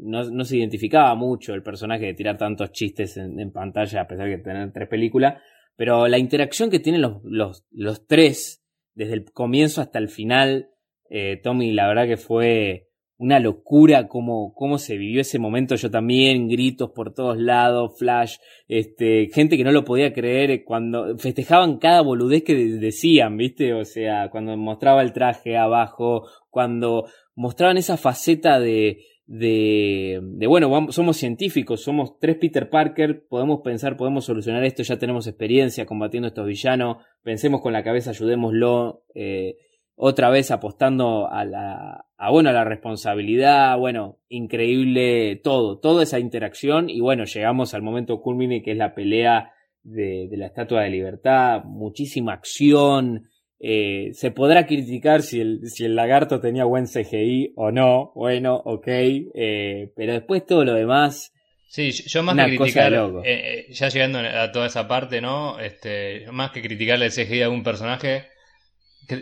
no, 0.00 0.24
no, 0.30 0.44
se 0.44 0.56
identificaba 0.56 1.14
mucho 1.14 1.52
el 1.52 1.62
personaje 1.62 2.06
de 2.06 2.14
tirar 2.14 2.38
tantos 2.38 2.72
chistes 2.72 3.16
en, 3.16 3.38
en 3.38 3.52
pantalla 3.52 4.02
a 4.02 4.06
pesar 4.06 4.28
de 4.28 4.38
tener 4.38 4.72
tres 4.72 4.88
películas, 4.88 5.42
pero 5.76 6.08
la 6.08 6.18
interacción 6.18 6.70
que 6.70 6.78
tienen 6.78 7.02
los, 7.02 7.20
los, 7.24 7.66
los 7.70 8.06
tres, 8.06 8.64
desde 8.94 9.14
el 9.14 9.24
comienzo 9.32 9.80
hasta 9.80 9.98
el 9.98 10.08
final, 10.08 10.70
eh, 11.10 11.40
Tommy, 11.42 11.72
la 11.72 11.88
verdad 11.88 12.06
que 12.06 12.16
fue 12.16 12.88
una 13.16 13.38
locura 13.38 14.08
cómo, 14.08 14.52
cómo 14.54 14.78
se 14.78 14.96
vivió 14.96 15.20
ese 15.20 15.38
momento. 15.38 15.76
Yo 15.76 15.90
también, 15.90 16.48
gritos 16.48 16.90
por 16.90 17.14
todos 17.14 17.38
lados, 17.38 17.98
flash, 17.98 18.36
este, 18.68 19.28
gente 19.32 19.56
que 19.56 19.64
no 19.64 19.72
lo 19.72 19.84
podía 19.84 20.12
creer 20.12 20.64
cuando 20.64 21.16
festejaban 21.18 21.78
cada 21.78 22.00
boludez 22.02 22.42
que 22.42 22.54
decían, 22.54 23.36
¿viste? 23.36 23.72
O 23.74 23.84
sea, 23.84 24.30
cuando 24.30 24.56
mostraba 24.56 25.02
el 25.02 25.12
traje 25.12 25.56
abajo, 25.56 26.26
cuando 26.50 27.06
mostraban 27.34 27.76
esa 27.76 27.96
faceta 27.96 28.58
de, 28.58 28.98
de, 29.26 30.20
de 30.22 30.46
bueno, 30.46 30.92
somos 30.92 31.16
científicos, 31.16 31.82
somos 31.82 32.18
tres 32.18 32.36
Peter 32.36 32.68
Parker, 32.68 33.26
podemos 33.28 33.60
pensar, 33.62 33.96
podemos 33.96 34.24
solucionar 34.24 34.64
esto, 34.64 34.82
ya 34.82 34.98
tenemos 34.98 35.26
experiencia 35.26 35.86
combatiendo 35.86 36.28
estos 36.28 36.46
villanos, 36.46 36.98
pensemos 37.22 37.60
con 37.60 37.72
la 37.72 37.82
cabeza, 37.82 38.10
ayudémoslo, 38.10 39.04
eh, 39.14 39.56
otra 39.96 40.30
vez 40.30 40.50
apostando 40.50 41.28
a 41.30 41.44
la, 41.44 42.06
a, 42.16 42.30
bueno, 42.30 42.50
a 42.50 42.52
la 42.52 42.64
responsabilidad, 42.64 43.78
bueno, 43.78 44.18
increíble 44.28 45.36
todo, 45.36 45.78
toda 45.78 46.02
esa 46.02 46.18
interacción. 46.18 46.90
Y 46.90 47.00
bueno, 47.00 47.24
llegamos 47.24 47.74
al 47.74 47.82
momento 47.82 48.20
culmine 48.20 48.62
que 48.62 48.72
es 48.72 48.78
la 48.78 48.94
pelea 48.94 49.52
de, 49.82 50.28
de 50.28 50.36
la 50.36 50.46
Estatua 50.46 50.82
de 50.82 50.90
Libertad, 50.90 51.64
muchísima 51.64 52.32
acción, 52.32 53.28
eh, 53.66 54.10
se 54.12 54.30
podrá 54.30 54.66
criticar 54.66 55.22
si 55.22 55.40
el, 55.40 55.70
si 55.70 55.84
el 55.84 55.94
lagarto 55.94 56.38
tenía 56.38 56.66
buen 56.66 56.86
CGI 56.86 57.54
o 57.56 57.70
no, 57.70 58.12
bueno, 58.14 58.56
ok, 58.56 58.86
eh, 58.86 59.90
pero 59.96 60.12
después 60.12 60.44
todo 60.44 60.66
lo 60.66 60.74
demás... 60.74 61.32
Sí, 61.68 61.90
yo 61.90 62.22
más 62.22 62.36
que 62.36 62.56
criticar, 62.56 62.92
eh, 63.24 63.66
ya 63.70 63.88
llegando 63.88 64.18
a 64.18 64.52
toda 64.52 64.66
esa 64.66 64.86
parte, 64.86 65.22
¿no? 65.22 65.58
Este, 65.58 66.26
más 66.30 66.50
que 66.50 66.60
criticarle 66.60 67.06
el 67.06 67.12
CGI 67.12 67.40
a 67.40 67.48
un 67.48 67.62
personaje, 67.62 68.26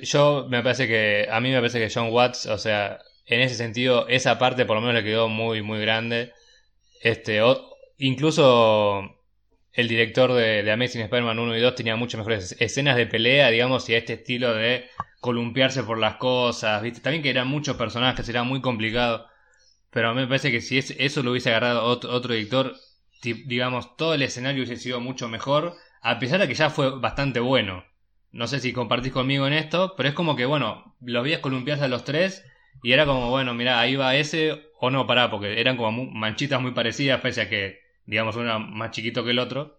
yo 0.02 0.46
me 0.48 0.62
parece 0.62 0.86
que, 0.86 1.28
a 1.30 1.40
mí 1.40 1.50
me 1.50 1.58
parece 1.58 1.78
que 1.78 1.92
John 1.92 2.12
Watts, 2.12 2.46
o 2.46 2.58
sea, 2.58 2.98
en 3.26 3.40
ese 3.40 3.54
sentido, 3.54 4.06
esa 4.08 4.38
parte 4.38 4.64
por 4.64 4.76
lo 4.76 4.82
menos 4.82 4.94
le 4.94 5.04
quedó 5.04 5.28
muy, 5.28 5.62
muy 5.62 5.80
grande. 5.80 6.32
Este, 7.02 7.40
incluso 7.98 9.02
el 9.72 9.88
director 9.88 10.32
de, 10.32 10.62
de 10.62 10.72
Amazing 10.72 11.02
Spider-Man 11.02 11.38
1 11.38 11.56
y 11.56 11.60
2 11.60 11.74
tenía 11.74 11.96
muchas 11.96 12.18
mejores 12.18 12.56
escenas 12.60 12.96
de 12.96 13.06
pelea, 13.06 13.50
digamos, 13.50 13.88
y 13.88 13.94
este 13.94 14.14
estilo 14.14 14.54
de 14.54 14.86
columpiarse 15.20 15.82
por 15.84 15.98
las 15.98 16.16
cosas, 16.16 16.82
¿viste? 16.82 17.00
También 17.00 17.22
que 17.22 17.30
eran 17.30 17.48
muchos 17.48 17.76
personajes, 17.76 18.28
era 18.28 18.42
muy 18.42 18.60
complicado. 18.60 19.26
Pero 19.90 20.08
a 20.08 20.14
mí 20.14 20.20
me 20.22 20.26
parece 20.26 20.50
que 20.50 20.60
si 20.60 20.78
eso 20.78 21.22
lo 21.22 21.30
hubiese 21.30 21.50
agarrado 21.50 21.84
otro, 21.84 22.10
otro 22.12 22.34
director, 22.34 22.74
digamos, 23.22 23.96
todo 23.96 24.14
el 24.14 24.22
escenario 24.22 24.64
hubiese 24.64 24.82
sido 24.82 25.00
mucho 25.00 25.28
mejor, 25.28 25.76
a 26.02 26.18
pesar 26.18 26.40
de 26.40 26.48
que 26.48 26.54
ya 26.54 26.70
fue 26.70 26.98
bastante 26.98 27.40
bueno. 27.40 27.84
No 28.32 28.46
sé 28.46 28.60
si 28.60 28.72
compartís 28.72 29.12
conmigo 29.12 29.46
en 29.46 29.52
esto, 29.52 29.94
pero 29.96 30.08
es 30.08 30.14
como 30.14 30.36
que, 30.36 30.46
bueno, 30.46 30.96
los 31.00 31.22
veías 31.22 31.40
columpiarse 31.40 31.84
a 31.84 31.88
los 31.88 32.04
tres 32.04 32.44
y 32.82 32.92
era 32.92 33.06
como, 33.06 33.30
bueno, 33.30 33.54
mira, 33.54 33.78
ahí 33.78 33.94
va 33.94 34.16
ese 34.16 34.72
o 34.80 34.90
no, 34.90 35.06
pará, 35.06 35.30
porque 35.30 35.60
eran 35.60 35.76
como 35.76 36.06
manchitas 36.06 36.60
muy 36.60 36.72
parecidas, 36.72 37.20
pese 37.20 37.42
a 37.42 37.48
que 37.48 37.78
digamos 38.06 38.36
uno 38.36 38.58
más 38.58 38.90
chiquito 38.90 39.24
que 39.24 39.30
el 39.30 39.38
otro, 39.38 39.78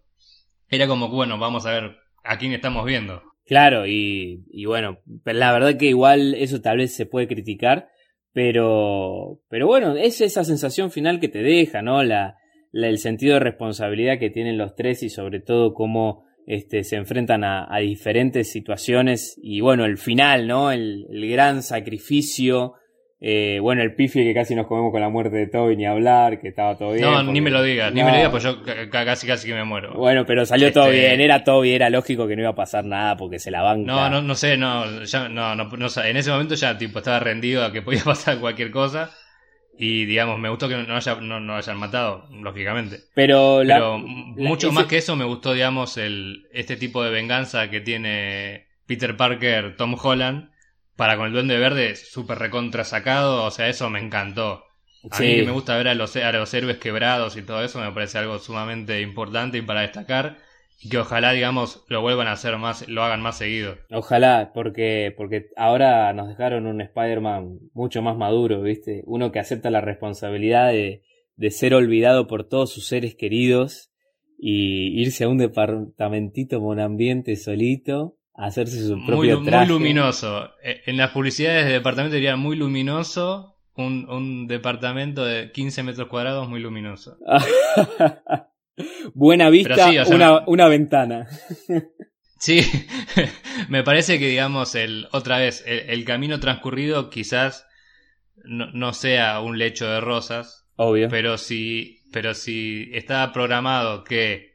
era 0.68 0.86
como 0.86 1.08
bueno, 1.08 1.38
vamos 1.38 1.66
a 1.66 1.72
ver 1.72 1.96
a 2.22 2.38
quién 2.38 2.52
estamos 2.52 2.84
viendo. 2.86 3.22
Claro, 3.46 3.86
y, 3.86 4.44
y 4.50 4.64
bueno, 4.64 5.00
la 5.24 5.52
verdad 5.52 5.76
que 5.76 5.86
igual 5.86 6.34
eso 6.34 6.62
tal 6.62 6.78
vez 6.78 6.94
se 6.94 7.04
puede 7.04 7.28
criticar, 7.28 7.88
pero, 8.32 9.40
pero 9.48 9.66
bueno, 9.66 9.94
es 9.96 10.20
esa 10.20 10.44
sensación 10.44 10.90
final 10.90 11.20
que 11.20 11.28
te 11.28 11.42
deja, 11.42 11.82
¿no? 11.82 12.02
La, 12.02 12.36
el 12.72 12.98
sentido 12.98 13.34
de 13.34 13.40
responsabilidad 13.40 14.18
que 14.18 14.30
tienen 14.30 14.58
los 14.58 14.74
tres 14.74 15.02
y 15.02 15.10
sobre 15.10 15.40
todo 15.40 15.74
cómo 15.74 16.24
este, 16.46 16.84
se 16.84 16.96
enfrentan 16.96 17.44
a, 17.44 17.66
a 17.68 17.78
diferentes 17.78 18.50
situaciones 18.50 19.38
y 19.42 19.60
bueno, 19.60 19.84
el 19.84 19.98
final, 19.98 20.46
¿no? 20.46 20.72
El, 20.72 21.06
el 21.10 21.30
gran 21.30 21.62
sacrificio 21.62 22.74
eh, 23.26 23.58
bueno, 23.58 23.80
el 23.80 23.94
pifi 23.94 24.22
que 24.22 24.34
casi 24.34 24.54
nos 24.54 24.66
comemos 24.66 24.92
con 24.92 25.00
la 25.00 25.08
muerte 25.08 25.36
de 25.36 25.46
Toby, 25.46 25.78
ni 25.78 25.86
hablar, 25.86 26.38
que 26.38 26.48
estaba 26.48 26.76
todo 26.76 26.92
bien. 26.92 27.10
No, 27.10 27.22
ni 27.22 27.40
me 27.40 27.48
lo 27.48 27.62
digas, 27.62 27.90
ni 27.90 28.02
me 28.02 28.10
lo 28.10 28.16
digas, 28.16 28.30
pues 28.30 28.42
yo 28.42 28.58
casi 28.90 29.26
casi 29.26 29.48
que 29.48 29.54
me 29.54 29.64
muero. 29.64 29.94
Bueno, 29.94 30.26
pero 30.26 30.44
salió 30.44 30.70
todo 30.74 30.88
este, 30.88 30.98
bien, 30.98 31.22
era 31.22 31.42
Toby, 31.42 31.72
era 31.72 31.88
lógico 31.88 32.28
que 32.28 32.36
no 32.36 32.42
iba 32.42 32.50
a 32.50 32.54
pasar 32.54 32.84
nada 32.84 33.16
porque 33.16 33.38
se 33.38 33.50
la 33.50 33.62
banca. 33.62 33.90
No, 33.90 34.10
no, 34.10 34.20
no 34.20 34.34
sé, 34.34 34.58
no, 34.58 35.04
ya, 35.04 35.30
no, 35.30 35.54
no, 35.54 35.64
no, 35.64 35.86
en 36.04 36.16
ese 36.18 36.30
momento 36.30 36.54
ya 36.54 36.76
tipo 36.76 36.98
estaba 36.98 37.18
rendido 37.18 37.64
a 37.64 37.72
que 37.72 37.80
podía 37.80 38.02
pasar 38.04 38.40
cualquier 38.40 38.70
cosa. 38.70 39.10
Y 39.76 40.04
digamos, 40.04 40.38
me 40.38 40.48
gustó 40.48 40.68
que 40.68 40.76
no, 40.76 40.96
haya, 40.96 41.16
no, 41.16 41.40
no 41.40 41.56
hayan 41.56 41.76
matado, 41.78 42.28
lógicamente. 42.30 43.00
Pero, 43.14 43.60
Pero 43.66 43.98
mucho 43.98 44.70
más 44.70 44.86
que 44.86 44.98
eso 44.98 45.16
me 45.16 45.24
gustó, 45.24 45.52
digamos, 45.52 45.96
el, 45.96 46.46
este 46.52 46.76
tipo 46.76 47.02
de 47.02 47.10
venganza 47.10 47.70
que 47.70 47.80
tiene 47.80 48.68
Peter 48.86 49.16
Parker, 49.16 49.76
Tom 49.76 49.96
Holland 50.00 50.50
para 50.96 51.16
con 51.16 51.26
el 51.26 51.32
Duende 51.32 51.58
Verde 51.58 51.96
súper 51.96 52.38
recontra 52.38 52.84
sacado, 52.84 53.44
o 53.44 53.50
sea, 53.50 53.68
eso 53.68 53.90
me 53.90 54.00
encantó. 54.00 54.64
A 55.10 55.20
mí 55.20 55.36
que 55.36 55.42
me 55.42 55.50
gusta 55.50 55.76
ver 55.76 55.88
a 55.88 55.94
los, 55.94 56.16
a 56.16 56.32
los 56.32 56.54
héroes 56.54 56.78
quebrados 56.78 57.36
y 57.36 57.42
todo 57.42 57.62
eso 57.62 57.78
me 57.78 57.92
parece 57.92 58.18
algo 58.18 58.38
sumamente 58.38 59.02
importante 59.02 59.58
y 59.58 59.62
para 59.62 59.82
destacar 59.82 60.38
y 60.80 60.88
que 60.88 60.98
ojalá 60.98 61.32
digamos 61.32 61.84
lo 61.88 62.02
vuelvan 62.02 62.26
a 62.26 62.32
hacer 62.32 62.56
más 62.58 62.88
lo 62.88 63.02
hagan 63.02 63.22
más 63.22 63.38
seguido 63.38 63.76
ojalá 63.90 64.52
porque 64.54 65.14
porque 65.16 65.46
ahora 65.56 66.12
nos 66.12 66.28
dejaron 66.28 66.66
un 66.66 66.80
Spider-Man 66.80 67.58
mucho 67.72 68.02
más 68.02 68.16
maduro 68.16 68.62
viste 68.62 69.02
uno 69.06 69.32
que 69.32 69.38
acepta 69.38 69.70
la 69.70 69.80
responsabilidad 69.80 70.68
de, 70.72 71.02
de 71.36 71.50
ser 71.50 71.74
olvidado 71.74 72.26
por 72.26 72.48
todos 72.48 72.72
sus 72.72 72.86
seres 72.86 73.14
queridos 73.14 73.90
y 74.38 75.00
irse 75.00 75.24
a 75.24 75.28
un 75.28 75.38
departamentito 75.38 76.60
con 76.60 76.80
ambiente 76.80 77.36
solito 77.36 78.16
hacerse 78.34 78.86
su 78.86 79.04
propio 79.06 79.40
muy, 79.40 79.50
Muy 79.50 79.66
luminoso. 79.66 80.50
E, 80.62 80.82
en 80.86 80.96
las 80.96 81.10
publicidades 81.12 81.66
de 81.66 81.72
departamento 81.72 82.14
diría 82.14 82.36
muy 82.36 82.56
luminoso. 82.56 83.52
Un, 83.76 84.08
un 84.08 84.46
departamento 84.46 85.24
de 85.24 85.50
15 85.50 85.82
metros 85.82 86.08
cuadrados 86.08 86.48
muy 86.48 86.60
luminoso. 86.60 87.18
Buena 89.14 89.50
vista, 89.50 89.90
una, 90.08 90.44
una 90.46 90.68
ventana. 90.68 91.28
sí, 92.38 92.60
me 93.68 93.82
parece 93.82 94.18
que 94.18 94.28
digamos 94.28 94.74
el 94.74 95.06
otra 95.12 95.38
vez 95.38 95.62
el, 95.66 95.90
el 95.90 96.04
camino 96.04 96.40
transcurrido 96.40 97.10
quizás 97.10 97.66
no, 98.44 98.70
no, 98.72 98.92
sea 98.92 99.40
un 99.40 99.58
lecho 99.58 99.86
de 99.88 100.00
rosas. 100.00 100.66
Obvio. 100.76 101.08
Pero 101.08 101.38
si, 101.38 102.00
pero 102.12 102.34
si 102.34 102.90
estaba 102.92 103.32
programado 103.32 104.04
que 104.04 104.54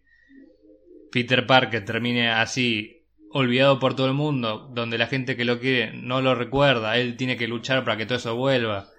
Peter 1.11 1.45
Parker 1.45 1.85
termine 1.85 2.29
así 2.29 3.05
olvidado 3.31 3.79
por 3.79 3.95
todo 3.95 4.07
el 4.07 4.13
mundo, 4.13 4.69
donde 4.73 4.97
la 4.97 5.07
gente 5.07 5.35
que 5.35 5.45
lo 5.45 5.59
quiere 5.59 5.93
no 5.93 6.21
lo 6.21 6.35
recuerda, 6.35 6.97
él 6.97 7.15
tiene 7.15 7.37
que 7.37 7.47
luchar 7.47 7.83
para 7.83 7.97
que 7.97 8.05
todo 8.05 8.17
eso 8.17 8.35
vuelva. 8.35 8.89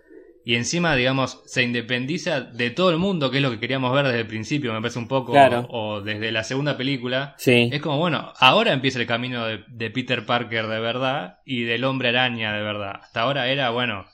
Y 0.51 0.57
encima, 0.57 0.97
digamos, 0.97 1.41
se 1.45 1.63
independiza 1.63 2.41
de 2.41 2.71
todo 2.71 2.91
el 2.91 2.97
mundo, 2.97 3.31
que 3.31 3.37
es 3.37 3.43
lo 3.45 3.53
que 3.53 3.61
queríamos 3.61 3.95
ver 3.95 4.07
desde 4.07 4.19
el 4.19 4.27
principio, 4.27 4.73
me 4.73 4.81
parece 4.81 4.99
un 4.99 5.07
poco, 5.07 5.33
o, 5.69 6.01
desde 6.01 6.33
la 6.33 6.43
segunda 6.43 6.77
película. 6.77 7.37
Sí. 7.39 7.71
Es 7.73 7.81
como, 7.81 7.99
bueno, 7.99 8.33
ahora 8.37 8.73
empieza 8.73 8.99
el 8.99 9.07
camino 9.07 9.47
de, 9.47 9.91
Peter 9.91 10.27
Parker 10.27 10.67
de 10.67 10.81
verdad 10.81 11.39
y 11.45 11.63
del 11.63 11.85
hombre 11.85 12.09
araña 12.09 12.53
de 12.53 12.65
verdad. 12.65 12.95
Hasta 13.01 13.21
ahora 13.21 13.47
era, 13.47 13.71
bueno, 13.71 14.07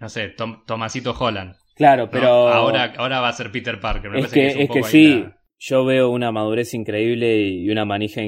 no 0.00 0.08
sé, 0.08 0.34
Tomasito 0.66 1.14
Holland. 1.16 1.54
Claro, 1.76 2.10
pero... 2.10 2.48
Ahora, 2.48 2.94
ahora 2.96 3.20
va 3.20 3.28
a 3.28 3.32
ser 3.32 3.52
Peter 3.52 3.78
Parker. 3.78 4.10
Me 4.10 4.18
es 4.18 4.32
que, 4.32 4.48
es, 4.48 4.68
que 4.68 4.82
sí, 4.82 5.26
yo 5.60 5.84
veo 5.84 6.10
una 6.10 6.32
madurez 6.32 6.74
increíble 6.74 7.38
y 7.38 7.70
una 7.70 7.84
manija 7.84 8.20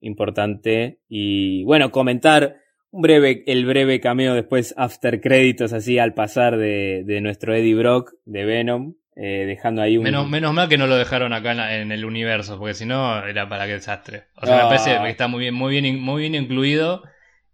importante. 0.00 1.00
Y 1.06 1.64
bueno, 1.64 1.90
comentar 1.90 2.56
un 2.96 3.02
breve, 3.02 3.44
el 3.46 3.66
breve 3.66 4.00
cameo 4.00 4.34
después 4.34 4.74
after 4.76 5.20
créditos 5.20 5.72
así 5.72 5.98
al 5.98 6.14
pasar 6.14 6.56
de, 6.56 7.02
de 7.04 7.20
nuestro 7.20 7.54
Eddie 7.54 7.74
Brock 7.74 8.12
de 8.24 8.44
Venom. 8.44 8.94
eh, 9.18 9.44
dejando 9.46 9.80
ahí 9.82 9.96
un... 9.96 10.04
Menos, 10.04 10.28
menos 10.28 10.52
mal 10.52 10.68
que 10.68 10.76
no 10.76 10.86
lo 10.86 10.96
dejaron 10.96 11.32
acá 11.32 11.52
en, 11.52 11.56
la- 11.56 11.76
en 11.78 11.90
el 11.92 12.04
universo, 12.04 12.58
porque 12.58 12.74
si 12.74 12.84
no 12.84 13.24
era 13.26 13.48
para 13.48 13.64
qué 13.66 13.72
desastre. 13.72 14.24
O 14.36 14.44
sea, 14.46 14.56
me 14.56 14.62
Ah. 14.62 14.68
parece 14.68 14.98
que 15.02 15.08
está 15.10 15.26
muy 15.26 15.40
bien, 15.40 15.54
muy 15.54 15.80
bien, 15.80 15.98
muy 16.00 16.20
bien 16.22 16.34
incluido 16.34 17.02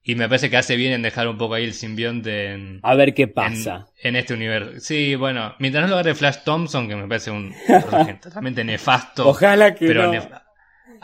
y 0.02 0.16
me 0.16 0.26
parece 0.28 0.50
que 0.50 0.56
hace 0.56 0.74
bien 0.74 0.92
en 0.92 1.02
dejar 1.02 1.28
un 1.28 1.38
poco 1.38 1.54
ahí 1.54 1.62
el 1.64 1.74
simbionte 1.74 2.46
en, 2.52 2.80
A 2.82 2.96
ver 2.96 3.14
qué 3.14 3.28
pasa. 3.28 3.86
en, 4.02 4.08
en 4.08 4.16
este 4.16 4.34
universo. 4.34 4.72
Sí, 4.80 5.14
bueno, 5.14 5.54
mientras 5.60 5.84
no 5.84 5.90
lo 5.90 5.94
agarre 5.94 6.16
Flash 6.16 6.38
Thompson, 6.44 6.88
que 6.88 6.96
me 6.96 7.06
parece 7.06 7.30
un 7.30 7.52
totalmente 8.20 8.64
nefasto. 8.64 9.28
Ojalá 9.28 9.72
que 9.76 9.86
pero 9.86 10.06
no. 10.06 10.14
nef- 10.14 10.41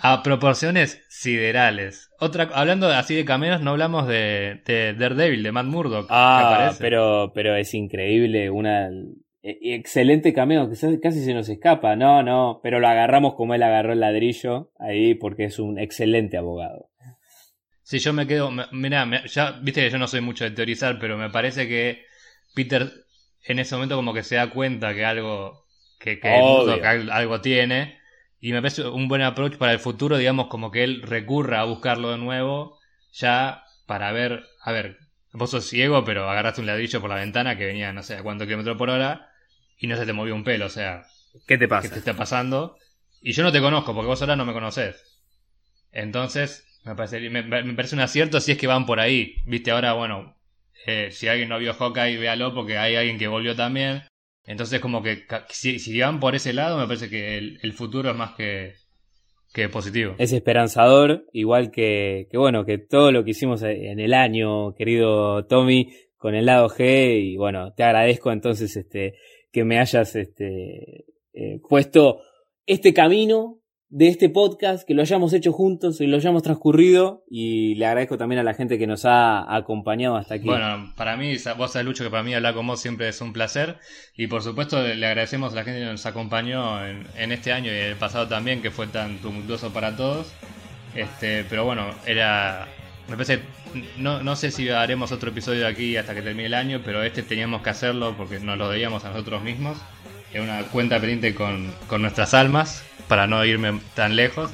a 0.01 0.23
proporciones 0.23 1.05
siderales. 1.09 2.11
Otra, 2.21 2.49
hablando 2.55 2.89
así 2.89 3.15
de 3.15 3.25
cameos, 3.25 3.61
no 3.61 3.71
hablamos 3.71 4.07
de, 4.07 4.63
de 4.65 4.95
Daredevil, 4.95 5.43
de 5.43 5.53
Matt 5.53 5.67
Murdock. 5.67 6.07
Ah, 6.11 6.73
pero, 6.79 7.33
pero 7.35 7.55
es 7.57 7.75
increíble, 7.75 8.51
una 8.51 8.89
e- 9.43 9.75
excelente 9.75 10.33
cameo 10.33 10.69
que 10.71 11.01
casi 11.01 11.25
se 11.25 11.35
nos 11.35 11.49
escapa. 11.49 11.97
No, 11.97 12.23
no, 12.23 12.61
pero 12.63 12.81
lo 12.81 12.89
agarramos 12.89 13.35
como 13.35 13.55
él 13.55 13.63
agarró 13.63 13.93
el 13.93 14.01
ladrillo 14.01 14.71
ahí 14.79 15.15
porque 15.15 15.45
es 15.45 15.59
un 15.59 15.79
excelente 15.79 16.37
abogado. 16.37 16.91
Sí, 17.83 17.99
yo 17.99 18.13
me 18.13 18.27
quedo. 18.27 18.51
me- 18.51 19.23
ya 19.27 19.53
viste 19.63 19.83
que 19.83 19.91
yo 19.91 19.99
no 19.99 20.07
soy 20.09 20.21
mucho 20.21 20.45
de 20.45 20.51
teorizar, 20.51 20.99
pero 21.01 21.17
me 21.17 21.31
parece 21.31 21.67
que 21.67 22.03
Peter 22.55 22.91
en 23.45 23.59
ese 23.59 23.75
momento 23.75 23.97
como 23.97 24.13
que 24.13 24.23
se 24.23 24.37
da 24.37 24.51
cuenta 24.51 24.95
que 24.95 25.05
algo. 25.05 25.67
que. 25.99 26.21
Murdoch 26.23 26.85
algo 26.85 27.41
tiene. 27.41 27.98
Y 28.41 28.53
me 28.53 28.61
parece 28.61 28.87
un 28.87 29.09
buen 29.09 29.23
approach 29.23 29.57
para 29.57 29.73
el 29.73 29.81
futuro, 29.81 30.17
digamos, 30.17 30.47
como 30.47 30.71
que 30.71 30.85
él 30.85 31.03
recurra 31.03 31.61
a 31.61 31.65
buscarlo 31.65 32.11
de 32.11 32.19
nuevo, 32.19 32.79
ya 33.13 33.65
para 33.87 34.13
ver. 34.13 34.45
A 34.63 34.73
ver, 34.73 34.99
vos 35.33 35.51
sos 35.51 35.67
ciego, 35.67 36.05
pero 36.05 36.29
agarraste 36.29 36.61
un 36.61 36.67
ladrillo 36.67 37.01
por 37.01 37.11
la 37.11 37.17
ventana 37.17 37.57
que 37.57 37.67
venía 37.67 37.93
no 37.93 38.03
sé 38.03 38.17
a 38.17 38.23
cuántos 38.23 38.47
kilómetros 38.47 38.77
por 38.77 38.91
hora 38.91 39.29
y 39.79 39.87
no 39.87 39.97
se 39.97 40.07
te 40.07 40.13
movió 40.13 40.35
un 40.35 40.45
pelo, 40.45 40.67
o 40.67 40.71
sea. 40.71 41.05
¿Qué 41.47 41.57
te 41.57 41.65
¿Qué 41.65 41.69
pasa? 41.69 41.91
te 41.91 41.99
está 41.99 42.15
pasando? 42.15 42.77
Y 43.21 43.33
yo 43.33 43.43
no 43.43 43.53
te 43.53 43.61
conozco, 43.61 43.95
porque 43.95 44.07
vos 44.07 44.21
ahora 44.21 44.37
no 44.37 44.45
me 44.45 44.53
conocés. 44.53 45.03
Entonces, 45.91 46.65
me 46.85 46.95
parece, 46.95 47.29
me, 47.31 47.43
me 47.43 47.75
parece 47.75 47.95
un 47.95 48.01
acierto 48.01 48.41
si 48.41 48.53
es 48.53 48.59
que 48.59 48.67
van 48.67 48.87
por 48.87 49.01
ahí. 49.01 49.37
Viste, 49.47 49.71
ahora, 49.71 49.95
bueno, 49.95 50.37
eh, 50.87 51.11
si 51.11 51.29
alguien 51.29 51.49
no 51.49 51.59
vio 51.59 51.75
Hawkeye, 51.75 52.19
véalo, 52.19 52.55
porque 52.55 52.79
hay 52.79 52.97
alguien 52.97 53.19
que 53.19 53.29
volvió 53.29 53.57
también. 53.57 54.05
Entonces, 54.49 54.81
como 54.81 55.03
que 55.03 55.27
si, 55.51 56.01
van 56.01 56.21
por 56.21 56.35
ese 56.35 56.55
lado, 56.55 56.79
me 56.79 56.87
parece 56.87 57.11
que 57.11 57.37
el, 57.37 57.73
futuro 57.75 58.11
es 58.11 58.17
más 58.17 58.35
que, 58.35 58.77
que 59.53 59.69
positivo. 59.69 60.15
Es 60.17 60.33
esperanzador, 60.33 61.27
igual 61.35 61.71
que, 61.71 62.29
que 62.31 62.39
bueno, 62.39 62.65
que 62.65 62.79
todo 62.79 63.13
lo 63.13 63.25
que 63.25 63.33
hicimos 63.33 63.63
en 63.63 64.01
el 64.01 64.15
año, 64.15 64.75
querido 64.75 65.45
Tommy, 65.45 65.93
con 66.17 66.35
el 66.35 66.47
lado 66.47 66.71
G, 66.71 67.21
y 67.21 67.37
bueno, 67.37 67.75
te 67.75 67.83
agradezco 67.83 68.33
entonces 68.33 68.75
este, 68.75 69.17
que 69.53 69.65
me 69.65 69.79
hayas 69.79 70.17
este, 70.17 71.05
eh, 71.35 71.61
puesto 71.69 72.23
este 72.65 72.95
camino 72.95 73.58
de 73.91 74.09
este 74.09 74.29
podcast, 74.29 74.87
que 74.87 74.95
lo 74.95 75.03
hayamos 75.03 75.33
hecho 75.33 75.53
juntos 75.53 76.01
y 76.01 76.07
lo 76.07 76.17
hayamos 76.17 76.43
transcurrido, 76.43 77.25
y 77.31 77.75
le 77.77 77.87
agradezco 77.87 78.19
también 78.19 78.41
a 78.41 78.43
la 78.43 78.55
gente 78.55 78.79
que 78.79 78.87
nos 78.87 79.05
ha 79.05 79.55
acompañado 79.55 80.17
hasta 80.17 80.35
aquí. 80.35 80.47
Bueno, 80.47 80.93
para 80.97 81.17
mí, 81.17 81.37
vos 81.57 81.73
sabés, 81.73 81.87
Lucho, 81.87 82.05
que 82.05 82.11
para 82.11 82.23
mí 82.23 82.35
hablar 82.35 82.55
con 82.55 82.67
vos 82.67 82.81
siempre 82.81 83.09
es 83.09 83.21
un 83.21 83.33
placer. 83.33 83.79
Y 84.17 84.27
por 84.27 84.43
supuesto, 84.43 84.83
le 84.83 85.07
agradecemos 85.07 85.53
a 85.53 85.57
la 85.57 85.65
gente 85.65 85.81
que 85.81 85.87
nos 85.87 86.05
acompañó 86.07 86.87
en, 86.87 87.07
en 87.17 87.33
este 87.33 87.53
año 87.53 87.73
y 87.73 87.77
el 87.77 87.97
pasado 87.97 88.29
también, 88.29 88.61
que 88.63 88.71
fue 88.71 88.87
tan 88.87 89.19
tumultuoso 89.19 89.73
para 89.73 89.97
todos. 89.97 90.33
Este, 90.95 91.45
pero 91.45 91.65
bueno, 91.65 91.91
era. 92.07 92.67
Me 93.09 93.15
parece. 93.15 93.41
No, 93.99 94.23
no 94.23 94.37
sé 94.37 94.51
si 94.51 94.69
haremos 94.69 95.13
otro 95.13 95.31
episodio 95.31 95.67
aquí 95.67 95.97
hasta 95.97 96.15
que 96.15 96.23
termine 96.23 96.47
el 96.47 96.55
año, 96.55 96.81
pero 96.85 97.03
este 97.03 97.23
teníamos 97.23 97.63
que 97.63 97.71
hacerlo 97.71 98.15
porque 98.17 98.41
nos 98.41 98.57
lo 98.59 98.69
debíamos 98.69 99.05
a 99.05 99.11
nosotros 99.11 99.43
mismos. 99.43 99.79
Es 100.33 100.41
una 100.41 100.63
cuenta 100.65 100.99
pendiente 100.99 101.35
con, 101.35 101.73
con 101.87 102.03
nuestras 102.03 102.35
almas, 102.35 102.85
para 103.09 103.27
no 103.27 103.45
irme 103.45 103.81
tan 103.95 104.17
lejos. 104.17 104.51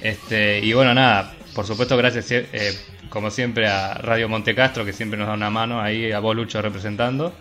Este, 0.00 0.60
y 0.60 0.72
bueno, 0.72 0.94
nada, 0.94 1.34
por 1.54 1.66
supuesto, 1.66 1.96
gracias 1.96 2.30
eh, 2.30 2.78
como 3.08 3.30
siempre 3.30 3.68
a 3.68 3.94
Radio 3.94 4.28
Montecastro, 4.28 4.84
que 4.84 4.92
siempre 4.92 5.18
nos 5.18 5.28
da 5.28 5.34
una 5.34 5.50
mano 5.50 5.80
ahí, 5.80 6.12
a 6.12 6.20
vos 6.20 6.36
Lucho 6.36 6.62
representando. 6.62 7.34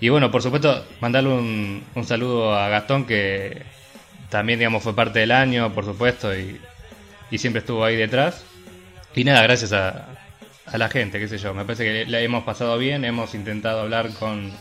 Y 0.00 0.10
bueno, 0.10 0.30
por 0.30 0.42
supuesto, 0.42 0.86
mandarle 1.00 1.30
un, 1.30 1.84
un 1.94 2.04
saludo 2.04 2.54
a 2.54 2.68
Gastón, 2.68 3.04
que 3.04 3.62
también, 4.30 4.58
digamos, 4.60 4.82
fue 4.82 4.94
parte 4.94 5.18
del 5.18 5.32
año, 5.32 5.72
por 5.74 5.84
supuesto, 5.84 6.36
y, 6.36 6.60
y 7.30 7.38
siempre 7.38 7.60
estuvo 7.60 7.84
ahí 7.84 7.96
detrás. 7.96 8.44
Y 9.14 9.24
nada, 9.24 9.42
gracias 9.42 9.72
a, 9.72 10.06
a 10.66 10.78
la 10.78 10.88
gente, 10.88 11.18
qué 11.18 11.26
sé 11.28 11.38
yo, 11.38 11.54
me 11.54 11.64
parece 11.64 11.84
que 11.84 12.10
la 12.10 12.20
hemos 12.20 12.44
pasado 12.44 12.78
bien, 12.78 13.04
hemos 13.04 13.34
intentado 13.34 13.80
hablar 13.80 14.10
con, 14.10 14.52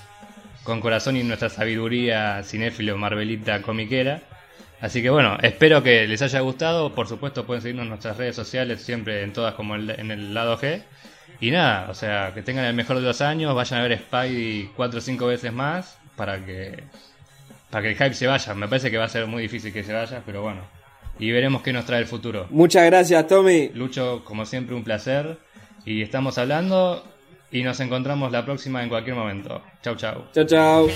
con 0.64 0.82
corazón 0.82 1.18
y 1.18 1.24
nuestra 1.24 1.50
sabiduría 1.50 2.42
cinéfilo, 2.44 2.98
marvelita, 2.98 3.62
comiquera. 3.62 4.22
Así 4.80 5.02
que 5.02 5.10
bueno, 5.10 5.38
espero 5.42 5.82
que 5.82 6.08
les 6.08 6.22
haya 6.22 6.40
gustado. 6.42 6.94
Por 6.94 7.08
supuesto, 7.08 7.46
pueden 7.46 7.62
seguirnos 7.62 7.84
en 7.84 7.90
nuestras 7.90 8.18
redes 8.18 8.36
sociales, 8.36 8.82
siempre 8.82 9.24
en 9.24 9.34
todas 9.34 9.56
como 9.56 9.76
el- 9.76 9.90
en 9.90 10.12
el 10.12 10.34
lado 10.34 10.58
G. 10.58 10.84
Y 11.40 11.52
nada, 11.52 11.88
o 11.90 11.94
sea, 11.94 12.32
que 12.34 12.42
tengan 12.42 12.66
el 12.66 12.74
mejor 12.74 12.96
de 12.98 13.02
los 13.04 13.22
años, 13.22 13.54
vayan 13.56 13.80
a 13.80 13.84
ver 13.88 13.98
Spidey 14.00 14.72
cuatro 14.76 15.00
o 15.00 15.02
cinco 15.02 15.28
veces 15.28 15.52
más 15.54 15.98
para 16.16 16.44
que 16.46 16.84
para 17.70 17.82
que 17.84 17.90
el 17.90 17.96
hype 17.96 18.14
se 18.14 18.28
vaya. 18.28 18.54
Me 18.54 18.68
parece 18.68 18.90
que 18.90 18.98
va 18.98 19.06
a 19.06 19.10
ser 19.10 19.28
muy 19.28 19.42
difícil 19.42 19.74
que 19.74 19.84
se 19.84 19.94
vaya, 19.94 20.22
pero 20.26 20.42
bueno. 20.42 20.62
Y 21.20 21.32
veremos 21.32 21.64
qué 21.64 21.74
nos 21.74 21.86
trae 21.86 22.00
el 22.00 22.06
futuro. 22.06 22.46
Muchas 22.50 22.86
gracias, 22.86 23.28
Tommy. 23.28 23.70
Lucho, 23.74 24.24
como 24.24 24.46
siempre, 24.46 24.76
un 24.76 24.84
placer. 24.84 25.38
Y 25.86 26.02
estamos 26.02 26.38
hablando 26.38 27.04
y 27.52 27.64
nos 27.64 27.80
encontramos 27.80 28.32
la 28.32 28.46
próxima 28.46 28.84
en 28.84 28.90
cualquier 28.90 29.16
momento. 29.16 29.62
Chau, 29.82 29.96
chau. 29.96 30.26
Chao, 30.34 30.46
chao. 30.46 30.88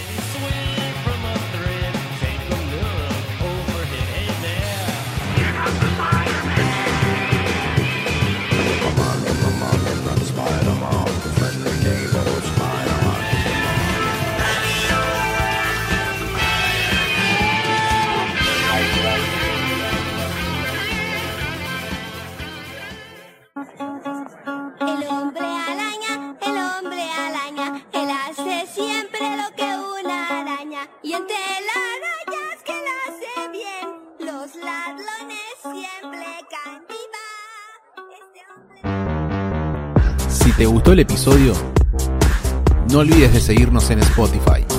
Te 40.62 40.68
gustó 40.68 40.92
el 40.92 41.00
episodio, 41.00 41.54
no 42.92 43.00
olvides 43.00 43.34
de 43.34 43.42
seguirnos 43.42 43.90
en 43.90 43.98
Spotify. 43.98 44.71